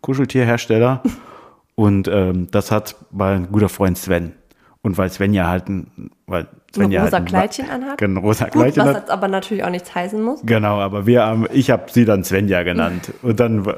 Kuscheltierhersteller 0.00 1.02
und 1.74 2.08
ähm, 2.08 2.48
das 2.50 2.70
hat 2.70 2.96
mein 3.10 3.50
guter 3.52 3.68
Freund 3.68 3.96
Sven. 3.98 4.32
Und 4.80 4.96
weil 4.96 5.10
Svenja 5.10 5.48
halt 5.48 5.68
ein, 5.68 6.10
weil 6.26 6.46
Svenja 6.72 7.02
rosa 7.02 7.16
halt 7.16 7.22
ein, 7.22 7.28
Kleidchen 7.28 7.68
anhat? 7.68 7.98
Genau, 7.98 8.20
rosa 8.20 8.44
Gut, 8.44 8.52
Kleidchen 8.52 8.82
was 8.84 8.94
hat. 8.94 9.02
jetzt 9.02 9.10
aber 9.10 9.28
natürlich 9.28 9.64
auch 9.64 9.70
nichts 9.70 9.94
heißen 9.94 10.22
muss. 10.22 10.40
Genau, 10.44 10.78
aber 10.80 11.04
wir 11.04 11.24
haben, 11.24 11.46
ich 11.52 11.70
habe 11.70 11.90
sie 11.90 12.04
dann 12.04 12.24
Svenja 12.24 12.62
genannt. 12.62 13.12
Und 13.22 13.40
dann, 13.40 13.66
äh, 13.66 13.72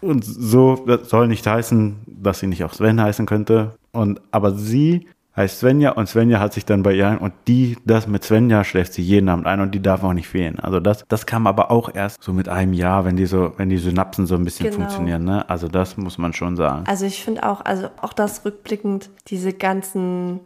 und 0.00 0.24
so 0.24 0.82
das 0.84 1.10
soll 1.10 1.28
nicht 1.28 1.46
heißen, 1.46 1.96
dass 2.06 2.40
sie 2.40 2.48
nicht 2.48 2.64
auch 2.64 2.72
Sven 2.72 3.00
heißen 3.00 3.24
könnte. 3.24 3.76
Und, 3.92 4.20
aber 4.32 4.52
sie 4.52 5.06
heißt 5.36 5.60
Svenja 5.60 5.92
und 5.92 6.08
Svenja 6.08 6.40
hat 6.40 6.52
sich 6.52 6.64
dann 6.66 6.82
bei 6.82 6.92
ihr 6.94 7.08
ein 7.08 7.18
und 7.18 7.32
die, 7.48 7.76
das 7.84 8.06
mit 8.06 8.22
Svenja 8.24 8.64
schläft 8.64 8.92
sie 8.92 9.02
jeden 9.02 9.28
Abend 9.28 9.46
ein 9.46 9.60
und 9.60 9.72
die 9.74 9.80
darf 9.80 10.04
auch 10.04 10.12
nicht 10.12 10.28
fehlen. 10.28 10.60
Also 10.60 10.78
das, 10.80 11.04
das 11.08 11.24
kam 11.26 11.46
aber 11.46 11.70
auch 11.70 11.94
erst 11.94 12.22
so 12.22 12.32
mit 12.32 12.48
einem 12.48 12.72
Jahr, 12.74 13.04
wenn 13.04 13.16
die 13.16 13.26
so, 13.26 13.52
wenn 13.56 13.68
die 13.70 13.78
Synapsen 13.78 14.26
so 14.26 14.34
ein 14.34 14.44
bisschen 14.44 14.66
Genau. 14.66 14.76
funktionieren, 14.76 15.24
ne? 15.24 15.48
Also 15.48 15.68
das 15.68 15.96
muss 15.96 16.18
man 16.18 16.32
schon 16.34 16.56
sagen. 16.56 16.84
Also 16.86 17.06
ich 17.06 17.24
finde 17.24 17.44
auch, 17.48 17.64
also 17.64 17.88
auch 18.00 18.12
das 18.12 18.44
rückblickend, 18.44 19.08
diese 19.28 19.52
ganzen, 19.52 20.40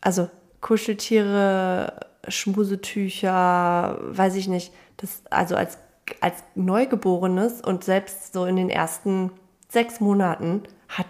also 0.00 0.28
Kuscheltiere, 0.60 1.92
Schmusetücher, 2.28 3.98
weiß 4.02 4.36
ich 4.36 4.48
nicht, 4.48 4.72
das, 4.98 5.22
also 5.30 5.56
als, 5.56 5.78
als 6.20 6.42
Neugeborenes 6.54 7.60
und 7.60 7.84
selbst 7.84 8.32
so 8.32 8.44
in 8.46 8.56
den 8.56 8.70
ersten 8.70 9.30
sechs 9.68 10.00
Monaten 10.00 10.62
hat, 10.88 11.06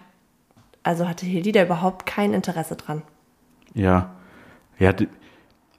also 0.82 1.08
hatte 1.08 1.26
Hildi 1.26 1.52
da 1.52 1.62
überhaupt 1.62 2.06
kein 2.06 2.32
Interesse 2.32 2.76
dran. 2.76 3.02
Ja. 3.74 4.10
Ja, 4.78 4.92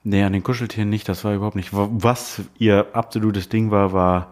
nee, 0.03 0.23
an 0.23 0.33
den 0.33 0.43
Kuscheltieren 0.43 0.89
nicht, 0.89 1.09
das 1.09 1.23
war 1.23 1.33
überhaupt 1.33 1.55
nicht. 1.55 1.69
Was 1.71 2.41
ihr 2.57 2.87
absolutes 2.93 3.49
Ding 3.49 3.71
war, 3.71 3.91
war 3.91 4.31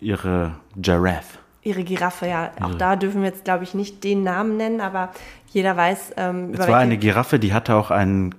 ihre 0.00 0.56
Giraffe. 0.76 1.38
Ihre 1.62 1.84
Giraffe, 1.84 2.26
ja, 2.26 2.52
auch 2.60 2.74
da 2.74 2.96
dürfen 2.96 3.20
wir 3.20 3.28
jetzt, 3.28 3.44
glaube 3.44 3.64
ich, 3.64 3.74
nicht 3.74 4.02
den 4.02 4.22
Namen 4.22 4.56
nennen, 4.56 4.80
aber 4.80 5.10
jeder 5.52 5.76
weiß, 5.76 6.14
ähm, 6.16 6.54
Es 6.54 6.66
war 6.66 6.78
eine 6.78 6.96
Giraffe, 6.96 7.38
die 7.38 7.52
hatte 7.52 7.74
auch 7.76 7.90
einen, 7.90 8.34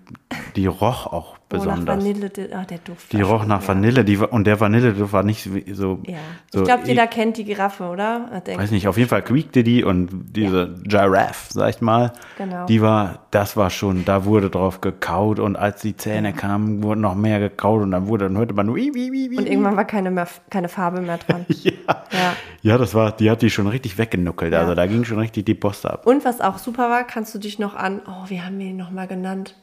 die 0.55 0.65
roch 0.65 1.05
auch 1.05 1.37
oh, 1.53 1.57
nach 1.57 1.77
besonders. 1.77 1.97
Vanille, 1.97 2.29
die- 2.29 2.53
ah, 2.53 2.65
der 2.65 2.77
Duft. 2.79 3.11
die 3.13 3.21
roch 3.21 3.45
nach 3.45 3.61
ja. 3.61 3.67
Vanille, 3.67 4.03
die 4.05 4.17
und 4.17 4.45
der 4.45 4.59
Vanilleduft 4.59 5.13
war 5.13 5.23
nicht 5.23 5.49
so. 5.73 5.99
Ja, 6.07 6.17
so 6.51 6.59
ich 6.59 6.65
glaube, 6.65 6.83
jeder 6.87 7.07
kennt 7.07 7.37
die 7.37 7.43
Giraffe, 7.45 7.85
oder? 7.85 8.29
Ich 8.37 8.39
denke, 8.43 8.61
Weiß 8.63 8.71
nicht, 8.71 8.87
auf 8.87 8.97
jeden 8.97 9.09
Fall 9.09 9.21
quiekte 9.21 9.63
die 9.63 9.83
und 9.83 10.09
diese 10.35 10.75
Giraffe, 10.83 11.53
sag 11.53 11.69
ich 11.69 11.81
mal, 11.81 12.13
Genau. 12.37 12.65
die 12.65 12.81
war, 12.81 13.19
das 13.31 13.55
war 13.57 13.69
schon, 13.69 14.05
da 14.05 14.25
wurde 14.25 14.49
drauf 14.49 14.81
gekaut 14.81 15.39
und 15.39 15.55
als 15.55 15.81
die 15.81 15.95
Zähne 15.95 16.33
kamen, 16.33 16.83
wurde 16.83 17.01
noch 17.01 17.15
mehr 17.15 17.39
gekaut 17.39 17.81
und 17.81 17.91
dann 17.91 18.07
wurde, 18.07 18.25
dann 18.25 18.37
hörte 18.37 18.53
man 18.53 18.65
nur, 18.65 18.75
wie, 18.75 18.93
wie, 18.93 19.11
wie, 19.31 19.37
Und 19.37 19.47
irgendwann 19.47 19.75
war 19.77 19.85
keine, 19.85 20.11
mehr, 20.11 20.27
keine 20.49 20.69
Farbe 20.69 21.01
mehr 21.01 21.17
dran. 21.17 21.45
ja. 21.49 21.71
Ja. 21.87 22.33
ja, 22.61 22.77
das 22.77 22.93
war, 22.93 23.11
die 23.11 23.29
hat 23.31 23.41
die 23.41 23.49
schon 23.49 23.67
richtig 23.67 23.97
weggenuckelt, 23.97 24.53
Ja. 24.53 24.59
also 24.59 24.75
da 24.75 24.85
ging 24.87 25.03
schon 25.05 25.19
richtig 25.19 25.45
die 25.45 25.53
Post 25.55 25.85
ab. 25.85 26.05
Und 26.05 26.25
was 26.25 26.41
auch 26.41 26.57
super 26.57 26.89
war, 26.89 27.03
kannst 27.05 27.33
du 27.35 27.39
dich 27.39 27.59
noch 27.59 27.75
an, 27.75 28.01
oh, 28.07 28.29
wie 28.29 28.41
haben 28.41 28.59
wir 28.59 28.67
ihn 28.67 28.77
nochmal 28.77 29.07
genannt? 29.07 29.55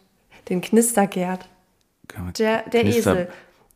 Den 0.49 0.61
Knistergerd. 0.63 1.49
Der, 2.39 2.63
der 2.69 2.83
Knister- 2.83 3.13
Esel. 3.13 3.29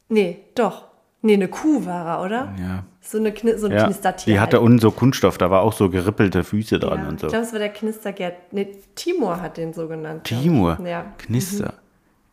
Nee, 0.09 0.39
doch. 0.55 0.87
Nee, 1.23 1.35
eine 1.35 1.49
Kuh 1.49 1.87
war 1.87 2.19
er, 2.19 2.25
oder? 2.25 2.55
Ja. 2.59 2.85
So, 3.01 3.19
eine 3.19 3.33
Kni 3.33 3.57
so 3.59 3.67
ein 3.67 3.73
Ja, 3.73 3.85
Knistertier. 3.85 4.35
die 4.35 4.41
hatte 4.41 4.57
halt. 4.57 4.67
unten 4.67 4.79
so 4.81 4.91
Kunststoff, 4.91 5.39
da 5.39 5.51
war 5.51 5.63
auch 5.63 5.73
so 5.73 5.89
gerippelte 5.91 6.43
Füße 6.45 6.79
dran 6.79 7.01
ja, 7.03 7.09
und 7.09 7.21
so. 7.21 7.27
Ich 7.29 7.33
glaube, 7.33 7.47
es 7.47 7.53
war 7.53 7.59
der 7.61 7.69
Knistergerd. 7.69 8.35
Nee, 8.53 8.69
Timur 8.97 9.41
hat 9.41 9.57
den 9.57 9.73
so 9.73 9.87
genannt. 9.89 10.25
Timur. 10.25 10.79
Ja. 10.85 11.07
Knister. 11.19 11.75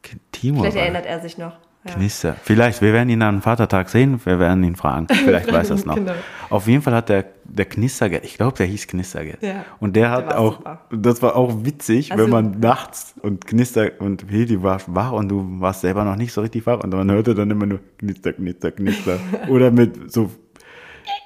K- 0.02 0.18
Timur. 0.32 0.64
Vielleicht 0.64 0.78
erinnert 0.78 1.06
er 1.06 1.20
sich 1.20 1.38
noch. 1.38 1.54
Ja. 1.88 1.93
Knister. 1.93 2.36
Vielleicht, 2.43 2.82
wir 2.82 2.91
werden 2.91 3.07
ihn 3.07 3.21
am 3.21 3.41
Vatertag 3.41 3.88
sehen, 3.89 4.19
wir 4.25 4.38
werden 4.38 4.63
ihn 4.65 4.75
fragen. 4.75 5.07
Vielleicht 5.11 5.51
weiß 5.51 5.69
er 5.69 5.75
es 5.77 5.86
noch. 5.86 5.95
Genau. 5.95 6.11
Auf 6.49 6.67
jeden 6.67 6.82
Fall 6.82 6.93
hat 6.93 7.07
der, 7.07 7.25
der 7.45 7.65
Knistergeld, 7.65 8.25
ich 8.25 8.36
glaube, 8.36 8.57
der 8.57 8.65
hieß 8.65 8.88
Knistergeld. 8.88 9.41
Ja. 9.41 9.63
Und 9.80 9.95
der 9.95 10.11
hat 10.11 10.27
war 10.27 10.39
auch, 10.39 10.57
super. 10.57 10.82
das 10.91 11.21
war 11.21 11.36
auch 11.38 11.63
witzig, 11.63 12.11
Also- 12.11 12.23
wenn 12.25 12.32
man 12.32 12.59
nachts 12.59 13.15
und 13.21 13.47
Knister 13.47 13.91
und 13.99 14.25
Hildi 14.30 14.61
war 14.61 14.82
wach 14.88 15.13
und 15.13 15.30
du 15.30 15.45
warst 15.61 15.82
selber 15.82 16.03
noch 16.03 16.17
nicht 16.17 16.34
so 16.34 16.41
richtig 16.41 16.65
wach 16.65 16.84
und 16.84 16.93
man 16.93 17.09
hörte 17.11 17.34
dann 17.34 17.49
immer 17.49 17.65
nur 17.65 17.80
Knister, 17.97 18.34
Knister, 18.34 18.71
Knister. 18.71 19.17
Oder 19.47 19.71
mit 19.71 20.11
so 20.11 20.30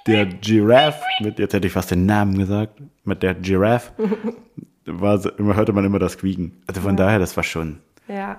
der 0.06 0.26
Giraffe, 0.28 1.02
mit, 1.22 1.40
jetzt 1.40 1.54
hätte 1.54 1.66
ich 1.66 1.74
fast 1.74 1.90
den 1.92 2.06
Namen 2.06 2.38
gesagt, 2.38 2.80
mit 3.06 3.24
der 3.24 3.34
Giraffe, 3.34 3.92
war, 4.86 5.20
hörte 5.38 5.74
man 5.74 5.84
immer 5.84 5.98
das 6.00 6.18
Quieken. 6.18 6.62
Also 6.68 6.82
von 6.82 6.96
daher, 6.96 7.18
das 7.20 7.36
war 7.36 7.44
schon. 7.44 7.80
Ja, 8.08 8.38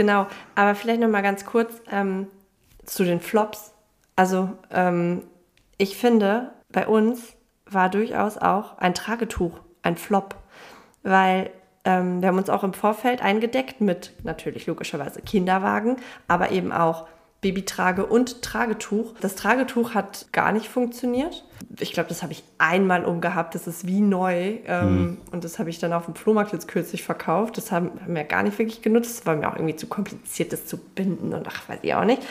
genau. 0.00 0.26
Aber 0.54 0.74
vielleicht 0.74 1.02
noch 1.02 1.10
mal 1.10 1.20
ganz 1.20 1.44
kurz 1.44 1.74
ähm, 1.92 2.28
zu 2.86 3.04
den 3.04 3.20
Flops. 3.20 3.74
Also 4.16 4.48
ähm, 4.70 5.24
ich 5.76 5.98
finde, 5.98 6.52
bei 6.72 6.86
uns 6.86 7.34
war 7.66 7.90
durchaus 7.90 8.38
auch 8.38 8.78
ein 8.78 8.94
Tragetuch 8.94 9.60
ein 9.82 9.98
Flop, 9.98 10.36
weil 11.02 11.50
ähm, 11.84 12.22
wir 12.22 12.28
haben 12.28 12.38
uns 12.38 12.48
auch 12.48 12.64
im 12.64 12.72
Vorfeld 12.72 13.20
eingedeckt 13.20 13.82
mit 13.82 14.14
natürlich 14.22 14.66
logischerweise 14.66 15.20
Kinderwagen, 15.20 15.96
aber 16.28 16.50
eben 16.50 16.72
auch 16.72 17.06
Babytrage 17.40 18.04
und 18.04 18.42
Tragetuch. 18.42 19.14
Das 19.20 19.34
Tragetuch 19.34 19.94
hat 19.94 20.26
gar 20.32 20.52
nicht 20.52 20.68
funktioniert. 20.68 21.44
Ich 21.78 21.92
glaube, 21.92 22.08
das 22.08 22.22
habe 22.22 22.32
ich 22.32 22.42
einmal 22.58 23.04
umgehabt. 23.04 23.54
Das 23.54 23.66
ist 23.66 23.86
wie 23.86 24.00
neu. 24.00 24.58
Ähm, 24.66 25.16
Und 25.32 25.44
das 25.44 25.58
habe 25.58 25.70
ich 25.70 25.78
dann 25.78 25.92
auf 25.92 26.04
dem 26.04 26.14
Flohmarkt 26.14 26.52
jetzt 26.52 26.68
kürzlich 26.68 27.02
verkauft. 27.02 27.56
Das 27.56 27.72
haben, 27.72 27.92
haben 28.02 28.14
wir 28.14 28.24
gar 28.24 28.42
nicht 28.42 28.58
wirklich 28.58 28.82
genutzt. 28.82 29.18
Das 29.20 29.26
war 29.26 29.36
mir 29.36 29.48
auch 29.50 29.56
irgendwie 29.56 29.76
zu 29.76 29.86
kompliziert, 29.86 30.52
das 30.52 30.66
zu 30.66 30.76
binden 30.76 31.32
und 31.32 31.46
ach, 31.48 31.68
weiß 31.68 31.78
ich 31.82 31.94
auch 31.94 32.04
nicht. 32.04 32.22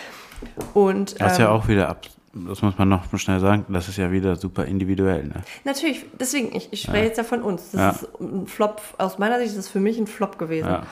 Und 0.73 1.19
Das 1.19 1.33
ist 1.33 1.37
ja 1.39 1.45
ähm, 1.47 1.51
auch 1.53 1.67
wieder 1.67 1.89
ab. 1.89 2.01
Das 2.33 2.61
muss 2.61 2.77
man 2.77 2.87
noch 2.89 3.03
schnell 3.17 3.39
sagen. 3.39 3.65
Das 3.69 3.89
ist 3.89 3.97
ja 3.97 4.11
wieder 4.11 4.35
super 4.35 4.65
individuell. 4.65 5.23
Ne? 5.23 5.33
Natürlich, 5.63 6.05
deswegen, 6.19 6.55
ich, 6.55 6.69
ich 6.71 6.83
spreche 6.83 7.05
jetzt 7.05 7.17
ja 7.17 7.23
von 7.23 7.41
uns. 7.41 7.71
Das 7.71 7.81
Ja. 7.81 7.89
ist 7.89 8.21
ein 8.21 8.45
Flop, 8.47 8.81
aus 8.99 9.17
meiner 9.17 9.37
Sicht 9.39 9.49
ist 9.49 9.57
das 9.57 9.67
für 9.69 9.79
mich 9.79 9.97
ein 9.97 10.05
Flop 10.07 10.37
gewesen. 10.37 10.67
Ja. 10.69 10.83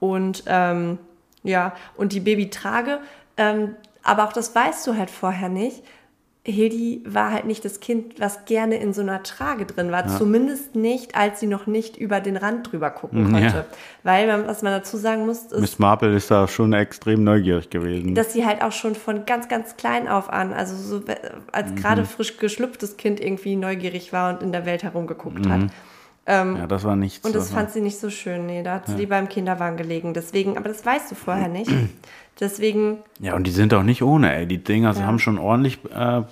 Und 0.00 0.42
ähm, 0.46 0.98
ja, 1.42 1.72
und 1.96 2.12
die 2.12 2.20
Babytrage, 2.20 2.98
ähm, 3.40 3.74
aber 4.02 4.24
auch 4.24 4.32
das 4.32 4.54
weißt 4.54 4.86
du 4.86 4.96
halt 4.96 5.10
vorher 5.10 5.48
nicht. 5.48 5.82
Hildi 6.42 7.02
war 7.06 7.32
halt 7.32 7.44
nicht 7.44 7.64
das 7.66 7.80
Kind, 7.80 8.18
was 8.18 8.46
gerne 8.46 8.76
in 8.76 8.94
so 8.94 9.02
einer 9.02 9.22
Trage 9.22 9.66
drin 9.66 9.90
war. 9.92 10.06
Ja. 10.06 10.16
Zumindest 10.16 10.74
nicht, 10.74 11.14
als 11.14 11.40
sie 11.40 11.46
noch 11.46 11.66
nicht 11.66 11.98
über 11.98 12.20
den 12.20 12.36
Rand 12.36 12.70
drüber 12.72 12.90
gucken 12.90 13.30
konnte. 13.30 13.56
Ja. 13.56 13.64
Weil, 14.04 14.46
was 14.46 14.62
man 14.62 14.72
dazu 14.72 14.96
sagen 14.96 15.26
muss, 15.26 15.44
ist. 15.44 15.60
Miss 15.60 15.78
Marple 15.78 16.14
ist 16.14 16.30
da 16.30 16.48
schon 16.48 16.72
extrem 16.72 17.24
neugierig 17.24 17.68
gewesen. 17.68 18.14
Dass 18.14 18.32
sie 18.32 18.46
halt 18.46 18.62
auch 18.62 18.72
schon 18.72 18.94
von 18.94 19.26
ganz, 19.26 19.48
ganz 19.48 19.76
klein 19.76 20.08
auf 20.08 20.30
an, 20.30 20.54
also 20.54 20.74
so 20.76 21.02
als 21.52 21.70
mhm. 21.72 21.76
gerade 21.76 22.04
frisch 22.06 22.38
geschlüpftes 22.38 22.96
Kind 22.96 23.20
irgendwie 23.20 23.56
neugierig 23.56 24.12
war 24.14 24.34
und 24.34 24.42
in 24.42 24.52
der 24.52 24.64
Welt 24.64 24.82
herumgeguckt 24.82 25.44
mhm. 25.44 25.52
hat. 25.52 25.60
Ähm, 26.26 26.56
ja, 26.56 26.66
das 26.66 26.84
war 26.84 26.96
nichts. 26.96 27.26
Und 27.26 27.34
das 27.34 27.50
fand 27.50 27.70
sie 27.70 27.80
nicht 27.80 27.98
so 27.98 28.08
schön. 28.08 28.46
Nee, 28.46 28.62
da 28.62 28.74
hat 28.76 28.86
sie 28.86 28.92
ja. 28.92 28.98
lieber 28.98 29.18
im 29.18 29.28
Kinderwagen 29.28 29.76
gelegen. 29.76 30.14
Deswegen, 30.14 30.56
aber 30.56 30.68
das 30.68 30.86
weißt 30.86 31.10
du 31.10 31.14
vorher 31.16 31.48
nicht. 31.48 31.70
Deswegen. 32.40 32.98
Ja, 33.20 33.34
und 33.34 33.46
die 33.46 33.50
sind 33.50 33.74
auch 33.74 33.82
nicht 33.82 34.02
ohne, 34.02 34.34
ey. 34.34 34.46
Die 34.46 34.58
Dinger 34.58 34.92
ja. 34.92 35.02
haben 35.02 35.18
schon 35.18 35.38
ordentlich 35.38 35.78
äh, 35.94 36.22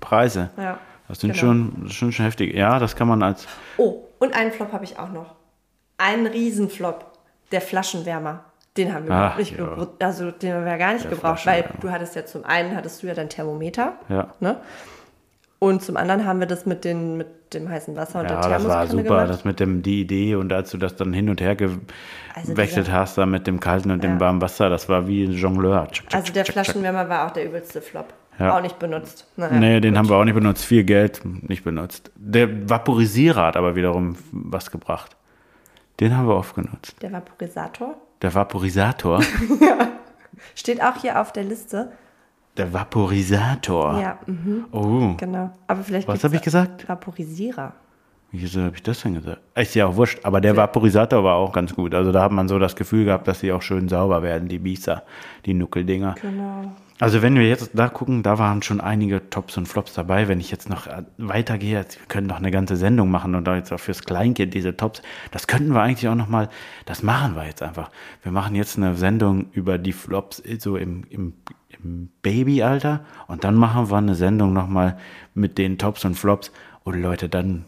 Preise. 0.00 0.50
Ja. 0.56 0.78
Das 1.08 1.20
sind 1.20 1.32
genau. 1.32 1.40
schon, 1.40 1.88
schon, 1.90 2.12
schon 2.12 2.24
heftig. 2.24 2.54
Ja, 2.54 2.78
das 2.78 2.96
kann 2.96 3.08
man 3.08 3.22
als. 3.22 3.46
Oh, 3.76 4.04
und 4.18 4.34
einen 4.34 4.52
Flop 4.52 4.72
habe 4.72 4.84
ich 4.84 4.98
auch 4.98 5.10
noch. 5.10 5.34
Einen 5.96 6.26
Riesenflop. 6.26 7.06
Der 7.50 7.60
Flaschenwärmer. 7.62 8.44
Den 8.76 8.94
haben 8.94 9.06
wir 9.06 9.14
Ach, 9.14 9.38
nicht 9.38 9.58
ja. 9.58 9.88
also 10.00 10.30
den 10.30 10.54
haben 10.54 10.64
wir 10.64 10.78
gar 10.78 10.92
nicht 10.92 11.04
der 11.04 11.10
gebraucht, 11.10 11.44
weil 11.46 11.64
du 11.80 11.90
hattest 11.90 12.14
ja 12.14 12.24
zum 12.26 12.44
einen 12.44 12.76
hattest 12.76 13.02
du 13.02 13.08
ja 13.08 13.14
dein 13.14 13.28
Thermometer. 13.28 13.94
Ja. 14.08 14.28
Ne? 14.38 14.56
Und 15.60 15.82
zum 15.82 15.96
anderen 15.96 16.24
haben 16.24 16.38
wir 16.38 16.46
das 16.46 16.66
mit, 16.66 16.84
den, 16.84 17.16
mit 17.16 17.26
dem 17.52 17.68
heißen 17.68 17.96
Wasser 17.96 18.20
und 18.20 18.30
ja, 18.30 18.34
der 18.34 18.40
Thermoskanne 18.42 18.68
das 18.68 18.74
war 18.74 18.86
super, 18.86 19.02
gemacht. 19.02 19.30
das 19.30 19.44
mit 19.44 19.58
dem, 19.58 19.82
die 19.82 20.00
Idee 20.00 20.36
und 20.36 20.52
als 20.52 20.70
du 20.70 20.78
das 20.78 20.94
dann 20.94 21.12
hin 21.12 21.28
und 21.28 21.40
her 21.40 21.56
gewechselt 21.56 22.88
also 22.88 22.92
hast, 22.92 23.18
da 23.18 23.26
mit 23.26 23.46
dem 23.46 23.58
kalten 23.58 23.90
und 23.90 24.04
ja. 24.04 24.10
dem 24.10 24.20
warmen 24.20 24.40
Wasser, 24.40 24.70
das 24.70 24.88
war 24.88 25.08
wie 25.08 25.24
ein 25.24 25.32
Jongleur. 25.32 25.88
Tschick, 25.90 26.14
also 26.14 26.32
der 26.32 26.44
Flaschenwärmer 26.44 27.08
war 27.08 27.26
auch 27.26 27.32
der 27.32 27.46
übelste 27.46 27.80
Flop. 27.80 28.12
Ja. 28.38 28.56
Auch 28.56 28.62
nicht 28.62 28.78
benutzt. 28.78 29.26
Naja, 29.36 29.58
nee, 29.58 29.80
den 29.80 29.94
gut. 29.94 29.98
haben 29.98 30.08
wir 30.08 30.16
auch 30.16 30.24
nicht 30.24 30.34
benutzt. 30.34 30.64
Viel 30.64 30.84
Geld 30.84 31.22
nicht 31.24 31.64
benutzt. 31.64 32.12
Der 32.14 32.70
Vaporisierer 32.70 33.46
hat 33.46 33.56
aber 33.56 33.74
wiederum 33.74 34.16
was 34.30 34.70
gebracht. 34.70 35.16
Den 35.98 36.16
haben 36.16 36.28
wir 36.28 36.36
oft 36.36 36.54
genutzt. 36.54 36.94
Der 37.02 37.10
Vaporisator? 37.10 37.96
Der 38.22 38.32
Vaporisator? 38.32 39.20
ja. 39.60 39.88
Steht 40.54 40.80
auch 40.80 41.00
hier 41.00 41.20
auf 41.20 41.32
der 41.32 41.42
Liste. 41.42 41.90
Der 42.58 42.72
Vaporisator. 42.72 44.00
Ja, 44.00 44.18
mhm. 44.26 44.64
Oh. 44.72 45.14
Genau. 45.16 45.50
Aber 45.66 45.82
vielleicht 45.82 46.08
Was 46.08 46.24
habe 46.24 46.36
ich 46.36 46.42
gesagt? 46.42 46.88
Vaporisierer. 46.88 47.72
Wieso 48.30 48.60
habe 48.60 48.76
ich 48.76 48.82
das 48.82 49.00
denn 49.00 49.14
gesagt? 49.14 49.40
Ist 49.54 49.74
ja 49.74 49.86
auch 49.86 49.96
wurscht, 49.96 50.18
aber 50.22 50.40
der. 50.42 50.54
Vaporisator 50.54 51.24
war 51.24 51.36
auch 51.36 51.52
ganz 51.52 51.74
gut. 51.74 51.94
Also 51.94 52.12
da 52.12 52.22
hat 52.22 52.32
man 52.32 52.46
so 52.48 52.58
das 52.58 52.76
Gefühl 52.76 53.06
gehabt, 53.06 53.26
dass 53.26 53.40
sie 53.40 53.52
auch 53.52 53.62
schön 53.62 53.88
sauber 53.88 54.22
werden, 54.22 54.48
die 54.48 54.58
Bisa, 54.58 55.02
die 55.46 55.54
Nuckeldinger. 55.54 56.16
Genau. 56.20 56.72
Also 57.00 57.22
wenn 57.22 57.36
wir 57.36 57.48
jetzt 57.48 57.70
da 57.74 57.88
gucken, 57.88 58.24
da 58.24 58.38
waren 58.38 58.60
schon 58.62 58.80
einige 58.80 59.30
Tops 59.30 59.56
und 59.56 59.66
Flops 59.66 59.94
dabei. 59.94 60.26
Wenn 60.26 60.40
ich 60.40 60.50
jetzt 60.50 60.68
noch 60.68 60.88
weitergehe, 61.16 61.76
wir 61.76 62.06
können 62.08 62.26
noch 62.26 62.38
eine 62.38 62.50
ganze 62.50 62.76
Sendung 62.76 63.10
machen 63.10 63.36
und 63.36 63.44
da 63.44 63.54
jetzt 63.54 63.72
auch 63.72 63.78
fürs 63.78 64.02
Kleinkind 64.02 64.52
diese 64.52 64.76
Tops, 64.76 65.00
das 65.30 65.46
könnten 65.46 65.72
wir 65.72 65.80
eigentlich 65.80 66.08
auch 66.08 66.16
noch 66.16 66.28
mal, 66.28 66.48
das 66.86 67.04
machen 67.04 67.36
wir 67.36 67.46
jetzt 67.46 67.62
einfach. 67.62 67.90
Wir 68.22 68.32
machen 68.32 68.56
jetzt 68.56 68.76
eine 68.76 68.96
Sendung 68.96 69.46
über 69.52 69.78
die 69.78 69.92
Flops 69.92 70.42
so 70.58 70.76
im, 70.76 71.04
im, 71.08 71.34
im 71.82 72.10
Babyalter 72.22 73.00
und 73.26 73.44
dann 73.44 73.54
machen 73.54 73.90
wir 73.90 73.96
eine 73.96 74.14
Sendung 74.14 74.52
noch 74.52 74.68
mal 74.68 74.98
mit 75.34 75.58
den 75.58 75.78
Tops 75.78 76.04
und 76.04 76.14
Flops 76.14 76.52
und 76.84 77.00
Leute, 77.00 77.28
dann 77.28 77.64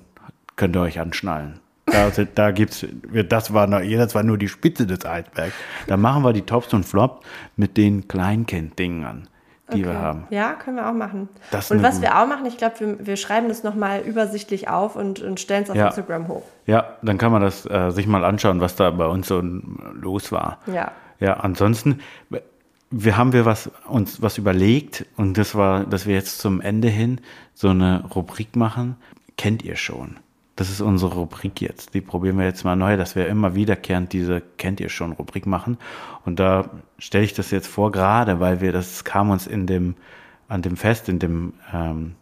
könnt 0.56 0.76
ihr 0.76 0.82
euch 0.82 1.00
anschnallen. 1.00 1.60
Da, 1.86 2.10
da 2.34 2.50
gibt's, 2.50 2.86
das 3.28 3.52
war, 3.52 3.66
noch, 3.66 3.80
das 3.80 4.14
war 4.14 4.22
nur 4.22 4.38
die 4.38 4.48
Spitze 4.48 4.86
des 4.86 5.04
Eisbergs. 5.04 5.54
Da 5.86 5.96
machen 5.96 6.22
wir 6.22 6.32
die 6.32 6.42
Tops 6.42 6.72
und 6.72 6.84
Flops 6.84 7.26
mit 7.56 7.76
den 7.76 8.06
Kleinkind-Dingern, 8.06 9.28
die 9.72 9.80
okay. 9.80 9.92
wir 9.92 9.98
haben. 9.98 10.24
Ja, 10.30 10.52
können 10.52 10.76
wir 10.76 10.88
auch 10.88 10.94
machen. 10.94 11.28
Und 11.50 11.82
was 11.82 11.96
gute. 11.96 12.02
wir 12.02 12.20
auch 12.20 12.26
machen, 12.26 12.46
ich 12.46 12.58
glaube, 12.58 12.74
wir, 12.78 13.06
wir, 13.06 13.16
schreiben 13.16 13.48
das 13.48 13.64
nochmal 13.64 14.02
übersichtlich 14.02 14.68
auf 14.68 14.96
und, 14.96 15.20
und 15.20 15.40
stellen 15.40 15.64
es 15.64 15.70
auf 15.70 15.76
ja. 15.76 15.86
Instagram 15.86 16.28
hoch. 16.28 16.44
Ja, 16.66 16.96
dann 17.02 17.18
kann 17.18 17.32
man 17.32 17.42
das 17.42 17.66
äh, 17.66 17.90
sich 17.90 18.06
mal 18.06 18.24
anschauen, 18.24 18.60
was 18.60 18.76
da 18.76 18.90
bei 18.90 19.06
uns 19.06 19.26
so 19.26 19.40
los 19.40 20.30
war. 20.30 20.58
Ja. 20.66 20.92
Ja, 21.18 21.34
ansonsten, 21.34 22.00
wir 22.90 23.16
haben 23.16 23.32
wir 23.32 23.44
was, 23.44 23.70
uns 23.88 24.20
was 24.20 24.36
überlegt 24.38 25.06
und 25.16 25.38
das 25.38 25.54
war, 25.54 25.84
dass 25.84 26.06
wir 26.06 26.14
jetzt 26.14 26.38
zum 26.38 26.60
Ende 26.60 26.88
hin 26.88 27.20
so 27.54 27.68
eine 27.68 28.04
Rubrik 28.06 28.56
machen. 28.56 28.96
Kennt 29.36 29.62
ihr 29.62 29.76
schon? 29.76 30.16
Das 30.56 30.68
ist 30.68 30.80
unsere 30.80 31.14
Rubrik 31.14 31.60
jetzt. 31.60 31.94
Die 31.94 32.00
probieren 32.00 32.36
wir 32.36 32.44
jetzt 32.44 32.64
mal 32.64 32.76
neu, 32.76 32.96
dass 32.96 33.14
wir 33.14 33.28
immer 33.28 33.54
wiederkehrend 33.54 34.12
diese 34.12 34.42
Kennt 34.58 34.80
ihr 34.80 34.90
schon 34.90 35.12
Rubrik 35.12 35.46
machen. 35.46 35.78
Und 36.26 36.38
da 36.40 36.68
stelle 36.98 37.24
ich 37.24 37.32
das 37.32 37.50
jetzt 37.50 37.68
vor, 37.68 37.92
gerade 37.92 38.40
weil 38.40 38.60
wir, 38.60 38.72
das 38.72 39.04
kam 39.04 39.30
uns 39.30 39.46
in 39.46 39.66
dem, 39.66 39.94
an 40.48 40.60
dem 40.60 40.76
Fest, 40.76 41.08
in 41.08 41.18
dem, 41.18 41.54
ähm, 41.72 42.14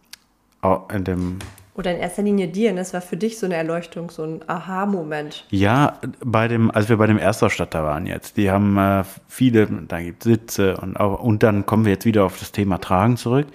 in 0.93 1.03
dem 1.03 1.39
oder 1.79 1.95
in 1.95 1.97
erster 1.97 2.21
Linie 2.21 2.47
dir, 2.47 2.75
das 2.75 2.93
war 2.93 3.01
für 3.01 3.17
dich 3.17 3.39
so 3.39 3.47
eine 3.47 3.55
Erleuchtung, 3.55 4.11
so 4.11 4.23
ein 4.23 4.41
Aha-Moment. 4.47 5.45
Ja, 5.49 5.97
bei 6.23 6.47
dem, 6.47 6.69
als 6.69 6.89
wir 6.89 6.97
bei 6.97 7.07
dem 7.07 7.17
Erstausstatter 7.17 7.83
waren 7.83 8.05
jetzt, 8.05 8.37
die 8.37 8.51
haben 8.51 8.77
äh, 8.77 9.03
viele, 9.27 9.65
da 9.87 9.99
gibt 9.99 10.25
es 10.25 10.31
Sitze 10.31 10.77
und 10.77 10.95
und 10.97 11.41
dann 11.41 11.65
kommen 11.65 11.85
wir 11.85 11.93
jetzt 11.93 12.05
wieder 12.05 12.25
auf 12.25 12.37
das 12.37 12.51
Thema 12.51 12.79
Tragen 12.79 13.17
zurück 13.17 13.47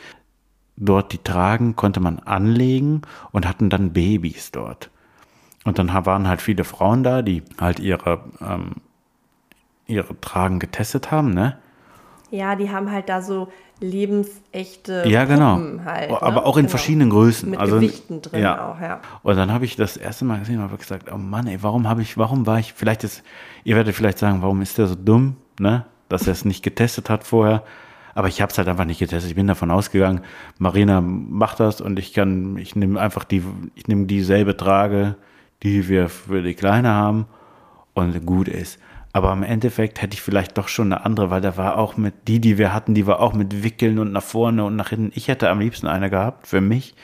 dort 0.77 1.13
die 1.13 1.19
Tragen 1.19 1.77
konnte 1.77 2.01
man 2.01 2.19
anlegen 2.21 3.03
und 3.33 3.47
hatten 3.47 3.71
dann 3.71 3.93
Babys 3.93 4.51
dort. 4.51 4.91
Und 5.65 5.79
dann 5.79 5.89
waren 5.89 6.29
halt 6.29 6.43
viele 6.43 6.65
Frauen 6.65 7.03
da, 7.03 7.23
die 7.23 7.43
halt 7.59 7.81
ihre, 7.81 8.25
ähm, 8.41 8.73
ihre 9.87 10.19
Tragen 10.21 10.59
getestet 10.59 11.11
haben, 11.11 11.33
ne? 11.33 11.59
Ja, 12.35 12.57
die 12.57 12.69
haben 12.69 12.91
halt 12.91 13.09
da 13.09 13.23
so 13.23 13.49
lebensechte 13.81 15.05
ja, 15.07 15.25
genau. 15.25 15.61
halt. 15.85 16.11
Ne? 16.11 16.23
Aber 16.23 16.47
auch 16.47 16.57
in 16.57 16.63
genau. 16.63 16.71
verschiedenen 16.71 17.11
Größen. 17.11 17.51
Mit 17.51 17.61
also, 17.61 17.77
Gewichten 17.77 18.23
drin 18.23 18.43
ja. 18.43 18.71
auch, 18.73 18.81
ja. 18.81 19.01
Und 19.23 19.37
dann 19.37 19.53
habe 19.53 19.65
ich 19.65 19.77
das 19.77 19.97
erste 19.97 20.25
Mal 20.25 20.41
gesehen 20.41 20.57
und 20.57 20.65
habe 20.65 20.77
gesagt, 20.77 21.11
oh 21.13 21.17
Mann, 21.17 21.47
ey, 21.47 21.63
warum 21.63 21.89
habe 21.89 22.03
ich, 22.03 22.19
warum 22.19 22.45
war 22.47 22.59
ich, 22.59 22.73
vielleicht 22.73 23.05
ist, 23.05 23.23
ihr 23.63 23.77
werdet 23.77 23.95
vielleicht 23.95 24.19
sagen, 24.19 24.43
warum 24.43 24.63
ist 24.63 24.79
der 24.79 24.89
so 24.89 24.97
dumm, 24.97 25.37
ne? 25.61 25.85
Dass 26.09 26.27
er 26.27 26.33
es 26.33 26.45
nicht 26.45 26.63
getestet 26.63 27.09
hat 27.09 27.25
vorher. 27.25 27.63
Aber 28.15 28.29
ich 28.29 28.43
habe 28.43 28.51
es 28.51 28.59
halt 28.59 28.69
einfach 28.69 28.85
nicht 28.85 28.99
getestet. 28.99 29.31
Ich 29.31 29.37
bin 29.37 29.47
davon 29.47 29.71
ausgegangen, 29.71 30.21
Marina 30.59 31.01
macht 31.01 31.61
das 31.61 31.81
und 31.81 31.99
ich 31.99 32.13
kann, 32.13 32.57
ich 32.57 32.75
nehme 32.75 33.01
einfach 33.01 33.25
die, 33.25 33.43
ich 33.75 33.87
nehme 33.87 34.07
dieselbe 34.07 34.57
Trage, 34.57 35.17
die 35.63 35.89
wir 35.89 36.09
für 36.09 36.43
die 36.43 36.55
Kleine 36.55 36.91
haben 36.91 37.27
und 37.95 38.27
gut 38.27 38.49
ist. 38.49 38.79
Aber 39.15 39.33
im 39.33 39.45
Endeffekt 39.45 40.03
hätte 40.03 40.15
ich 40.15 40.23
vielleicht 40.23 40.59
doch 40.59 40.67
schon 40.67 40.93
eine 40.93 41.05
andere, 41.05 41.31
weil 41.31 41.41
da 41.41 41.57
war 41.57 41.79
auch 41.79 41.97
mit, 41.97 42.27
die, 42.27 42.41
die 42.41 42.59
wir 42.59 42.75
hatten, 42.75 42.95
die 42.95 43.07
war 43.07 43.21
auch 43.21 43.33
mit 43.33 43.63
Wickeln 43.63 44.01
und 44.01 44.11
nach 44.11 44.25
vorne 44.25 44.65
und 44.65 44.75
nach 44.75 44.89
hinten. 44.89 45.13
Ich 45.15 45.29
hätte 45.29 45.49
am 45.51 45.61
liebsten 45.61 45.87
eine 45.87 46.11
gehabt 46.11 46.49
für 46.49 46.61
mich, 46.61 46.97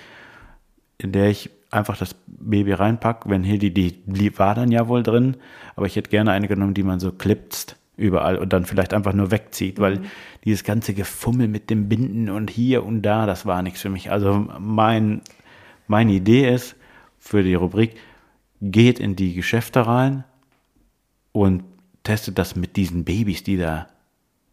in 0.98 1.12
der 1.12 1.30
ich 1.30 1.50
einfach 1.70 1.96
das 1.96 2.16
Baby 2.26 2.72
reinpacke. 2.72 3.30
Wenn 3.30 3.44
hier 3.44 3.60
die, 3.60 3.72
die 3.72 4.38
war 4.40 4.56
dann 4.56 4.72
ja 4.72 4.88
wohl 4.88 5.04
drin, 5.04 5.36
aber 5.76 5.86
ich 5.86 5.94
hätte 5.94 6.10
gerne 6.10 6.32
eine 6.32 6.48
genommen, 6.48 6.74
die 6.74 6.82
man 6.82 6.98
so 6.98 7.12
klipst 7.12 7.76
überall 7.96 8.38
und 8.38 8.52
dann 8.52 8.64
vielleicht 8.64 8.92
einfach 8.92 9.12
nur 9.12 9.30
wegzieht, 9.30 9.78
weil 9.78 10.00
mhm. 10.00 10.06
dieses 10.44 10.64
ganze 10.64 10.94
Gefummel 10.94 11.46
mit 11.46 11.70
dem 11.70 11.88
Binden 11.88 12.28
und 12.28 12.50
hier 12.50 12.84
und 12.84 13.02
da, 13.02 13.24
das 13.24 13.46
war 13.46 13.62
nichts 13.62 13.82
für 13.82 13.88
mich. 13.88 14.10
Also 14.10 14.48
mein, 14.58 15.20
meine 15.86 16.10
Idee 16.10 16.52
ist 16.52 16.74
für 17.20 17.44
die 17.44 17.54
Rubrik, 17.54 17.94
geht 18.60 18.98
in 18.98 19.14
die 19.14 19.32
Geschäfte 19.34 19.86
rein 19.86 20.24
und 21.30 21.62
testet 22.02 22.38
das 22.38 22.56
mit 22.56 22.76
diesen 22.76 23.04
Babys, 23.04 23.42
die 23.42 23.56
da 23.56 23.88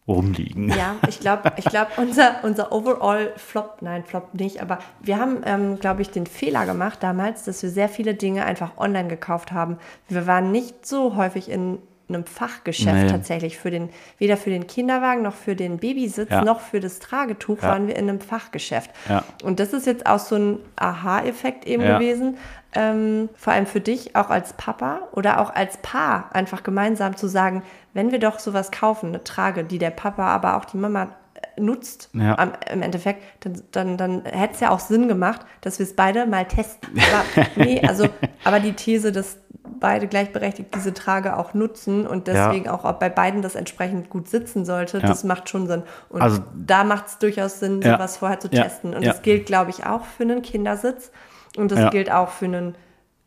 rumliegen. 0.08 0.70
Ja, 0.70 0.96
ich 1.06 1.20
glaube, 1.20 1.52
ich 1.58 1.66
glaub, 1.66 1.98
unser, 1.98 2.42
unser 2.42 2.72
Overall 2.72 3.32
Flop, 3.36 3.78
nein, 3.82 4.04
Flop 4.04 4.34
nicht, 4.34 4.62
aber 4.62 4.78
wir 5.00 5.18
haben, 5.18 5.42
ähm, 5.44 5.78
glaube 5.78 6.02
ich, 6.02 6.10
den 6.10 6.26
Fehler 6.26 6.64
gemacht 6.64 7.02
damals, 7.02 7.44
dass 7.44 7.62
wir 7.62 7.70
sehr 7.70 7.90
viele 7.90 8.14
Dinge 8.14 8.44
einfach 8.46 8.78
online 8.78 9.08
gekauft 9.08 9.52
haben. 9.52 9.76
Wir 10.08 10.26
waren 10.26 10.50
nicht 10.50 10.86
so 10.86 11.14
häufig 11.14 11.50
in 11.50 11.78
einem 12.08 12.24
Fachgeschäft 12.24 13.04
nee. 13.04 13.10
tatsächlich. 13.10 13.58
Für 13.58 13.70
den, 13.70 13.90
weder 14.18 14.36
für 14.36 14.50
den 14.50 14.66
Kinderwagen 14.66 15.22
noch 15.22 15.34
für 15.34 15.56
den 15.56 15.78
Babysitz 15.78 16.30
ja. 16.30 16.42
noch 16.42 16.60
für 16.60 16.80
das 16.80 16.98
Tragetuch 16.98 17.62
ja. 17.62 17.68
waren 17.68 17.86
wir 17.86 17.96
in 17.96 18.08
einem 18.08 18.20
Fachgeschäft. 18.20 18.90
Ja. 19.08 19.24
Und 19.42 19.60
das 19.60 19.72
ist 19.72 19.86
jetzt 19.86 20.06
auch 20.06 20.18
so 20.18 20.36
ein 20.36 20.58
Aha-Effekt 20.76 21.66
eben 21.66 21.84
gewesen. 21.84 22.38
Ähm, 22.74 23.30
vor 23.34 23.54
allem 23.54 23.66
für 23.66 23.80
dich 23.80 24.14
auch 24.14 24.28
als 24.28 24.52
Papa 24.52 25.08
oder 25.12 25.40
auch 25.40 25.54
als 25.54 25.78
Paar 25.78 26.28
einfach 26.34 26.62
gemeinsam 26.62 27.16
zu 27.16 27.26
sagen, 27.26 27.62
wenn 27.94 28.12
wir 28.12 28.18
doch 28.18 28.38
sowas 28.38 28.70
kaufen, 28.70 29.08
eine 29.08 29.24
Trage, 29.24 29.64
die 29.64 29.78
der 29.78 29.90
Papa, 29.90 30.26
aber 30.26 30.56
auch 30.56 30.66
die 30.66 30.76
Mama 30.76 31.08
äh, 31.34 31.60
nutzt 31.60 32.10
ja. 32.12 32.38
am, 32.38 32.52
im 32.70 32.82
Endeffekt, 32.82 33.22
dann, 33.40 33.62
dann, 33.72 33.96
dann 33.96 34.24
hätte 34.26 34.54
es 34.54 34.60
ja 34.60 34.70
auch 34.70 34.80
Sinn 34.80 35.08
gemacht, 35.08 35.40
dass 35.62 35.78
wir 35.78 35.86
es 35.86 35.96
beide 35.96 36.26
mal 36.26 36.44
testen. 36.44 36.90
Aber, 36.98 37.46
nee, 37.64 37.80
also, 37.80 38.06
aber 38.44 38.60
die 38.60 38.74
These, 38.74 39.12
dass 39.12 39.38
beide 39.80 40.06
gleichberechtigt 40.06 40.74
diese 40.74 40.94
Trage 40.94 41.36
auch 41.36 41.54
nutzen 41.54 42.06
und 42.06 42.26
deswegen 42.26 42.66
ja. 42.66 42.74
auch 42.74 42.84
ob 42.84 43.00
bei 43.00 43.08
beiden 43.08 43.42
das 43.42 43.54
entsprechend 43.54 44.10
gut 44.10 44.28
sitzen 44.28 44.64
sollte, 44.64 44.98
ja. 44.98 45.06
das 45.06 45.24
macht 45.24 45.48
schon 45.48 45.66
Sinn. 45.66 45.82
Und 46.08 46.22
also, 46.22 46.42
da 46.54 46.84
macht 46.84 47.06
es 47.08 47.18
durchaus 47.18 47.60
Sinn, 47.60 47.80
ja. 47.82 47.94
sowas 47.94 48.16
vorher 48.16 48.40
zu 48.40 48.48
testen. 48.48 48.94
Und 48.94 49.04
das 49.04 49.22
gilt, 49.22 49.46
glaube 49.46 49.70
ich, 49.70 49.86
auch 49.86 50.04
für 50.04 50.24
einen 50.24 50.42
Kindersitz 50.42 51.10
und 51.56 51.72
das 51.72 51.90
gilt 51.90 52.10
auch 52.10 52.30
für 52.30 52.46
einen, 52.46 52.74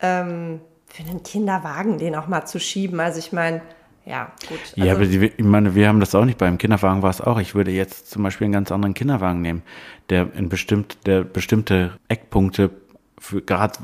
ähm, 0.00 0.60
für 0.86 1.02
einen 1.02 1.22
Kinderwagen, 1.22 1.98
den 1.98 2.14
auch 2.14 2.26
mal 2.26 2.44
zu 2.44 2.60
schieben. 2.60 3.00
Also 3.00 3.18
ich 3.18 3.32
meine, 3.32 3.62
ja, 4.04 4.32
gut. 4.48 4.58
Also, 4.76 4.86
ja, 4.86 4.94
aber 4.94 5.06
die, 5.06 5.32
ich 5.36 5.44
meine, 5.44 5.74
wir 5.74 5.88
haben 5.88 6.00
das 6.00 6.14
auch 6.14 6.24
nicht. 6.24 6.38
Beim 6.38 6.58
Kinderwagen 6.58 7.02
war 7.02 7.10
es 7.10 7.20
auch. 7.20 7.38
Ich 7.38 7.54
würde 7.54 7.70
jetzt 7.70 8.10
zum 8.10 8.22
Beispiel 8.22 8.46
einen 8.46 8.52
ganz 8.52 8.72
anderen 8.72 8.94
Kinderwagen 8.94 9.40
nehmen, 9.40 9.62
der 10.10 10.34
in 10.34 10.48
bestimmt, 10.48 11.06
der 11.06 11.22
bestimmte 11.22 11.92
Eckpunkte 12.08 12.70
für 13.18 13.42
gerade 13.42 13.74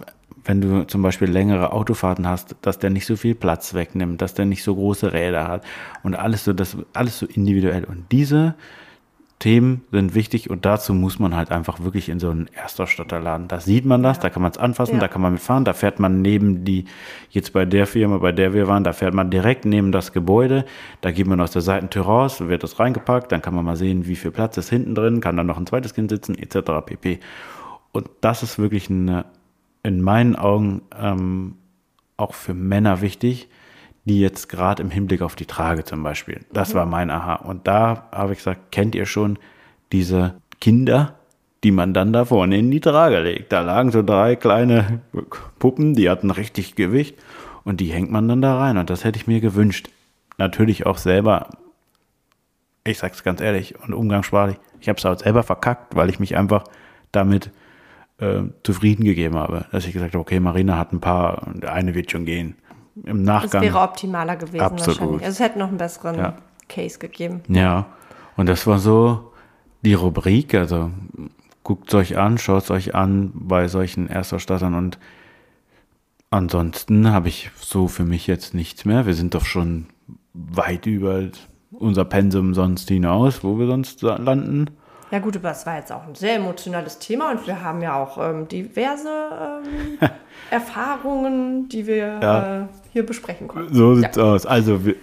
wenn 0.49 0.63
du 0.63 0.87
zum 0.87 1.03
Beispiel 1.03 1.29
längere 1.29 1.73
Autofahrten 1.75 2.27
hast, 2.27 2.57
dass 2.63 2.79
der 2.79 2.89
nicht 2.89 3.05
so 3.05 3.17
viel 3.17 3.35
Platz 3.35 3.75
wegnimmt, 3.75 4.23
dass 4.23 4.33
der 4.33 4.47
nicht 4.47 4.63
so 4.63 4.75
große 4.75 5.13
Räder 5.13 5.47
hat 5.47 5.63
und 6.03 6.15
alles 6.15 6.45
so, 6.45 6.55
das 6.55 6.75
alles 6.95 7.19
so 7.19 7.27
individuell. 7.27 7.85
Und 7.85 8.07
diese 8.11 8.55
Themen 9.41 9.83
sind 9.93 10.15
wichtig 10.15 10.49
und 10.49 10.65
dazu 10.65 10.95
muss 10.95 11.19
man 11.19 11.37
halt 11.37 11.51
einfach 11.51 11.81
wirklich 11.81 12.09
in 12.09 12.19
so 12.19 12.31
einen 12.31 12.49
Erstausstatterladen. 12.55 13.47
Da 13.49 13.61
sieht 13.61 13.85
man 13.85 14.03
das, 14.03 14.17
ja. 14.17 14.23
da 14.23 14.31
kann 14.31 14.41
man 14.41 14.51
es 14.51 14.57
anfassen, 14.57 14.95
ja. 14.95 15.01
da 15.01 15.09
kann 15.09 15.21
man 15.21 15.35
mitfahren, 15.35 15.67
da 15.67 15.75
fährt 15.75 16.01
man 16.01 16.23
neben 16.23 16.65
die, 16.65 16.87
jetzt 17.29 17.53
bei 17.53 17.67
der 17.67 17.87
Firma, 17.87 18.17
bei 18.17 18.33
der 18.33 18.55
wir 18.55 18.69
waren, 18.69 18.85
da 18.85 18.95
fährt 18.95 19.13
man 19.13 19.31
direkt 19.31 19.67
neben 19.67 19.93
das 19.93 20.15
Gebäude, 20.15 20.65
da 21.03 21.11
geht 21.11 21.27
man 21.27 21.43
aus 21.43 21.51
der 21.51 21.61
Seitentür 21.61 22.05
raus, 22.05 22.41
wird 22.49 22.63
das 22.63 22.81
reingepackt, 22.81 23.31
dann 23.33 23.43
kann 23.43 23.55
man 23.55 23.67
mal 23.67 23.77
sehen, 23.77 24.07
wie 24.07 24.17
viel 24.17 24.31
Platz 24.31 24.57
ist 24.57 24.71
hinten 24.71 24.95
drin, 24.95 25.21
kann 25.21 25.37
dann 25.37 25.47
noch 25.47 25.59
ein 25.59 25.67
zweites 25.67 25.93
Kind 25.93 26.09
sitzen, 26.09 26.39
etc. 26.39 26.87
pp. 26.87 27.21
Und 27.93 28.09
das 28.23 28.43
ist 28.43 28.59
wirklich 28.59 28.89
eine, 28.89 29.27
in 29.89 30.03
meinen 30.03 30.37
Augen 30.37 30.83
ähm, 30.97 31.57
auch 32.17 32.35
für 32.35 32.55
Männer 32.55 33.01
wichtig, 33.01 33.49
die 34.05 34.21
jetzt 34.21 34.49
gerade 34.49 34.83
im 34.83 34.91
Hinblick 34.91 35.23
auf 35.23 35.35
die 35.35 35.47
Trage 35.47 35.85
zum 35.85 36.03
Beispiel. 36.03 36.41
Das 36.53 36.73
mhm. 36.73 36.79
war 36.79 36.87
mein 36.87 37.11
Aha. 37.11 37.37
Und 37.37 37.67
da 37.67 38.09
habe 38.13 38.33
ich 38.33 38.39
gesagt, 38.39 38.71
kennt 38.71 38.95
ihr 38.95 39.07
schon 39.07 39.39
diese 39.91 40.35
Kinder, 40.61 41.15
die 41.65 41.71
man 41.71 41.95
dann 41.95 42.13
da 42.13 42.27
vorne 42.27 42.59
in 42.59 42.71
die 42.71 42.81
Trage 42.81 43.21
legt? 43.21 43.51
Da 43.51 43.63
lagen 43.63 43.91
so 43.91 44.03
drei 44.03 44.37
kleine 44.37 45.01
Puppen, 45.59 45.95
die 45.95 46.11
hatten 46.11 46.31
richtig 46.31 46.75
Gewicht 46.75 47.17
und 47.65 47.81
die 47.81 47.87
hängt 47.93 48.11
man 48.11 48.29
dann 48.29 48.43
da 48.43 48.59
rein. 48.59 48.77
Und 48.77 48.91
das 48.91 49.05
hätte 49.05 49.19
ich 49.19 49.27
mir 49.27 49.41
gewünscht. 49.41 49.89
Natürlich 50.37 50.87
auch 50.87 50.99
selber, 50.99 51.49
ich 52.85 52.99
sag's 52.99 53.25
ganz 53.25 53.41
ehrlich 53.41 53.75
und 53.81 53.95
umgangssprachlich, 53.95 54.57
ich 54.81 54.89
habe 54.89 54.99
es 54.99 55.07
auch 55.07 55.19
selber 55.19 55.43
verkackt, 55.43 55.97
weil 55.97 56.11
ich 56.11 56.21
mich 56.21 56.37
einfach 56.37 56.65
damit 57.11 57.51
äh, 58.19 58.43
zufrieden 58.63 59.05
gegeben 59.05 59.37
habe. 59.37 59.67
Dass 59.73 59.87
ich 59.87 59.93
gesagt 59.93 60.15
habe, 60.15 60.21
okay, 60.21 60.41
Marina 60.41 60.77
hat 60.77 60.93
ein 60.93 61.01
paar, 61.01 61.55
eine 61.67 61.95
wird 61.95 62.11
schon 62.11 62.25
gehen 62.25 62.57
im 63.05 63.23
Nachgang. 63.23 63.51
Das 63.51 63.63
wäre 63.63 63.81
optimaler 63.81 64.37
gewesen 64.37 64.61
absolut. 64.61 65.01
wahrscheinlich. 65.01 65.25
Also 65.25 65.31
es 65.31 65.41
hätte 65.41 65.59
noch 65.59 65.69
einen 65.69 65.79
besseren 65.79 66.19
ja. 66.19 66.37
Case 66.69 66.99
gegeben. 66.99 67.43
Ja, 67.49 67.87
und 68.37 68.49
das 68.49 68.67
war 68.67 68.79
so 68.79 69.33
die 69.83 69.95
Rubrik, 69.95 70.55
also 70.55 70.91
guckt 71.63 71.89
es 71.89 71.95
euch 71.95 72.19
an, 72.19 72.39
schaut 72.39 72.65
es 72.65 72.71
euch 72.71 72.95
an 72.95 73.31
bei 73.35 73.69
solchen 73.69 74.09
Erstausstattern 74.09 74.75
und 74.75 74.99
ansonsten 76.31 77.13
habe 77.13 77.29
ich 77.29 77.51
so 77.61 77.89
für 77.89 78.05
mich 78.05 78.27
jetzt 78.27 78.55
nichts 78.55 78.85
mehr. 78.85 79.07
Wir 79.07 79.15
sind 79.15 79.35
doch 79.35 79.45
schon 79.45 79.87
weit 80.33 80.87
über 80.87 81.29
unser 81.71 82.05
Pensum 82.05 82.55
sonst 82.55 82.89
hinaus, 82.89 83.45
wo 83.45 83.59
wir 83.59 83.67
sonst 83.67 84.03
landen. 84.03 84.71
Ja 85.11 85.19
gut, 85.21 85.37
aber 85.37 85.51
es 85.51 85.65
war 85.65 85.77
jetzt 85.77 85.91
auch 85.91 86.07
ein 86.07 86.15
sehr 86.15 86.37
emotionales 86.37 86.99
Thema 86.99 87.31
und 87.31 87.47
wir 87.47 87.63
haben 87.63 87.81
ja 87.81 87.95
auch 87.95 88.19
ähm, 88.19 88.47
diverse 88.49 89.09
ähm, 89.09 90.09
Erfahrungen, 90.51 91.69
die 91.69 91.87
wir 91.87 92.19
ja. 92.21 92.63
äh, 92.63 92.67
hier 92.93 93.07
besprechen 93.07 93.49
konnten. 93.49 93.75
So 93.75 93.95
sieht's 93.95 94.17
ja. 94.17 94.23
aus. 94.23 94.45
Also 94.45 94.85
wir, 94.85 94.97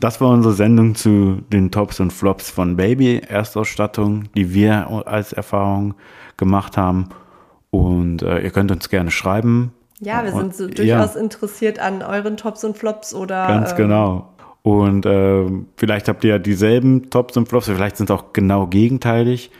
das 0.00 0.20
war 0.20 0.30
unsere 0.30 0.54
Sendung 0.54 0.94
zu 0.94 1.42
den 1.52 1.70
Tops 1.70 2.00
und 2.00 2.12
Flops 2.12 2.50
von 2.50 2.76
Baby 2.76 3.20
Erstausstattung, 3.28 4.32
die 4.34 4.54
wir 4.54 4.88
als 5.06 5.34
Erfahrung 5.34 5.94
gemacht 6.38 6.78
haben. 6.78 7.10
Und 7.70 8.22
äh, 8.22 8.40
ihr 8.40 8.50
könnt 8.50 8.72
uns 8.72 8.88
gerne 8.88 9.10
schreiben. 9.10 9.72
Ja, 10.00 10.24
wir 10.24 10.32
sind 10.32 10.56
so 10.56 10.66
durchaus 10.66 11.14
ja. 11.14 11.20
interessiert 11.20 11.78
an 11.78 12.02
euren 12.02 12.38
Tops 12.38 12.64
und 12.64 12.78
Flops 12.78 13.14
oder. 13.14 13.46
Ganz 13.46 13.72
ähm, 13.72 13.76
genau. 13.76 14.32
Und 14.62 15.06
äh, 15.06 15.46
vielleicht 15.76 16.08
habt 16.08 16.24
ihr 16.24 16.30
ja 16.30 16.38
dieselben 16.38 17.10
Tops 17.10 17.36
und 17.36 17.48
Flops, 17.48 17.66
vielleicht 17.66 17.96
sind 17.96 18.10
es 18.10 18.16
auch 18.16 18.32
genau 18.32 18.66
gegenteilig. 18.66 19.50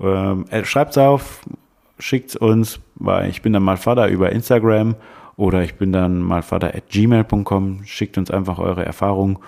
Ähm, 0.00 0.46
äh, 0.50 0.64
schreibt 0.64 0.92
es 0.92 0.98
auf, 0.98 1.42
schickt 1.98 2.30
es 2.30 2.36
uns, 2.36 2.80
weil 2.96 3.30
ich 3.30 3.42
bin 3.42 3.52
dann 3.52 3.62
mal 3.62 3.76
Vater 3.76 4.08
über 4.08 4.32
Instagram 4.32 4.96
oder 5.36 5.62
ich 5.62 5.76
bin 5.76 5.92
dann 5.92 6.20
mal 6.20 6.42
Vater 6.42 6.74
at 6.74 6.88
gmail.com. 6.88 7.84
Schickt 7.84 8.18
uns 8.18 8.30
einfach 8.30 8.58
eure 8.58 8.84
Erfahrungen. 8.84 9.38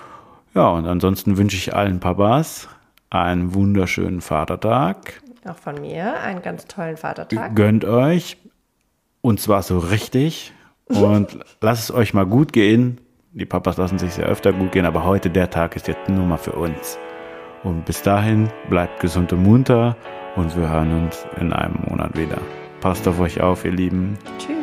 Ja, 0.55 0.68
und 0.68 0.86
ansonsten 0.86 1.36
wünsche 1.36 1.57
ich 1.57 1.74
allen 1.74 1.98
Papas 2.00 2.68
einen 3.11 3.55
wunderschönen 3.55 4.20
Vatertag. 4.20 5.22
Auch 5.44 5.57
von 5.57 5.80
mir 5.80 6.20
einen 6.20 6.42
ganz 6.42 6.66
tollen 6.66 6.96
Vatertag. 6.96 7.57
Gönnt 7.57 7.84
euch. 7.84 8.36
Und 9.20 9.40
zwar 9.40 9.62
so 9.62 9.78
richtig. 9.78 10.53
Und 10.86 11.38
lasst 11.61 11.90
es 11.90 11.94
euch 11.94 12.12
mal 12.12 12.26
gut 12.26 12.53
gehen. 12.53 13.00
Die 13.35 13.47
Papas 13.47 13.78
lassen 13.78 13.99
sich 13.99 14.12
sehr 14.12 14.26
öfter 14.26 14.53
gut 14.53 14.72
gehen, 14.72 14.85
aber 14.85 15.07
heute 15.07 15.30
der 15.30 15.49
Tag 15.49 15.74
ist 15.74 15.89
jetzt 15.89 16.07
nur 16.07 16.26
mal 16.26 16.37
für 16.37 16.53
uns. 16.53 16.99
Und 17.64 17.87
bis 17.87 18.03
dahin 18.03 18.51
bleibt 18.68 19.01
gesund 19.01 19.33
und 19.33 19.43
munter 19.43 19.97
und 20.37 20.55
wir 20.55 20.68
hören 20.68 21.05
uns 21.05 21.26
in 21.41 21.51
einem 21.51 21.78
Monat 21.89 22.14
wieder. 22.18 22.39
Passt 22.83 23.09
auf 23.09 23.20
euch 23.20 23.41
auf, 23.41 23.64
ihr 23.64 23.72
Lieben. 23.72 24.18
Tschüss. 24.39 24.62